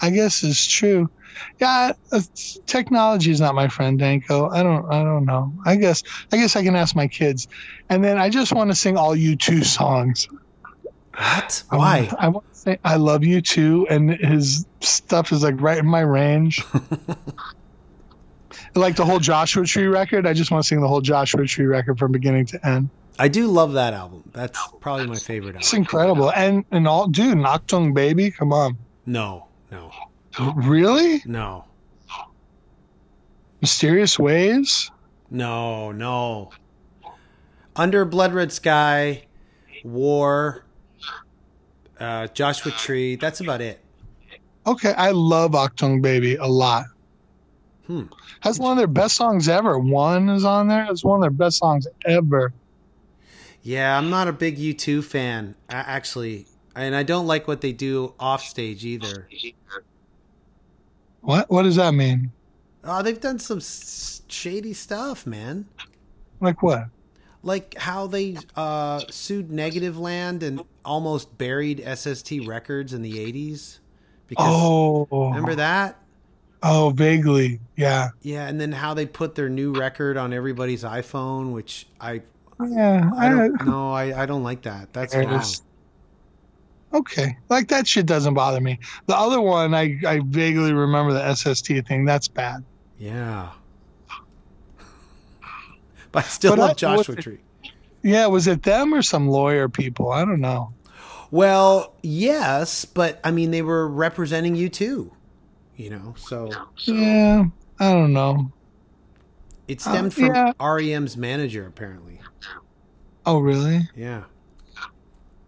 I 0.00 0.10
guess 0.10 0.44
it's 0.44 0.66
true. 0.66 1.10
Yeah, 1.60 1.92
it's, 2.12 2.58
technology 2.66 3.30
is 3.30 3.40
not 3.40 3.54
my 3.54 3.68
friend, 3.68 3.98
Danko. 3.98 4.48
I 4.48 4.62
don't, 4.62 4.90
I 4.92 5.02
don't 5.02 5.24
know. 5.24 5.52
I 5.64 5.76
guess, 5.76 6.02
I 6.32 6.36
guess 6.36 6.56
I 6.56 6.62
can 6.62 6.76
ask 6.76 6.96
my 6.96 7.08
kids. 7.08 7.48
And 7.88 8.02
then 8.02 8.18
I 8.18 8.30
just 8.30 8.52
want 8.52 8.70
to 8.70 8.74
sing 8.74 8.96
all 8.96 9.14
U2 9.14 9.64
sons. 9.64 10.28
What? 11.16 11.62
I 11.70 11.76
Why? 11.76 12.10
I 12.18 12.28
want 12.28 12.52
to 12.52 12.58
say 12.58 12.78
I 12.84 12.96
love 12.96 13.22
U2, 13.22 13.86
and 13.90 14.10
his 14.10 14.66
stuff 14.80 15.32
is 15.32 15.42
like 15.42 15.60
right 15.60 15.78
in 15.78 15.86
my 15.86 16.00
range. 16.00 16.62
like 18.74 18.96
the 18.96 19.04
whole 19.04 19.18
Joshua 19.18 19.64
Tree 19.64 19.86
record. 19.86 20.26
I 20.26 20.32
just 20.34 20.50
want 20.50 20.64
to 20.64 20.68
sing 20.68 20.80
the 20.80 20.88
whole 20.88 21.00
Joshua 21.00 21.46
Tree 21.46 21.66
record 21.66 21.98
from 21.98 22.12
beginning 22.12 22.46
to 22.46 22.66
end. 22.66 22.90
I 23.18 23.28
do 23.28 23.46
love 23.46 23.72
that 23.74 23.94
album. 23.94 24.24
That's 24.32 24.58
oh, 24.62 24.76
probably 24.78 25.06
my 25.06 25.16
favorite 25.16 25.50
album. 25.54 25.60
It's 25.60 25.72
incredible. 25.72 26.30
And 26.30 26.64
and 26.70 26.86
all, 26.86 27.08
dude, 27.08 27.38
Achtung 27.38 27.94
Baby, 27.94 28.30
come 28.30 28.52
on, 28.52 28.76
No, 29.06 29.46
no, 29.70 29.90
really? 30.54 31.22
no, 31.24 31.64
Mysterious 33.62 34.18
Ways. 34.18 34.90
no, 35.30 35.92
no. 35.92 36.50
Under 37.74 38.04
Blood 38.04 38.34
Red 38.34 38.52
Sky, 38.52 39.24
War, 39.82 40.65
uh, 42.00 42.26
Joshua 42.28 42.72
Tree. 42.72 43.16
That's 43.16 43.40
about 43.40 43.60
it. 43.60 43.80
Okay, 44.66 44.92
I 44.92 45.12
love 45.12 45.52
Achtung 45.52 46.02
Baby 46.02 46.36
a 46.36 46.46
lot. 46.46 46.86
Hmm. 47.86 48.04
That's 48.42 48.58
one 48.58 48.72
of 48.72 48.78
their 48.78 48.88
best 48.88 49.14
songs 49.14 49.48
ever. 49.48 49.78
One 49.78 50.28
is 50.28 50.44
on 50.44 50.66
there. 50.66 50.86
It's 50.90 51.04
one 51.04 51.18
of 51.18 51.22
their 51.22 51.30
best 51.30 51.58
songs 51.58 51.86
ever. 52.04 52.52
Yeah, 53.62 53.96
I'm 53.96 54.10
not 54.10 54.28
a 54.28 54.32
big 54.32 54.58
U2 54.58 55.04
fan, 55.04 55.54
actually. 55.68 56.46
And 56.74 56.94
I 56.94 57.04
don't 57.04 57.26
like 57.26 57.48
what 57.48 57.60
they 57.60 57.72
do 57.72 58.14
off 58.18 58.42
stage 58.42 58.84
either. 58.84 59.28
What? 61.20 61.50
What 61.50 61.62
does 61.62 61.76
that 61.76 61.94
mean? 61.94 62.32
Oh, 62.84 63.02
they've 63.02 63.20
done 63.20 63.38
some 63.38 63.60
shady 63.60 64.72
stuff, 64.72 65.26
man. 65.26 65.66
Like 66.40 66.62
what? 66.62 66.88
Like 67.46 67.78
how 67.78 68.08
they 68.08 68.36
uh, 68.56 69.00
sued 69.08 69.50
Negativland 69.50 70.42
and 70.42 70.62
almost 70.84 71.38
buried 71.38 71.80
SST 71.86 72.44
Records 72.44 72.92
in 72.92 73.02
the 73.02 73.12
80s. 73.12 73.78
Because 74.26 74.46
Oh, 74.48 75.06
remember 75.10 75.54
that? 75.54 75.96
Oh, 76.64 76.90
vaguely. 76.90 77.60
Yeah. 77.76 78.08
Yeah, 78.22 78.48
and 78.48 78.60
then 78.60 78.72
how 78.72 78.94
they 78.94 79.06
put 79.06 79.36
their 79.36 79.48
new 79.48 79.72
record 79.72 80.16
on 80.16 80.32
everybody's 80.32 80.82
iPhone, 80.82 81.52
which 81.52 81.86
I 82.00 82.22
Yeah. 82.60 83.08
I 83.16 83.28
don't 83.28 83.64
know. 83.64 83.92
I, 83.92 84.22
I 84.22 84.26
don't 84.26 84.42
like 84.42 84.62
that. 84.62 84.92
That's 84.92 85.14
wrong. 85.14 85.44
Okay, 86.92 87.36
like 87.48 87.68
that 87.68 87.86
shit 87.86 88.06
doesn't 88.06 88.34
bother 88.34 88.60
me. 88.60 88.78
The 89.06 89.16
other 89.16 89.40
one, 89.40 89.72
I 89.74 89.98
I 90.06 90.20
vaguely 90.24 90.72
remember 90.72 91.12
the 91.12 91.34
SST 91.34 91.86
thing. 91.86 92.04
That's 92.04 92.26
bad. 92.26 92.64
Yeah. 92.98 93.50
But 96.12 96.24
I 96.24 96.28
still 96.28 96.52
But 96.52 96.58
love 96.60 96.70
I- 96.70 96.74
Joshua 96.74 97.14
it- 97.16 97.22
Tree. 97.22 97.38
Yeah, 98.02 98.26
was 98.26 98.46
it 98.46 98.62
them 98.62 98.94
or 98.94 99.02
some 99.02 99.28
lawyer 99.28 99.68
people? 99.68 100.12
I 100.12 100.24
don't 100.24 100.40
know. 100.40 100.72
Well, 101.32 101.94
yes, 102.02 102.84
but 102.84 103.18
I 103.24 103.32
mean 103.32 103.50
they 103.50 103.62
were 103.62 103.88
representing 103.88 104.54
U2. 104.54 105.10
You 105.76 105.90
know, 105.90 106.14
so 106.16 106.50
Yeah, 106.84 107.44
I 107.80 107.92
don't 107.92 108.12
know. 108.12 108.52
it 109.68 109.80
stemmed 109.80 110.12
Uh, 110.12 110.14
from 110.14 110.24
yeah. 110.26 110.52
REM's 110.60 111.16
manager 111.16 111.66
apparently. 111.66 112.20
Oh, 113.26 113.40
really? 113.40 113.88
Yeah. 113.96 114.22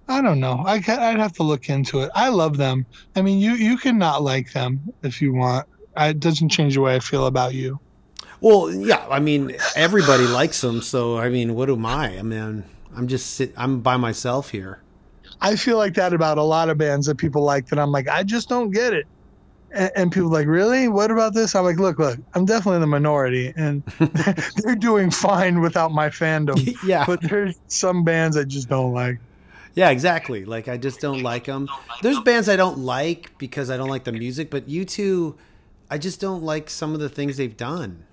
I 0.08 0.20
don't 0.22 0.40
know. 0.40 0.64
I 0.66 0.76
I'd 0.76 1.18
have 1.18 1.34
to 1.34 1.42
look 1.44 1.68
into 1.68 2.00
it. 2.00 2.10
I 2.14 2.28
love 2.30 2.56
them. 2.56 2.84
I 3.14 3.22
mean, 3.22 3.38
you 3.38 3.52
you 3.52 3.76
can 3.76 3.98
not 3.98 4.22
like 4.22 4.52
them 4.52 4.80
if 5.02 5.22
you 5.22 5.32
want. 5.34 5.66
I, 5.96 6.08
it 6.08 6.20
doesn't 6.20 6.48
change 6.48 6.74
the 6.74 6.80
way 6.80 6.96
I 6.96 6.98
feel 6.98 7.26
about 7.26 7.54
you. 7.54 7.78
Well, 8.40 8.72
yeah, 8.72 9.04
I 9.10 9.18
mean 9.20 9.56
everybody 9.74 10.24
likes 10.24 10.60
them, 10.60 10.82
so 10.82 11.18
I 11.18 11.28
mean, 11.28 11.54
what 11.54 11.68
am 11.70 11.84
I? 11.84 12.18
I 12.18 12.22
mean, 12.22 12.64
I'm 12.96 13.08
just 13.08 13.34
sit 13.34 13.52
I'm 13.56 13.80
by 13.80 13.96
myself 13.96 14.50
here. 14.50 14.80
I 15.40 15.56
feel 15.56 15.76
like 15.76 15.94
that 15.94 16.12
about 16.12 16.38
a 16.38 16.42
lot 16.42 16.68
of 16.68 16.78
bands 16.78 17.06
that 17.06 17.16
people 17.16 17.42
like 17.42 17.66
that 17.68 17.78
I'm 17.78 17.92
like, 17.92 18.08
I 18.08 18.22
just 18.22 18.48
don't 18.48 18.70
get 18.70 18.92
it. 18.92 19.06
And, 19.70 19.90
and 19.94 20.12
people 20.12 20.28
are 20.28 20.40
like, 20.40 20.48
really? 20.48 20.88
What 20.88 21.10
about 21.10 21.34
this? 21.34 21.54
I'm 21.54 21.64
like, 21.64 21.78
look, 21.78 21.98
look, 21.98 22.18
I'm 22.34 22.44
definitely 22.44 22.80
the 22.80 22.86
minority, 22.86 23.52
and 23.56 23.82
they're 24.64 24.76
doing 24.76 25.10
fine 25.10 25.60
without 25.60 25.92
my 25.92 26.08
fandom. 26.08 26.76
yeah. 26.84 27.04
But 27.06 27.22
there's 27.22 27.58
some 27.68 28.04
bands 28.04 28.36
I 28.36 28.44
just 28.44 28.68
don't 28.68 28.92
like. 28.92 29.18
Yeah, 29.74 29.90
exactly. 29.90 30.44
Like 30.44 30.66
I 30.66 30.76
just 30.76 31.00
don't 31.00 31.22
like 31.22 31.44
them. 31.44 31.68
There's 32.02 32.18
bands 32.20 32.48
I 32.48 32.56
don't 32.56 32.78
like 32.78 33.36
because 33.38 33.70
I 33.70 33.76
don't 33.76 33.88
like 33.88 34.04
the 34.04 34.12
music, 34.12 34.50
but 34.50 34.66
U2 34.66 35.36
I 35.90 35.98
just 35.98 36.20
don't 36.20 36.42
like 36.42 36.68
some 36.68 36.94
of 36.94 37.00
the 37.00 37.08
things 37.08 37.36
they've 37.36 37.56
done. 37.56 38.04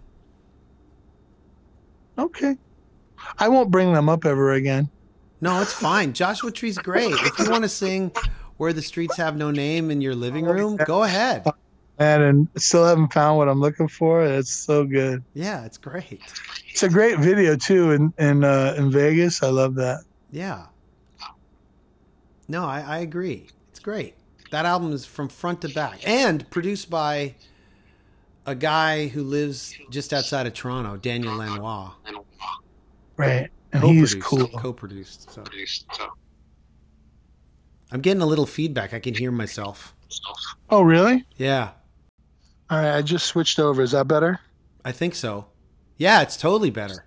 Okay. 2.17 2.55
I 3.37 3.47
won't 3.49 3.71
bring 3.71 3.93
them 3.93 4.09
up 4.09 4.25
ever 4.25 4.53
again. 4.53 4.89
No, 5.41 5.61
it's 5.61 5.73
fine. 5.73 6.13
Joshua 6.13 6.51
Tree's 6.51 6.77
great. 6.77 7.13
If 7.13 7.39
you 7.39 7.49
want 7.49 7.63
to 7.63 7.69
sing 7.69 8.11
Where 8.57 8.73
the 8.73 8.81
Streets 8.81 9.17
Have 9.17 9.35
No 9.35 9.51
Name 9.51 9.91
in 9.91 10.01
your 10.01 10.15
living 10.15 10.45
room, 10.45 10.77
go 10.85 11.03
ahead. 11.03 11.45
And, 11.97 12.23
and 12.23 12.49
still 12.57 12.85
haven't 12.85 13.13
found 13.13 13.37
what 13.37 13.47
I'm 13.47 13.61
looking 13.61 13.87
for. 13.87 14.23
It's 14.25 14.51
so 14.51 14.85
good. 14.85 15.23
Yeah, 15.33 15.65
it's 15.65 15.77
great. 15.77 16.21
It's 16.69 16.83
a 16.83 16.89
great 16.89 17.19
video 17.19 17.55
too 17.55 17.91
in 17.91 18.13
in 18.17 18.43
uh, 18.43 18.75
in 18.77 18.91
Vegas. 18.91 19.41
I 19.43 19.47
love 19.47 19.75
that. 19.75 20.03
Yeah. 20.31 20.65
No, 22.47 22.65
I, 22.65 22.81
I 22.81 22.97
agree. 22.99 23.47
It's 23.69 23.79
great. 23.79 24.15
That 24.51 24.65
album 24.65 24.91
is 24.93 25.05
from 25.05 25.29
front 25.29 25.61
to 25.61 25.69
back 25.69 26.07
and 26.07 26.49
produced 26.49 26.89
by 26.89 27.35
a 28.45 28.55
guy 28.55 29.07
who 29.07 29.23
lives 29.23 29.75
just 29.89 30.13
outside 30.13 30.45
of 30.47 30.53
Toronto, 30.53 30.97
Daniel 30.97 31.35
Lanois. 31.35 31.91
Right. 33.17 33.49
And 33.73 33.83
he's 33.83 34.13
Co-produced, 34.15 34.21
cool. 34.21 34.59
Co-produced. 34.59 35.31
So. 35.31 35.43
I'm 37.91 38.01
getting 38.01 38.21
a 38.21 38.25
little 38.25 38.45
feedback. 38.45 38.93
I 38.93 38.99
can 38.99 39.13
hear 39.13 39.31
myself. 39.31 39.95
Oh, 40.69 40.81
really? 40.81 41.25
Yeah, 41.37 41.71
All 42.69 42.77
right. 42.77 42.97
I 42.97 43.01
just 43.01 43.25
switched 43.25 43.59
over. 43.59 43.81
Is 43.81 43.91
that 43.91 44.07
better? 44.07 44.39
I 44.83 44.91
think 44.91 45.15
so. 45.15 45.47
Yeah, 45.97 46.21
it's 46.21 46.37
totally 46.37 46.69
better. 46.69 47.05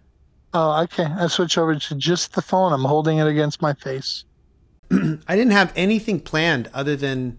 Oh, 0.54 0.82
okay. 0.82 1.04
I 1.04 1.26
switched 1.26 1.58
over 1.58 1.74
to 1.74 1.94
just 1.94 2.34
the 2.34 2.42
phone. 2.42 2.72
I'm 2.72 2.84
holding 2.84 3.18
it 3.18 3.26
against 3.26 3.60
my 3.62 3.74
face. 3.74 4.24
I 4.90 5.36
didn't 5.36 5.50
have 5.50 5.72
anything 5.76 6.20
planned 6.20 6.70
other 6.72 6.96
than 6.96 7.38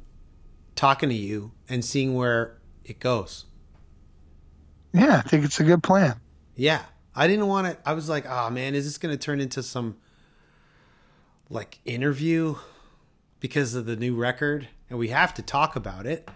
talking 0.75 1.09
to 1.09 1.15
you 1.15 1.51
and 1.67 1.83
seeing 1.83 2.13
where 2.15 2.57
it 2.83 2.99
goes. 2.99 3.45
Yeah, 4.93 5.21
I 5.23 5.27
think 5.27 5.45
it's 5.45 5.59
a 5.59 5.63
good 5.63 5.83
plan. 5.83 6.19
Yeah. 6.55 6.81
I 7.15 7.27
didn't 7.27 7.47
want 7.47 7.67
to 7.67 7.77
I 7.89 7.93
was 7.93 8.07
like, 8.07 8.25
"Oh 8.27 8.49
man, 8.49 8.75
is 8.75 8.85
this 8.85 8.97
going 8.97 9.13
to 9.13 9.19
turn 9.19 9.41
into 9.41 9.61
some 9.61 9.97
like 11.49 11.79
interview 11.85 12.55
because 13.39 13.75
of 13.75 13.85
the 13.85 13.95
new 13.95 14.15
record?" 14.15 14.67
And 14.89 14.97
we 14.97 15.09
have 15.09 15.33
to 15.35 15.41
talk 15.41 15.75
about 15.75 16.05
it. 16.05 16.29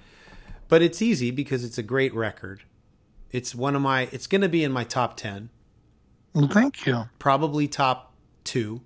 But 0.67 0.81
it's 0.81 1.01
easy 1.01 1.31
because 1.31 1.63
it's 1.63 1.77
a 1.77 1.83
great 1.83 2.13
record. 2.13 2.63
It's 3.31 3.53
one 3.55 3.75
of 3.75 3.81
my 3.81 4.09
it's 4.11 4.27
going 4.27 4.41
to 4.41 4.49
be 4.49 4.63
in 4.63 4.71
my 4.71 4.83
top 4.83 5.15
10, 5.17 5.49
Well, 6.33 6.47
thank 6.47 6.85
you. 6.85 7.03
probably 7.19 7.67
top 7.67 8.13
2. 8.43 8.81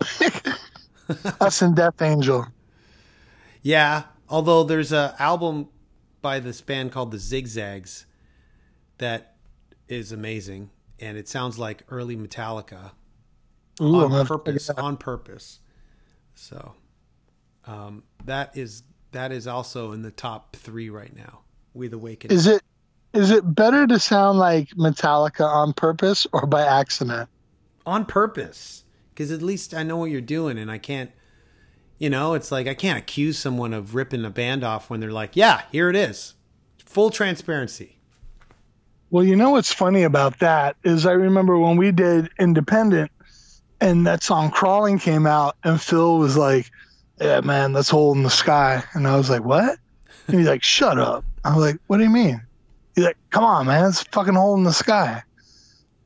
Us 1.40 1.62
and 1.62 1.74
Death 1.74 2.00
Angel. 2.02 2.46
Yeah, 3.62 4.04
although 4.28 4.62
there's 4.64 4.92
a 4.92 5.14
album 5.18 5.68
by 6.22 6.38
this 6.40 6.60
band 6.60 6.92
called 6.92 7.10
the 7.10 7.18
Zigzags 7.18 8.06
that 8.98 9.36
is 9.88 10.12
amazing, 10.12 10.70
and 11.00 11.16
it 11.16 11.28
sounds 11.28 11.58
like 11.58 11.82
early 11.88 12.16
Metallica 12.16 12.92
Ooh, 13.80 14.04
on 14.04 14.26
purpose. 14.26 14.66
check 14.66 14.76
it 14.76 14.80
out. 14.80 14.84
On 14.84 14.96
purpose. 14.96 15.60
So 16.34 16.74
um, 17.66 18.04
that 18.24 18.56
is 18.56 18.82
that 19.12 19.32
is 19.32 19.46
also 19.46 19.92
in 19.92 20.02
the 20.02 20.10
top 20.10 20.56
three 20.56 20.90
right 20.90 21.14
now. 21.14 21.40
With 21.74 21.92
Awakening. 21.92 22.36
Is 22.36 22.46
it 22.46 22.62
is 23.12 23.30
it 23.30 23.42
better 23.54 23.86
to 23.86 23.98
sound 23.98 24.38
like 24.38 24.68
Metallica 24.70 25.46
on 25.46 25.72
purpose 25.72 26.26
or 26.32 26.46
by 26.46 26.64
accident? 26.64 27.28
on 27.88 28.04
purpose 28.04 28.84
because 29.10 29.32
at 29.32 29.40
least 29.42 29.72
I 29.74 29.82
know 29.82 29.96
what 29.96 30.10
you're 30.10 30.20
doing, 30.20 30.58
and 30.58 30.70
I 30.70 30.78
can't. 30.78 31.10
You 31.98 32.10
know, 32.10 32.34
it's 32.34 32.52
like 32.52 32.68
I 32.68 32.74
can't 32.74 32.98
accuse 32.98 33.38
someone 33.38 33.72
of 33.72 33.96
ripping 33.96 34.24
a 34.24 34.30
band 34.30 34.62
off 34.62 34.88
when 34.88 35.00
they're 35.00 35.10
like, 35.10 35.34
"Yeah, 35.34 35.62
here 35.72 35.88
it 35.88 35.96
is, 35.96 36.34
full 36.84 37.10
transparency." 37.10 37.97
Well, 39.10 39.24
you 39.24 39.36
know 39.36 39.50
what's 39.50 39.72
funny 39.72 40.02
about 40.02 40.40
that 40.40 40.76
is 40.84 41.06
I 41.06 41.12
remember 41.12 41.58
when 41.58 41.76
we 41.76 41.92
did 41.92 42.30
Independent 42.38 43.10
and 43.80 44.06
that 44.06 44.22
song 44.22 44.50
Crawling 44.50 44.98
came 44.98 45.26
out 45.26 45.56
and 45.64 45.80
Phil 45.80 46.18
was 46.18 46.36
like, 46.36 46.70
Yeah, 47.20 47.40
man, 47.40 47.72
that's 47.72 47.88
hole 47.88 48.12
in 48.14 48.22
the 48.22 48.30
sky. 48.30 48.82
And 48.92 49.08
I 49.08 49.16
was 49.16 49.30
like, 49.30 49.44
What? 49.44 49.78
And 50.26 50.36
he's 50.36 50.48
like, 50.48 50.62
Shut 50.62 50.98
up. 50.98 51.24
I 51.42 51.54
was 51.56 51.64
like, 51.64 51.80
What 51.86 51.96
do 51.96 52.02
you 52.02 52.10
mean? 52.10 52.42
He's 52.94 53.04
like, 53.04 53.16
Come 53.30 53.44
on, 53.44 53.66
man, 53.66 53.88
it's 53.88 54.02
fucking 54.02 54.34
hole 54.34 54.56
in 54.56 54.64
the 54.64 54.72
sky. 54.72 55.22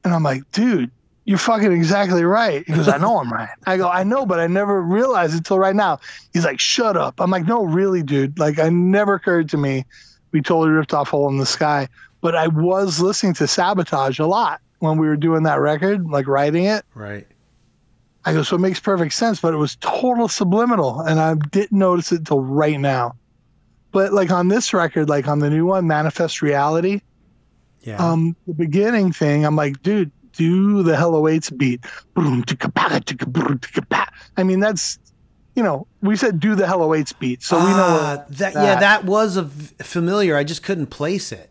And 0.04 0.12
I'm 0.12 0.22
like, 0.22 0.50
dude, 0.52 0.90
you're 1.24 1.38
fucking 1.38 1.72
exactly 1.72 2.24
right. 2.24 2.64
He 2.66 2.72
goes, 2.72 2.88
I 2.88 2.98
know 2.98 3.20
I'm 3.20 3.32
right. 3.32 3.50
I 3.64 3.76
go, 3.76 3.88
I 3.88 4.02
know, 4.02 4.26
but 4.26 4.40
I 4.40 4.48
never 4.48 4.82
realized 4.82 5.36
it 5.36 5.44
till 5.44 5.58
right 5.58 5.76
now. 5.76 6.00
He's 6.32 6.44
like, 6.44 6.58
shut 6.58 6.96
up. 6.96 7.20
I'm 7.20 7.30
like, 7.30 7.46
no, 7.46 7.64
really, 7.64 8.02
dude. 8.02 8.38
Like, 8.38 8.58
I 8.58 8.68
never 8.68 9.14
occurred 9.14 9.50
to 9.50 9.56
me. 9.56 9.86
We 10.32 10.42
totally 10.42 10.70
ripped 10.70 10.94
off 10.94 11.10
Hole 11.10 11.28
in 11.28 11.38
the 11.38 11.46
Sky. 11.46 11.88
But 12.22 12.34
I 12.34 12.46
was 12.48 13.00
listening 13.00 13.34
to 13.34 13.46
Sabotage 13.46 14.18
a 14.18 14.26
lot 14.26 14.60
when 14.78 14.96
we 14.96 15.06
were 15.06 15.16
doing 15.16 15.42
that 15.42 15.60
record, 15.60 16.08
like 16.08 16.26
writing 16.26 16.64
it. 16.64 16.84
Right. 16.94 17.26
I 18.24 18.32
go, 18.32 18.42
so 18.44 18.56
it 18.56 18.60
makes 18.60 18.78
perfect 18.80 19.12
sense, 19.14 19.40
but 19.40 19.52
it 19.52 19.56
was 19.58 19.76
total 19.76 20.28
subliminal, 20.28 21.00
and 21.00 21.18
I 21.20 21.34
didn't 21.34 21.76
notice 21.76 22.12
it 22.12 22.24
till 22.24 22.40
right 22.40 22.78
now. 22.80 23.16
But 23.90 24.12
like 24.14 24.30
on 24.30 24.48
this 24.48 24.72
record, 24.72 25.08
like 25.08 25.26
on 25.28 25.40
the 25.40 25.50
new 25.50 25.66
one, 25.66 25.86
Manifest 25.88 26.40
Reality, 26.40 27.00
Yeah. 27.82 27.96
um, 27.96 28.36
the 28.46 28.54
beginning 28.54 29.12
thing, 29.12 29.44
I'm 29.44 29.56
like, 29.56 29.82
dude, 29.82 30.12
do 30.34 30.82
the 30.84 30.96
Hell 30.96 31.14
Awaits 31.16 31.50
beat. 31.50 31.84
Boom, 32.14 32.44
ticka, 32.44 32.70
pa, 32.70 33.00
ticka, 33.04 33.26
boom. 33.26 33.60
I 34.36 34.44
mean, 34.44 34.60
that's, 34.60 34.98
you 35.56 35.62
know, 35.64 35.86
we 36.00 36.14
said 36.16 36.38
do 36.40 36.54
the 36.54 36.66
Hell 36.66 36.82
Awaits 36.82 37.12
beat, 37.12 37.42
so 37.42 37.58
we 37.58 37.64
know. 37.72 37.76
Ah, 38.00 38.14
what 38.16 38.38
that, 38.38 38.54
Yeah, 38.54 38.78
that 38.80 39.04
was 39.04 39.36
a 39.36 39.42
v- 39.42 39.74
familiar. 39.82 40.36
I 40.36 40.44
just 40.44 40.62
couldn't 40.62 40.86
place 40.86 41.32
it. 41.32 41.50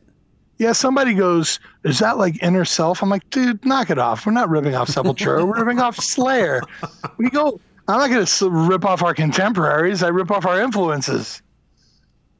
Yeah, 0.61 0.73
somebody 0.73 1.15
goes, 1.15 1.59
is 1.83 1.97
that 1.99 2.19
like 2.19 2.43
inner 2.43 2.65
self? 2.65 3.01
I'm 3.01 3.09
like, 3.09 3.27
dude, 3.31 3.65
knock 3.65 3.89
it 3.89 3.97
off. 3.97 4.27
We're 4.27 4.31
not 4.31 4.47
ripping 4.47 4.75
off 4.75 4.89
Sepultura. 4.89 5.43
We're 5.43 5.57
ripping 5.65 5.79
off 5.79 5.95
Slayer. 5.95 6.61
We 7.17 7.31
go. 7.31 7.59
I'm 7.87 7.97
not 7.99 8.11
going 8.11 8.23
to 8.23 8.49
rip 8.51 8.85
off 8.85 9.01
our 9.01 9.15
contemporaries. 9.15 10.03
I 10.03 10.09
rip 10.09 10.29
off 10.29 10.45
our 10.45 10.61
influences. 10.61 11.41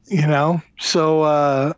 You 0.06 0.28
know. 0.28 0.62
So, 0.78 1.22
uh, 1.22 1.72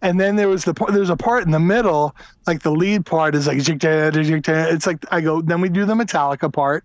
and 0.00 0.18
then 0.18 0.36
there 0.36 0.48
was 0.48 0.64
the 0.64 0.72
part. 0.72 0.94
There's 0.94 1.10
a 1.10 1.16
part 1.16 1.44
in 1.44 1.50
the 1.50 1.60
middle, 1.60 2.16
like 2.46 2.62
the 2.62 2.72
lead 2.72 3.04
part 3.04 3.34
is 3.34 3.46
like, 3.46 3.58
it's 3.58 4.86
like 4.86 5.04
I 5.10 5.20
go. 5.20 5.42
Then 5.42 5.60
we 5.60 5.68
do 5.68 5.84
the 5.84 5.94
Metallica 5.94 6.50
part 6.50 6.84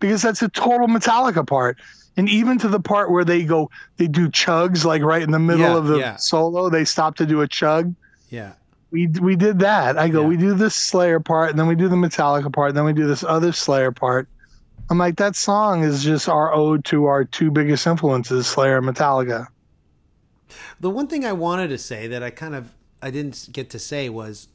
because 0.00 0.20
that's 0.20 0.42
a 0.42 0.50
total 0.50 0.86
Metallica 0.86 1.46
part. 1.46 1.78
And 2.18 2.28
even 2.28 2.58
to 2.58 2.68
the 2.68 2.78
part 2.78 3.10
where 3.10 3.24
they 3.24 3.44
go, 3.44 3.70
they 3.96 4.06
do 4.06 4.28
chugs 4.28 4.84
like 4.84 5.00
right 5.00 5.22
in 5.22 5.30
the 5.30 5.38
middle 5.38 5.62
Yeah, 5.62 5.76
of 5.78 5.86
the 5.86 5.98
yeah. 5.98 6.16
solo. 6.16 6.68
They 6.68 6.84
stop 6.84 7.16
to 7.16 7.26
do 7.26 7.40
a 7.40 7.48
chug 7.48 7.94
Yeah. 8.30 8.52
we 8.90 9.06
we 9.06 9.36
did 9.36 9.60
that. 9.60 9.98
I 9.98 10.08
go, 10.08 10.22
Yeah. 10.22 10.28
we 10.28 10.36
do 10.36 10.54
this 10.54 10.74
Slayer 10.74 11.20
part, 11.20 11.50
and 11.50 11.58
then 11.58 11.66
we 11.66 11.74
do 11.74 11.88
the 11.88 11.96
Metallica 11.96 12.52
part, 12.52 12.70
and 12.70 12.76
then 12.78 12.84
we 12.84 12.92
do 12.92 13.06
this 13.06 13.24
other 13.24 13.52
Slayer 13.52 13.92
part. 13.92 14.28
I'm 14.90 14.98
like, 14.98 15.16
that 15.16 15.34
song 15.34 15.82
is 15.82 16.04
just 16.04 16.28
our 16.28 16.52
ode 16.52 16.84
to 16.86 17.06
our 17.06 17.24
two 17.24 17.50
biggest 17.50 17.86
influences, 17.86 18.46
Slayer 18.46 18.78
and 18.78 18.86
Metallica. 18.86 19.46
The 20.80 20.90
one 20.90 21.06
thing 21.06 21.24
I 21.24 21.32
wanted 21.32 21.68
to 21.68 21.78
say 21.78 22.06
that 22.08 22.22
I 22.22 22.30
kind 22.30 22.54
of 22.54 22.72
I 23.02 23.10
didn't 23.10 23.48
get 23.52 23.70
to 23.70 23.78
say 23.78 24.08
was, 24.08 24.48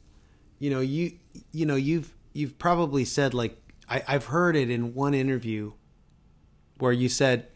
you 0.58 0.70
know, 0.70 0.80
you 0.80 1.12
you 1.52 1.66
know 1.66 1.76
you've 1.76 2.12
you've 2.32 2.58
probably 2.58 3.04
said 3.04 3.34
like 3.34 3.60
I, 3.88 4.02
I've 4.06 4.26
heard 4.26 4.54
it 4.56 4.70
in 4.70 4.94
one 4.94 5.14
interview 5.14 5.72
where 6.78 6.92
you 6.92 7.08
said, 7.08 7.46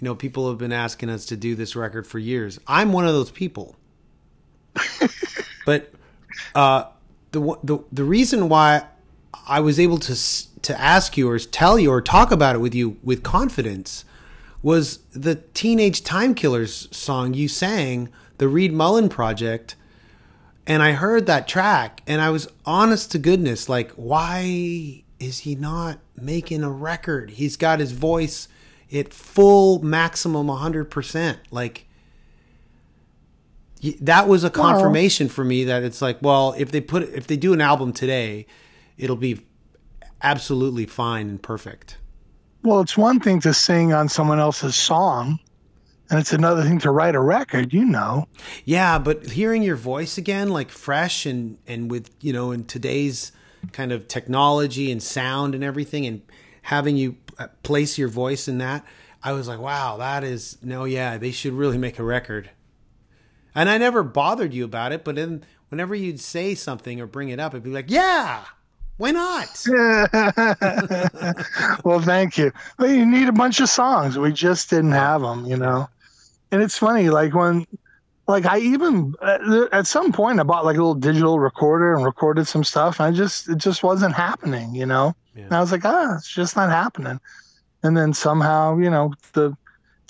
you 0.00 0.04
know, 0.06 0.14
people 0.14 0.48
have 0.48 0.58
been 0.58 0.72
asking 0.72 1.10
us 1.10 1.26
to 1.26 1.36
do 1.36 1.54
this 1.54 1.76
record 1.76 2.06
for 2.06 2.18
years. 2.18 2.58
I'm 2.66 2.92
one 2.92 3.06
of 3.06 3.12
those 3.12 3.30
people. 3.30 3.76
but 5.64 5.92
uh, 6.54 6.84
the 7.32 7.40
the 7.62 7.78
the 7.90 8.04
reason 8.04 8.48
why 8.48 8.86
I 9.46 9.60
was 9.60 9.78
able 9.78 9.98
to 9.98 10.16
to 10.62 10.80
ask 10.80 11.16
you 11.16 11.28
or 11.28 11.38
tell 11.38 11.78
you 11.78 11.90
or 11.90 12.00
talk 12.00 12.30
about 12.30 12.56
it 12.56 12.58
with 12.60 12.74
you 12.74 12.96
with 13.02 13.22
confidence 13.22 14.04
was 14.62 14.98
the 15.12 15.34
Teenage 15.34 16.04
Time 16.04 16.34
Killers 16.34 16.88
song 16.96 17.34
you 17.34 17.48
sang, 17.48 18.10
the 18.38 18.46
Reed 18.46 18.72
Mullin 18.72 19.08
Project, 19.08 19.74
and 20.66 20.82
I 20.82 20.92
heard 20.92 21.26
that 21.26 21.48
track 21.48 22.02
and 22.06 22.20
I 22.20 22.30
was 22.30 22.48
honest 22.64 23.10
to 23.12 23.18
goodness 23.18 23.68
like 23.68 23.90
why 23.92 25.02
is 25.18 25.40
he 25.40 25.54
not 25.54 25.98
making 26.16 26.64
a 26.64 26.70
record? 26.70 27.30
He's 27.30 27.56
got 27.56 27.80
his 27.80 27.92
voice 27.92 28.48
at 28.92 29.12
full 29.12 29.82
maximum 29.82 30.48
100%. 30.48 31.36
Like 31.50 31.86
that 34.00 34.28
was 34.28 34.44
a 34.44 34.50
confirmation 34.50 35.28
for 35.28 35.44
me 35.44 35.64
that 35.64 35.82
it's 35.82 36.00
like, 36.00 36.18
well, 36.22 36.54
if 36.56 36.70
they 36.70 36.80
put 36.80 37.02
if 37.02 37.26
they 37.26 37.36
do 37.36 37.52
an 37.52 37.60
album 37.60 37.92
today, 37.92 38.46
it'll 38.96 39.16
be 39.16 39.44
absolutely 40.22 40.86
fine 40.86 41.28
and 41.28 41.42
perfect. 41.42 41.98
Well, 42.62 42.80
it's 42.80 42.96
one 42.96 43.18
thing 43.18 43.40
to 43.40 43.52
sing 43.52 43.92
on 43.92 44.08
someone 44.08 44.38
else's 44.38 44.76
song, 44.76 45.40
and 46.10 46.20
it's 46.20 46.32
another 46.32 46.62
thing 46.62 46.78
to 46.80 46.92
write 46.92 47.16
a 47.16 47.20
record. 47.20 47.72
You 47.72 47.84
know, 47.84 48.28
Yeah, 48.64 48.98
but 49.00 49.26
hearing 49.26 49.64
your 49.64 49.76
voice 49.76 50.16
again, 50.16 50.48
like 50.50 50.70
fresh 50.70 51.26
and 51.26 51.58
and 51.66 51.90
with 51.90 52.10
you 52.20 52.32
know 52.32 52.52
in 52.52 52.64
today's 52.64 53.32
kind 53.72 53.90
of 53.90 54.06
technology 54.06 54.92
and 54.92 55.02
sound 55.02 55.56
and 55.56 55.64
everything, 55.64 56.06
and 56.06 56.22
having 56.62 56.96
you 56.96 57.16
uh, 57.38 57.48
place 57.64 57.98
your 57.98 58.08
voice 58.08 58.46
in 58.46 58.58
that, 58.58 58.84
I 59.24 59.32
was 59.32 59.48
like, 59.48 59.58
wow, 59.58 59.96
that 59.96 60.22
is 60.22 60.56
no, 60.62 60.84
yeah, 60.84 61.18
they 61.18 61.32
should 61.32 61.52
really 61.52 61.78
make 61.78 61.98
a 61.98 62.04
record. 62.04 62.50
And 63.54 63.68
I 63.68 63.78
never 63.78 64.02
bothered 64.02 64.54
you 64.54 64.64
about 64.64 64.92
it, 64.92 65.04
but 65.04 65.16
then 65.16 65.44
whenever 65.68 65.94
you'd 65.94 66.20
say 66.20 66.54
something 66.54 67.00
or 67.00 67.06
bring 67.06 67.28
it 67.28 67.38
up, 67.38 67.52
it'd 67.52 67.62
be 67.62 67.70
like, 67.70 67.90
yeah, 67.90 68.44
why 68.96 69.10
not? 69.10 69.64
well, 71.84 72.00
thank 72.00 72.38
you. 72.38 72.52
But 72.78 72.90
you 72.90 73.06
need 73.06 73.28
a 73.28 73.32
bunch 73.32 73.60
of 73.60 73.68
songs. 73.68 74.18
We 74.18 74.32
just 74.32 74.70
didn't 74.70 74.92
have 74.92 75.22
them, 75.22 75.46
you 75.46 75.56
know. 75.56 75.88
And 76.50 76.62
it's 76.62 76.78
funny, 76.78 77.08
like 77.08 77.34
when, 77.34 77.66
like 78.28 78.46
I 78.46 78.58
even 78.58 79.14
uh, 79.20 79.66
at 79.72 79.86
some 79.86 80.12
point 80.12 80.38
I 80.38 80.44
bought 80.44 80.64
like 80.64 80.76
a 80.76 80.78
little 80.78 80.94
digital 80.94 81.40
recorder 81.40 81.94
and 81.94 82.04
recorded 82.04 82.46
some 82.46 82.64
stuff. 82.64 83.00
And 83.00 83.12
I 83.12 83.16
just 83.16 83.48
it 83.48 83.58
just 83.58 83.82
wasn't 83.82 84.14
happening, 84.14 84.74
you 84.74 84.86
know. 84.86 85.14
Yeah. 85.34 85.44
And 85.44 85.54
I 85.54 85.60
was 85.60 85.72
like, 85.72 85.84
ah, 85.84 86.16
it's 86.16 86.32
just 86.32 86.54
not 86.54 86.70
happening. 86.70 87.20
And 87.82 87.96
then 87.96 88.12
somehow, 88.12 88.78
you 88.78 88.90
know, 88.90 89.12
the 89.32 89.56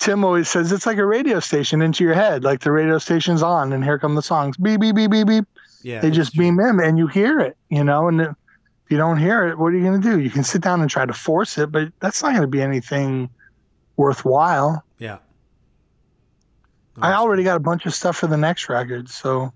Tim 0.03 0.23
always 0.25 0.49
says 0.49 0.71
it's 0.71 0.85
like 0.85 0.97
a 0.97 1.05
radio 1.05 1.39
station 1.39 1.81
into 1.81 2.03
your 2.03 2.13
head. 2.13 2.43
Like 2.43 2.59
the 2.59 2.71
radio 2.71 2.97
station's 2.97 3.41
on, 3.41 3.71
and 3.71 3.83
here 3.83 3.97
come 3.97 4.15
the 4.15 4.21
songs. 4.21 4.57
Beep 4.57 4.81
beep 4.81 4.95
beep 4.95 5.09
beep 5.11 5.27
beep 5.27 5.45
Yeah, 5.81 6.01
they 6.01 6.11
just 6.11 6.33
true. 6.35 6.43
beam 6.45 6.59
in 6.59 6.79
and 6.81 6.97
you 6.97 7.07
hear 7.07 7.39
it, 7.39 7.55
you 7.69 7.83
know, 7.83 8.07
and 8.09 8.19
if 8.21 8.35
you 8.89 8.97
don't 8.97 9.17
hear 9.17 9.47
it, 9.47 9.57
what 9.57 9.67
are 9.73 9.77
you 9.77 9.83
going 9.83 10.01
to 10.01 10.11
do? 10.11 10.19
You 10.19 10.29
can 10.29 10.43
sit 10.43 10.61
down 10.61 10.81
and 10.81 10.89
try 10.89 11.05
to 11.05 11.13
force 11.13 11.57
it, 11.57 11.71
but 11.71 11.91
that's 12.01 12.21
not 12.21 12.31
going 12.31 12.41
to 12.41 12.47
be 12.47 12.61
anything 12.61 13.29
worthwhile. 13.95 14.83
Yeah. 14.99 15.19
I 17.01 17.13
already 17.13 17.43
got 17.43 17.57
a 17.57 17.61
bunch 17.61 17.85
of 17.85 17.93
stuff 17.93 18.17
for 18.17 18.27
the 18.27 18.37
next 18.37 18.69
record, 18.69 19.09
so 19.09 19.51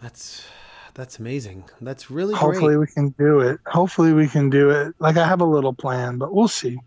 That's 0.00 0.44
that's 0.92 1.18
amazing. 1.18 1.64
That's 1.80 2.08
really 2.10 2.34
hopefully 2.36 2.74
great. 2.74 2.78
we 2.78 2.86
can 2.86 3.08
do 3.18 3.40
it. 3.40 3.58
Hopefully 3.66 4.12
we 4.12 4.28
can 4.28 4.48
do 4.48 4.70
it. 4.70 4.94
Like 5.00 5.16
I 5.16 5.26
have 5.26 5.40
a 5.40 5.44
little 5.44 5.72
plan, 5.74 6.18
but 6.18 6.32
we'll 6.32 6.46
see. 6.46 6.78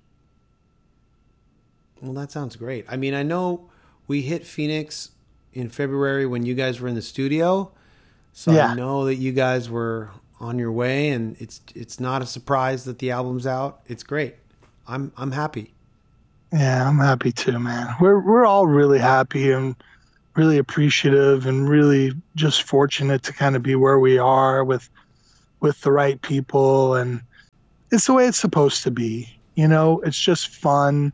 Well, 2.02 2.14
that 2.14 2.32
sounds 2.32 2.56
great. 2.56 2.86
I 2.88 2.98
mean, 2.98 3.14
I 3.14 3.24
know 3.24 3.70
we 4.08 4.22
hit 4.22 4.46
Phoenix 4.46 5.12
in 5.54 5.70
February 5.70 6.26
when 6.26 6.46
you 6.46 6.54
guys 6.54 6.80
were 6.80 6.88
in 6.88 6.96
the 6.96 7.02
studio, 7.02 7.72
so 8.34 8.52
Yeah. 8.52 8.68
I 8.68 8.76
know 8.76 9.06
that 9.06 9.16
you 9.16 9.32
guys 9.32 9.70
were 9.70 10.10
on 10.40 10.60
your 10.60 10.72
way, 10.72 11.10
and 11.10 11.36
it's 11.40 11.62
it's 11.76 12.00
not 12.00 12.22
a 12.22 12.26
surprise 12.26 12.84
that 12.86 13.00
the 13.00 13.12
album's 13.12 13.48
out. 13.48 13.80
It's 13.88 14.04
great. 14.04 14.36
I'm 14.88 15.12
I'm 15.18 15.32
happy. 15.32 15.74
Yeah, 16.54 16.88
I'm 16.88 17.00
happy 17.00 17.32
too, 17.32 17.60
man. 17.60 17.94
We're 18.00 18.20
we're 18.20 18.46
all 18.46 18.68
really 18.68 19.00
happy 19.00 19.52
and 19.52 19.76
really 20.36 20.60
appreciative 20.60 21.48
and 21.48 21.68
really 21.68 22.14
just 22.36 22.64
fortunate 22.64 23.24
to 23.24 23.34
kind 23.34 23.56
of 23.56 23.64
be 23.64 23.76
where 23.76 24.00
we 24.00 24.18
are 24.20 24.64
with 24.64 24.90
with 25.60 25.82
the 25.82 25.92
right 25.92 26.22
people 26.22 26.94
and 26.94 27.22
it's 27.92 28.06
the 28.06 28.14
way 28.14 28.28
it's 28.28 28.38
supposed 28.40 28.84
to 28.84 28.92
be. 28.92 29.28
You 29.56 29.68
know, 29.68 30.00
it's 30.02 30.20
just 30.20 30.50
fun 30.50 31.12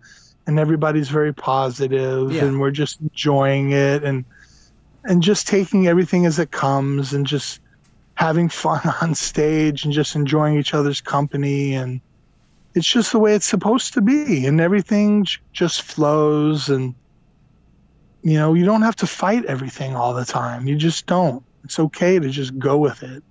and 0.47 0.59
everybody's 0.59 1.09
very 1.09 1.33
positive 1.33 2.31
Yeah. 2.31 2.45
and 2.45 2.59
we're 2.59 2.71
just 2.71 2.99
enjoying 3.01 3.71
it 3.71 4.03
and 4.03 4.25
and 5.05 5.21
just 5.21 5.47
taking 5.47 5.87
everything 5.87 6.25
as 6.25 6.39
it 6.39 6.51
comes 6.51 7.13
and 7.13 7.25
just 7.27 7.59
having 8.15 8.47
fun 8.49 8.81
on 9.01 9.15
stage 9.15 9.83
and 9.83 9.93
just 9.93 10.15
enjoying 10.15 10.57
each 10.57 10.73
other's 10.73 11.01
company. 11.01 11.73
And 11.73 11.99
it's 12.73 12.87
just 12.87 13.11
the 13.11 13.19
way 13.19 13.35
it's 13.35 13.45
supposed 13.45 13.93
to 13.95 14.01
be 14.01 14.45
and 14.45 14.61
everything 14.61 15.25
j- 15.25 15.39
just 15.51 15.81
flows 15.81 16.69
and 16.69 16.95
you 18.21 18.35
know 18.35 18.53
you 18.53 18.63
don't 18.63 18.83
have 18.83 18.95
to 18.97 19.07
fight 19.07 19.43
everything 19.45 19.95
all 19.95 20.13
the 20.13 20.25
time. 20.25 20.67
You 20.67 20.75
just 20.77 21.05
don't. 21.05 21.43
It's 21.65 21.79
okay 21.79 22.19
to 22.19 22.29
just 22.29 22.57
go 22.57 22.77
with 22.77 23.03
it 23.03 23.23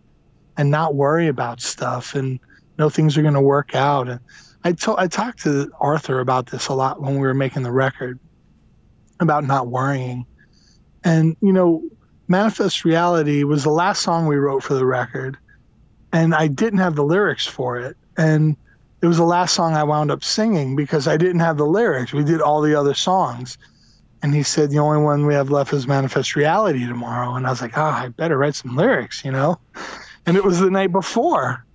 and 0.59 0.71
not 0.71 0.95
worry 0.95 1.29
about 1.29 1.61
stuff 1.63 2.15
and 2.15 2.39
know 2.79 2.91
things 2.91 3.17
are 3.17 3.23
going 3.23 3.35
to 3.35 3.41
work 3.41 3.75
out. 3.75 4.09
And 4.09 4.21
I 4.65 4.73
to- 4.73 4.99
I 4.99 5.07
talked 5.09 5.43
to 5.43 5.71
Arthur 5.81 6.21
about 6.21 6.47
this 6.47 6.69
a 6.69 6.75
lot 6.75 7.01
when 7.01 7.15
we 7.15 7.21
were 7.21 7.35
making 7.35 7.63
the 7.63 7.73
record 7.73 8.19
about 9.21 9.45
not 9.45 9.69
worrying 9.69 10.27
and 11.05 11.37
you 11.41 11.53
know 11.53 11.83
manifest 12.29 12.85
reality 12.85 13.45
was 13.45 13.63
the 13.63 13.71
last 13.71 14.03
song 14.03 14.27
we 14.27 14.37
wrote 14.37 14.63
for 14.63 14.75
the 14.75 14.87
record 14.87 15.37
and 16.13 16.35
I 16.35 16.49
didn't 16.49 16.81
have 16.81 16.97
the 16.97 17.05
lyrics 17.05 17.47
for 17.47 17.79
it 17.79 17.97
and 18.17 18.57
it 19.03 19.07
was 19.07 19.17
the 19.17 19.25
last 19.25 19.55
song 19.55 19.75
I 19.75 19.83
wound 19.83 20.13
up 20.13 20.23
singing 20.23 20.77
because 20.77 21.09
I 21.09 21.17
didn't 21.17 21.41
have 21.41 21.57
the 21.57 21.67
lyrics. 21.67 22.13
We 22.13 22.23
did 22.23 22.41
all 22.41 22.61
the 22.63 22.77
other 22.77 22.95
songs. 22.95 23.59
And 24.23 24.33
he 24.33 24.45
said, 24.45 24.71
The 24.71 24.79
only 24.79 25.03
one 25.03 25.27
we 25.27 25.35
have 25.35 25.51
left 25.51 25.73
is 25.73 25.89
Manifest 25.89 26.37
Reality 26.37 26.87
tomorrow. 26.87 27.35
And 27.35 27.45
I 27.45 27.51
was 27.51 27.61
like, 27.61 27.77
Oh, 27.77 27.83
I 27.83 28.09
better 28.09 28.39
write 28.39 28.55
some 28.55 28.77
lyrics, 28.77 29.25
you 29.25 29.33
know? 29.33 29.59
And 30.25 30.37
it 30.37 30.45
was 30.45 30.61
the 30.61 30.71
night 30.71 30.93
before. 30.93 31.67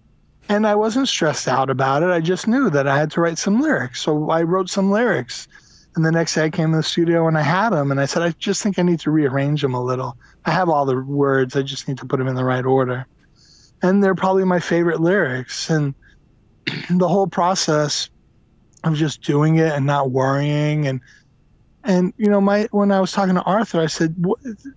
And 0.50 0.66
I 0.66 0.76
wasn't 0.76 1.10
stressed 1.10 1.48
out 1.48 1.70
about 1.70 2.04
it. 2.04 2.10
I 2.10 2.22
just 2.22 2.48
knew 2.48 2.70
that 2.70 2.88
I 2.88 2.98
had 2.98 3.12
to 3.12 3.22
write 3.22 3.38
some 3.38 3.62
lyrics. 3.62 4.02
So 4.02 4.30
I 4.30 4.44
wrote 4.44 4.70
some 4.70 4.92
lyrics. 4.92 5.48
And 5.96 6.06
the 6.06 6.12
next 6.12 6.36
day 6.36 6.46
I 6.46 6.50
came 6.50 6.72
in 6.72 6.78
the 6.78 6.84
studio 6.84 7.28
and 7.28 7.38
I 7.38 7.42
had 7.42 7.72
them. 7.72 7.92
And 7.92 8.00
I 8.00 8.06
said, 8.06 8.22
I 8.22 8.30
just 8.32 8.62
think 8.62 8.80
I 8.80 8.84
need 8.84 9.00
to 9.02 9.12
rearrange 9.12 9.62
them 9.62 9.74
a 9.74 9.84
little. 9.84 10.16
I 10.46 10.52
have 10.52 10.70
all 10.70 10.86
the 10.86 11.02
words. 11.02 11.56
I 11.56 11.64
just 11.64 11.88
need 11.88 11.98
to 11.98 12.06
put 12.06 12.18
them 12.18 12.28
in 12.28 12.36
the 12.36 12.46
right 12.46 12.66
order. 12.66 13.06
And 13.82 14.04
they're 14.04 14.16
probably 14.16 14.46
my 14.46 14.60
favorite 14.60 15.02
lyrics. 15.02 15.70
And 15.70 15.94
the 16.90 17.08
whole 17.08 17.28
process 17.28 18.10
of 18.84 18.96
just 18.96 19.22
doing 19.22 19.58
it 19.58 19.74
and 19.74 19.86
not 19.86 20.12
worrying 20.12 20.88
and 20.88 21.02
and 21.84 22.14
you 22.18 22.30
know 22.30 22.42
my 22.42 22.68
when 22.72 22.92
I 22.92 23.00
was 23.00 23.12
talking 23.12 23.36
to 23.36 23.42
Arthur 23.42 23.82
I 23.82 23.88
said 23.88 24.16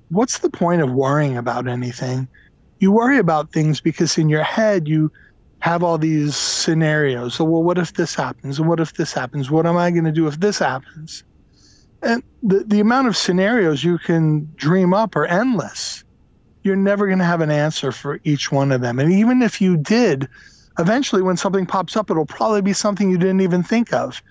what's 0.09 0.39
the 0.39 0.51
point 0.51 0.83
of 0.83 0.93
worrying 0.93 1.37
about 1.37 1.69
anything 1.69 2.29
you 2.79 2.93
worry 2.93 3.19
about 3.19 3.53
things 3.53 3.81
because 3.81 4.17
in 4.17 4.29
your 4.29 4.43
head 4.43 4.89
you 4.89 5.13
have 5.61 5.83
all 5.83 5.99
these 5.99 6.37
scenarios. 6.37 7.35
So 7.35 7.45
well 7.45 7.63
what 7.63 7.79
if 7.79 7.95
this 7.95 8.15
happens? 8.15 8.59
And 8.59 8.69
what 8.69 8.81
if 8.81 8.95
this 8.95 9.13
happens? 9.13 9.51
What 9.51 9.67
am 9.67 9.77
I 9.77 9.91
going 9.91 10.05
to 10.05 10.13
do 10.13 10.27
if 10.27 10.41
this 10.41 10.59
happens? 10.59 11.23
And 12.03 12.23
the 12.43 12.65
the 12.65 12.81
amount 12.81 13.09
of 13.09 13.17
scenarios 13.17 13.85
you 13.85 13.99
can 13.99 14.51
dream 14.57 14.95
up 14.95 15.15
are 15.17 15.27
endless. 15.27 16.03
You're 16.63 16.77
never 16.77 17.07
going 17.07 17.19
to 17.19 17.25
have 17.25 17.43
an 17.43 17.51
answer 17.51 17.93
for 17.93 18.21
each 18.25 18.51
one 18.51 18.73
of 18.73 18.81
them. 18.81 18.99
And 18.99 19.13
even 19.13 19.43
if 19.43 19.61
you 19.61 19.77
did 19.77 20.29
eventually 20.79 21.21
when 21.23 21.37
something 21.37 21.67
pops 21.67 21.97
up 21.97 22.11
it'll 22.11 22.27
probably 22.27 22.63
be 22.63 22.73
something 22.73 23.11
you 23.11 23.19
didn't 23.19 23.43
even 23.43 23.63
think 23.63 23.93
of. 23.93 24.23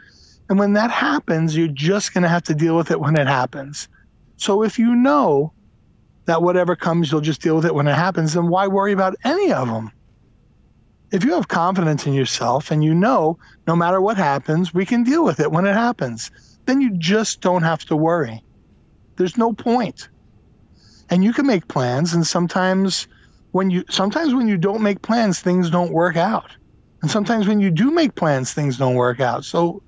And 0.50 0.58
when 0.58 0.74
that 0.74 0.90
happens 0.90 1.56
you're 1.56 1.68
just 1.68 2.14
going 2.14 2.24
to 2.24 2.30
have 2.30 2.44
to 2.44 2.56
deal 2.56 2.76
with 2.76 2.90
it 2.90 3.00
when 3.00 3.16
it 3.20 3.28
happens. 3.28 3.88
So 4.38 4.64
if 4.64 4.80
you 4.80 4.96
know 4.96 5.54
that 6.26 6.42
whatever 6.42 6.76
comes 6.76 7.12
you'll 7.12 7.22
just 7.22 7.42
deal 7.42 7.56
with 7.56 7.66
it 7.66 7.76
when 7.76 7.88
it 7.88 7.96
happens 7.96 8.34
then 8.34 8.48
why 8.48 8.66
worry 8.66 8.94
about 8.94 9.16
any 9.24 9.54
of 9.54 9.68
them 9.68 9.92
if 11.12 11.24
you 11.24 11.34
have 11.34 11.48
confidence 11.48 12.06
in 12.06 12.14
yourself 12.14 12.72
and 12.72 12.84
you 12.84 12.94
know 12.94 13.38
no 13.68 13.76
matter 13.76 14.00
what 14.00 14.18
happens 14.18 14.74
we 14.74 14.86
can 14.86 15.04
deal 15.04 15.24
with 15.24 15.40
it 15.40 15.52
when 15.52 15.66
it 15.66 15.74
happens 15.74 16.32
then 16.70 16.82
you 16.82 16.92
just 17.00 17.42
don't 17.42 17.64
have 17.64 17.84
to 17.86 17.96
worry. 17.96 18.44
There's 19.16 19.38
no 19.38 19.54
point. 19.54 20.08
And 21.10 21.24
you 21.24 21.34
can 21.34 21.48
make 21.48 21.68
plans 21.68 22.14
and 22.14 22.26
sometimes 22.26 23.08
when 23.52 23.72
you 23.72 23.84
sometimes 23.90 24.36
when 24.36 24.48
you 24.48 24.56
don't 24.56 24.84
make 24.84 25.02
plans 25.02 25.40
things 25.40 25.72
don't 25.72 25.92
work 25.92 26.16
out. 26.16 26.52
And 27.02 27.10
sometimes 27.10 27.48
when 27.48 27.60
you 27.60 27.72
do 27.72 27.90
make 27.90 28.14
plans 28.14 28.54
things 28.54 28.78
don't 28.78 28.94
work 28.94 29.20
out. 29.20 29.46
So 29.46 29.82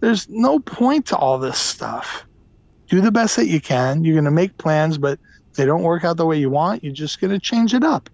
there's 0.00 0.26
no 0.30 0.58
point 0.58 1.06
to 1.08 1.16
all 1.16 1.38
this 1.38 1.58
stuff. 1.58 2.24
Do 2.88 3.02
the 3.02 3.12
best 3.12 3.36
that 3.36 3.46
you 3.46 3.60
can. 3.60 4.02
You're 4.02 4.14
going 4.14 4.24
to 4.24 4.30
make 4.30 4.56
plans 4.56 4.96
but 4.96 5.18
if 5.50 5.56
they 5.56 5.66
don't 5.66 5.82
work 5.82 6.04
out 6.04 6.16
the 6.16 6.24
way 6.24 6.38
you 6.38 6.48
want. 6.48 6.82
You're 6.82 6.94
just 6.94 7.20
going 7.20 7.32
to 7.32 7.38
change 7.38 7.74
it 7.74 7.84
up 7.84 8.08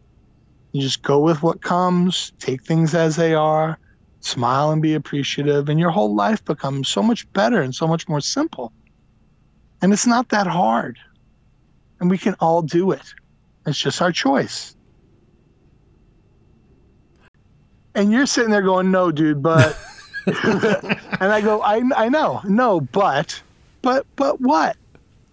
you 0.72 0.80
just 0.80 1.02
go 1.02 1.20
with 1.20 1.42
what 1.42 1.62
comes 1.62 2.32
take 2.38 2.62
things 2.62 2.94
as 2.94 3.16
they 3.16 3.34
are 3.34 3.78
smile 4.20 4.70
and 4.70 4.82
be 4.82 4.94
appreciative 4.94 5.68
and 5.68 5.80
your 5.80 5.90
whole 5.90 6.14
life 6.14 6.44
becomes 6.44 6.88
so 6.88 7.02
much 7.02 7.30
better 7.32 7.60
and 7.60 7.74
so 7.74 7.86
much 7.86 8.08
more 8.08 8.20
simple 8.20 8.72
and 9.82 9.92
it's 9.92 10.06
not 10.06 10.28
that 10.28 10.46
hard 10.46 10.98
and 12.00 12.10
we 12.10 12.18
can 12.18 12.34
all 12.40 12.62
do 12.62 12.90
it 12.90 13.14
it's 13.66 13.78
just 13.78 14.02
our 14.02 14.12
choice 14.12 14.76
and 17.94 18.12
you're 18.12 18.26
sitting 18.26 18.50
there 18.50 18.62
going, 18.62 18.90
"No, 18.90 19.10
dude," 19.10 19.42
but 19.42 19.76
and 20.26 21.32
I 21.32 21.40
go, 21.40 21.62
"I 21.62 21.82
I 21.96 22.08
know, 22.08 22.40
no, 22.44 22.80
but, 22.80 23.42
but, 23.82 24.06
but 24.16 24.40
what?" 24.40 24.76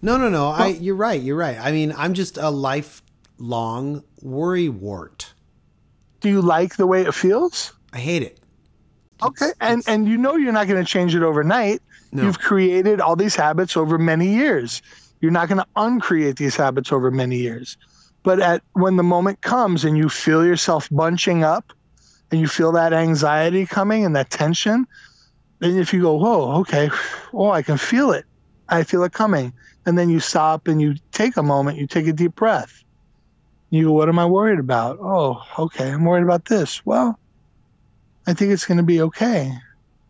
No, 0.00 0.16
no, 0.16 0.28
no. 0.28 0.48
I 0.48 0.68
you're 0.68 0.94
right. 0.94 1.20
You're 1.20 1.36
right. 1.36 1.58
I 1.58 1.72
mean, 1.72 1.92
I'm 1.96 2.14
just 2.14 2.38
a 2.38 2.50
lifelong 2.50 4.04
worry 4.22 4.68
wart. 4.68 5.32
Do 6.20 6.28
you 6.28 6.40
like 6.40 6.76
the 6.76 6.86
way 6.86 7.02
it 7.02 7.14
feels? 7.14 7.72
I 7.92 7.98
hate 7.98 8.22
it. 8.22 8.38
Okay, 9.22 9.50
and 9.60 9.82
and 9.86 10.06
you 10.06 10.16
know 10.16 10.36
you're 10.36 10.52
not 10.52 10.68
going 10.68 10.84
to 10.84 10.90
change 10.90 11.14
it 11.14 11.22
overnight. 11.22 11.82
No. 12.12 12.24
You've 12.24 12.38
created 12.38 13.00
all 13.00 13.16
these 13.16 13.34
habits 13.34 13.76
over 13.76 13.98
many 13.98 14.34
years. 14.34 14.82
You're 15.20 15.32
not 15.32 15.48
going 15.48 15.58
to 15.58 15.66
uncreate 15.76 16.36
these 16.36 16.56
habits 16.56 16.92
over 16.92 17.10
many 17.10 17.38
years. 17.38 17.76
But 18.22 18.40
at 18.40 18.62
when 18.72 18.96
the 18.96 19.02
moment 19.02 19.40
comes 19.40 19.84
and 19.84 19.96
you 19.96 20.08
feel 20.08 20.44
yourself 20.44 20.88
bunching 20.90 21.42
up 21.42 21.72
and 22.30 22.40
you 22.40 22.46
feel 22.46 22.72
that 22.72 22.92
anxiety 22.92 23.66
coming 23.66 24.04
and 24.04 24.14
that 24.16 24.30
tension, 24.30 24.86
then 25.58 25.78
if 25.78 25.92
you 25.92 26.02
go, 26.02 26.14
"Whoa, 26.14 26.60
okay. 26.60 26.90
Oh, 27.32 27.50
I 27.50 27.62
can 27.62 27.76
feel 27.76 28.12
it. 28.12 28.24
I 28.68 28.84
feel 28.84 29.02
it 29.02 29.12
coming." 29.12 29.52
And 29.84 29.98
then 29.98 30.10
you 30.10 30.20
stop 30.20 30.68
and 30.68 30.80
you 30.80 30.96
take 31.12 31.36
a 31.36 31.42
moment, 31.42 31.78
you 31.78 31.86
take 31.86 32.06
a 32.06 32.12
deep 32.12 32.34
breath. 32.34 32.84
You 33.70 33.84
go, 33.84 33.92
"What 33.92 34.08
am 34.08 34.18
I 34.18 34.26
worried 34.26 34.58
about?" 34.58 34.98
"Oh, 35.00 35.42
okay. 35.58 35.90
I'm 35.90 36.04
worried 36.04 36.24
about 36.24 36.44
this." 36.44 36.84
Well, 36.86 37.18
I 38.26 38.34
think 38.34 38.52
it's 38.52 38.64
going 38.64 38.78
to 38.78 38.84
be 38.84 39.02
okay. 39.02 39.52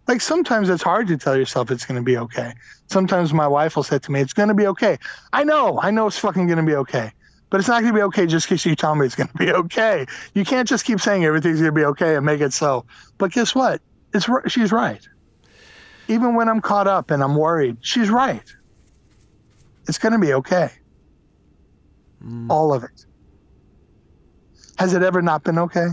Like 0.07 0.21
sometimes 0.21 0.71
it's 0.71 0.83
hard 0.83 1.09
to 1.09 1.17
tell 1.17 1.37
yourself 1.37 1.71
it's 1.71 1.85
going 1.85 2.01
to 2.01 2.05
be 2.05 2.17
okay. 2.17 2.55
Sometimes 2.87 3.33
my 3.35 3.47
wife 3.47 3.77
will 3.77 3.83
say 3.83 3.99
to 3.99 4.13
me, 4.13 4.21
"It's 4.21 4.33
going 4.33 4.49
to 4.49 4.55
be 4.55 4.67
okay." 4.69 4.99
I 5.33 5.45
know, 5.45 5.79
I 5.81 5.91
know 5.91 6.07
it's 6.07 6.19
fucking 6.19 6.47
going 6.47 6.59
to 6.59 6.65
be 6.65 6.77
okay, 6.77 7.13
but 7.51 7.61
it's 7.61 7.69
not 7.69 7.83
going 7.83 7.93
to 7.93 7.99
be 7.99 8.05
okay 8.05 8.27
just 8.27 8.47
because 8.47 8.65
you 8.65 8.77
tell 8.77 8.95
me 8.95 9.07
it's 9.07 9.17
going 9.17 9.29
to 9.29 9.37
be 9.37 9.53
okay. 9.65 10.07
You 10.35 10.45
can't 10.45 10.69
just 10.69 10.85
keep 10.85 11.01
saying 11.01 11.25
everything's 11.25 11.61
going 11.61 11.75
to 11.75 11.81
be 11.81 11.85
okay 11.87 12.17
and 12.17 12.25
make 12.25 12.41
it 12.41 12.53
so. 12.53 12.87
But 13.19 13.33
guess 13.33 13.55
what? 13.55 13.83
It's 14.15 14.29
she's 14.49 14.73
right. 14.73 15.07
Even 16.09 16.35
when 16.35 16.49
I'm 16.49 16.61
caught 16.61 16.87
up 16.87 17.11
and 17.11 17.23
I'm 17.23 17.37
worried, 17.37 17.79
she's 17.81 18.09
right. 18.09 18.43
It's 19.87 19.99
going 19.99 20.13
to 20.13 20.19
be 20.19 20.33
okay. 20.35 20.71
Mm. 22.23 22.51
All 22.51 22.73
of 22.73 22.85
it. 22.85 23.07
Has 24.79 24.95
it 24.95 25.03
ever 25.03 25.21
not 25.23 25.43
been 25.45 25.59
okay? 25.59 25.89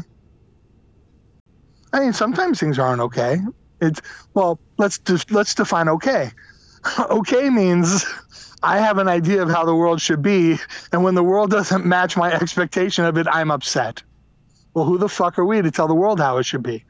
I 1.94 2.00
mean, 2.02 2.14
sometimes 2.14 2.60
things 2.60 2.78
aren't 2.78 3.02
okay. 3.02 3.40
It's 3.82 4.02
well, 4.34 4.60
let's 4.78 5.00
just 5.00 5.32
let's 5.32 5.56
define 5.56 5.90
okay. 5.90 6.32
okay 7.10 7.50
means 7.50 8.06
I 8.64 8.78
have 8.80 8.98
an 8.98 9.08
idea 9.08 9.42
of 9.42 9.50
how 9.50 9.66
the 9.66 9.76
world 9.76 10.02
should 10.02 10.22
be, 10.22 10.58
and 10.92 11.04
when 11.04 11.16
the 11.16 11.24
world 11.24 11.52
doesn't 11.52 11.86
match 11.86 12.16
my 12.18 12.32
expectation 12.34 13.06
of 13.06 13.18
it, 13.18 13.28
I'm 13.30 13.52
upset. 13.52 14.04
Well, 14.74 14.86
who 14.86 14.98
the 14.98 15.10
fuck 15.10 15.40
are 15.40 15.46
we 15.46 15.62
to 15.62 15.72
tell 15.72 15.88
the 15.88 15.96
world 15.96 16.20
how 16.20 16.38
it 16.38 16.46
should 16.46 16.64
be? 16.64 16.84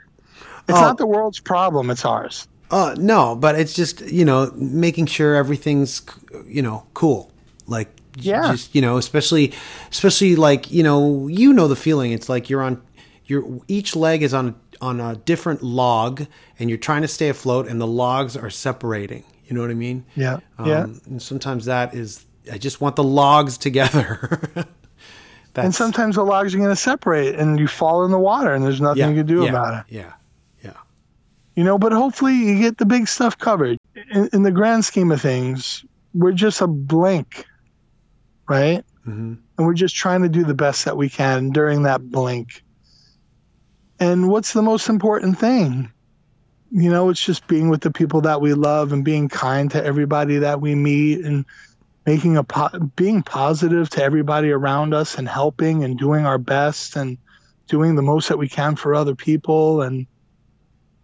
It's 0.67 0.77
Oh. 0.77 0.81
not 0.81 0.97
the 0.97 1.05
world's 1.05 1.39
problem; 1.39 1.89
it's 1.89 2.03
ours. 2.05 2.47
Uh, 2.71 2.95
no, 2.97 3.35
but 3.35 3.55
it's 3.57 3.73
just 3.73 4.01
you 4.01 4.25
know 4.25 4.51
making 4.55 5.05
sure 5.05 5.35
everything's 5.35 6.01
you 6.47 6.61
know 6.61 6.85
cool. 6.93 7.31
Like 7.67 7.89
Yeah. 8.17 8.51
just 8.51 8.73
you 8.73 8.81
know 8.81 8.97
especially 8.97 9.53
especially 9.91 10.35
like 10.35 10.71
you 10.71 10.83
know 10.83 11.27
you 11.27 11.53
know 11.53 11.67
the 11.67 11.75
feeling. 11.75 12.11
It's 12.11 12.29
like 12.29 12.49
you're 12.49 12.61
on 12.61 12.81
your 13.25 13.61
each 13.67 13.95
leg 13.95 14.23
is 14.23 14.33
on 14.33 14.55
on 14.81 14.99
a 14.99 15.15
different 15.15 15.63
log, 15.63 16.25
and 16.59 16.69
you're 16.69 16.77
trying 16.77 17.01
to 17.01 17.07
stay 17.07 17.29
afloat, 17.29 17.67
and 17.67 17.79
the 17.79 17.87
logs 17.87 18.35
are 18.37 18.49
separating. 18.49 19.23
You 19.45 19.55
know 19.55 19.61
what 19.61 19.71
I 19.71 19.75
mean? 19.75 20.05
Yeah, 20.15 20.39
Um, 20.57 20.67
yeah. 20.67 20.83
And 20.83 21.21
sometimes 21.21 21.65
that 21.65 21.93
is 21.93 22.25
I 22.51 22.57
just 22.57 22.81
want 22.81 22.95
the 22.95 23.03
logs 23.03 23.57
together. 23.57 24.39
That's, 25.53 25.65
And 25.65 25.73
sometimes 25.73 26.15
the 26.15 26.23
logs 26.23 26.53
are 26.53 26.57
going 26.57 26.69
to 26.69 26.75
separate, 26.75 27.35
and 27.35 27.57
you 27.57 27.67
fall 27.67 28.03
in 28.03 28.11
the 28.11 28.19
water, 28.19 28.53
and 28.53 28.63
there's 28.65 28.81
nothing 28.81 28.99
yeah, 28.99 29.09
you 29.09 29.15
can 29.15 29.25
do 29.25 29.43
yeah, 29.43 29.49
about 29.49 29.85
it. 29.87 29.93
Yeah, 29.93 30.13
yeah. 30.61 30.73
you 31.55 31.63
know 31.63 31.77
but 31.77 31.93
hopefully 31.93 32.33
you 32.33 32.59
get 32.59 32.77
the 32.77 32.85
big 32.85 33.07
stuff 33.07 33.37
covered 33.37 33.77
in, 34.11 34.29
in 34.33 34.43
the 34.43 34.51
grand 34.51 34.83
scheme 34.83 35.11
of 35.11 35.21
things 35.21 35.85
we're 36.13 36.33
just 36.33 36.59
a 36.61 36.67
blink 36.67 37.45
right? 38.47 38.83
Hmm 39.03 39.35
and 39.57 39.65
we're 39.65 39.73
just 39.73 39.95
trying 39.95 40.23
to 40.23 40.29
do 40.29 40.43
the 40.43 40.53
best 40.53 40.85
that 40.85 40.97
we 40.97 41.09
can 41.09 41.51
during 41.51 41.83
that 41.83 42.01
blink. 42.09 42.63
And 43.99 44.29
what's 44.29 44.53
the 44.53 44.61
most 44.61 44.89
important 44.89 45.39
thing? 45.39 45.91
You 46.71 46.89
know, 46.89 47.09
it's 47.09 47.23
just 47.23 47.47
being 47.47 47.69
with 47.69 47.81
the 47.81 47.91
people 47.91 48.21
that 48.21 48.41
we 48.41 48.53
love 48.53 48.91
and 48.91 49.05
being 49.05 49.29
kind 49.29 49.71
to 49.71 49.83
everybody 49.83 50.39
that 50.39 50.59
we 50.59 50.75
meet 50.75 51.23
and 51.23 51.45
making 52.05 52.35
a 52.35 52.43
po- 52.43 52.91
being 52.95 53.23
positive 53.23 53.89
to 53.91 54.03
everybody 54.03 54.51
around 54.51 54.93
us 54.93 55.17
and 55.17 55.27
helping 55.29 55.85
and 55.85 55.97
doing 55.97 56.25
our 56.25 56.37
best 56.37 56.97
and 56.97 57.17
doing 57.67 57.95
the 57.95 58.01
most 58.01 58.27
that 58.27 58.37
we 58.37 58.49
can 58.49 58.75
for 58.75 58.93
other 58.93 59.15
people. 59.15 59.81
And 59.81 60.05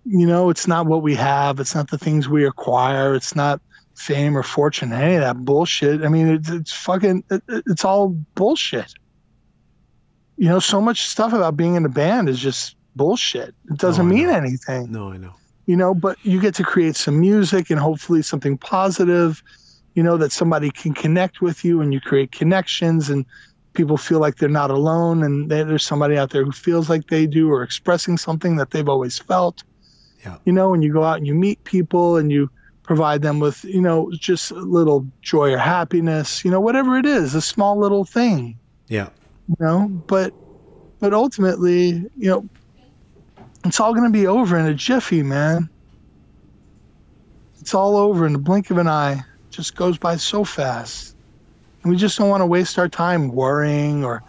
you 0.04 0.28
know 0.28 0.50
it's 0.50 0.68
not 0.68 0.88
what 0.88 1.02
we 1.04 1.16
have. 1.16 1.62
It's 1.62 1.74
not 1.74 1.90
the 1.90 1.98
things 1.98 2.28
we 2.28 2.46
acquire. 2.46 3.16
It's 3.16 3.36
not 3.36 3.62
fame 3.96 4.38
or 4.38 4.44
fortune 4.44 4.94
any 4.94 5.16
of 5.16 5.22
that 5.22 5.38
bullshit. 5.44 6.04
I 6.04 6.10
mean 6.10 6.28
it's, 6.28 6.50
it's 6.50 6.74
fucking 6.74 7.24
it, 7.30 7.44
it's 7.50 7.86
all 7.86 8.10
bullshit. 8.36 8.94
You 10.38 10.50
know 10.50 10.60
so 10.60 10.82
much 10.82 11.04
stuff 11.08 11.34
about 11.34 11.56
being 11.58 11.76
in 11.76 11.86
a 11.86 11.90
band 11.90 12.30
is 12.30 12.40
just 12.40 12.76
bullshit. 12.96 13.54
It 13.70 13.78
doesn't 13.78 14.08
No, 14.08 14.14
mean 14.14 14.30
anything. 14.30 14.92
No, 14.92 15.10
I 15.12 15.18
know. 15.18 15.34
you 15.66 15.76
know 15.76 15.94
but 15.94 16.18
you 16.24 16.42
get 16.42 16.56
to 16.56 16.64
create 16.64 16.96
some 16.96 17.20
music 17.20 17.70
and 17.70 17.80
hopefully 17.80 18.22
something 18.22 18.58
positive 18.58 19.42
you 19.94 20.02
know 20.04 20.18
that 20.18 20.32
somebody 20.32 20.72
can 20.72 20.94
connect 20.94 21.42
with 21.42 21.64
you 21.66 21.82
and 21.82 21.94
you 21.94 22.00
create 22.00 22.32
connections 22.32 23.10
and 23.10 23.26
people 23.74 23.98
feel 23.98 24.20
like 24.20 24.38
they're 24.38 24.50
not 24.50 24.72
alone 24.72 25.22
and 25.24 25.50
there- 25.52 25.64
there's 25.66 25.84
somebody 25.86 26.18
out 26.18 26.30
there 26.32 26.44
who 26.44 26.52
feels 26.52 26.90
like 26.90 27.08
they 27.08 27.26
do 27.28 27.50
or 27.52 27.62
expressing 27.64 28.18
something 28.18 28.56
that 28.58 28.72
they've 28.72 28.90
always 28.90 29.20
felt. 29.20 29.64
Yeah. 30.26 30.38
you 30.46 30.54
know 30.54 30.70
when 30.70 30.82
you 30.82 30.92
go 30.94 31.04
out 31.04 31.18
and 31.18 31.26
you 31.28 31.34
meet 31.34 31.64
people 31.64 32.18
and 32.18 32.32
you 32.32 32.50
provide 32.92 33.22
them 33.22 33.40
with 33.40 33.64
you 33.64 33.80
know 33.80 34.12
just 34.12 34.52
a 34.52 34.56
little 34.56 35.08
joy 35.22 35.54
or 35.54 35.58
happiness 35.58 36.44
you 36.44 36.52
know 36.52 36.60
whatever 36.60 36.98
it 36.98 37.06
is 37.06 37.36
a 37.36 37.42
small 37.42 37.80
little 37.80 38.04
thing. 38.04 38.60
Yeah. 38.90 39.08
you 39.48 39.56
know 39.62 39.88
but 40.08 40.34
but 41.00 41.14
ultimately 41.14 41.92
you 42.18 42.30
know 42.30 42.50
it's 43.64 43.80
all 43.80 43.94
going 43.94 44.12
to 44.12 44.20
be 44.20 44.28
over 44.28 44.58
in 44.58 44.66
a 44.66 44.74
jiffy 44.74 45.24
man. 45.24 45.70
It's 47.62 47.74
all 47.74 47.96
over 47.96 48.26
in 48.26 48.34
the 48.34 48.40
blink 48.40 48.72
of 48.72 48.78
an 48.78 48.90
eye. 48.90 49.14
It 49.14 49.52
just 49.52 49.74
goes 49.74 49.98
by 49.98 50.18
so 50.18 50.44
fast. 50.44 51.16
And 51.84 51.92
we 51.94 51.98
just 51.98 52.18
don't 52.18 52.28
want 52.28 52.42
to 52.42 52.46
waste 52.46 52.78
our 52.78 52.90
time 52.90 53.30
worrying 53.30 54.04
or 54.04 54.22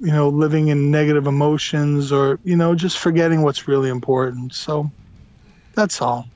you 0.00 0.12
know 0.12 0.28
living 0.28 0.68
in 0.68 0.90
negative 0.90 1.26
emotions 1.26 2.12
or 2.12 2.40
you 2.44 2.56
know 2.56 2.74
just 2.74 2.98
forgetting 2.98 3.40
what's 3.40 3.66
really 3.66 3.88
important. 3.88 4.52
So 4.52 4.90
that's 5.72 6.02
all 6.02 6.26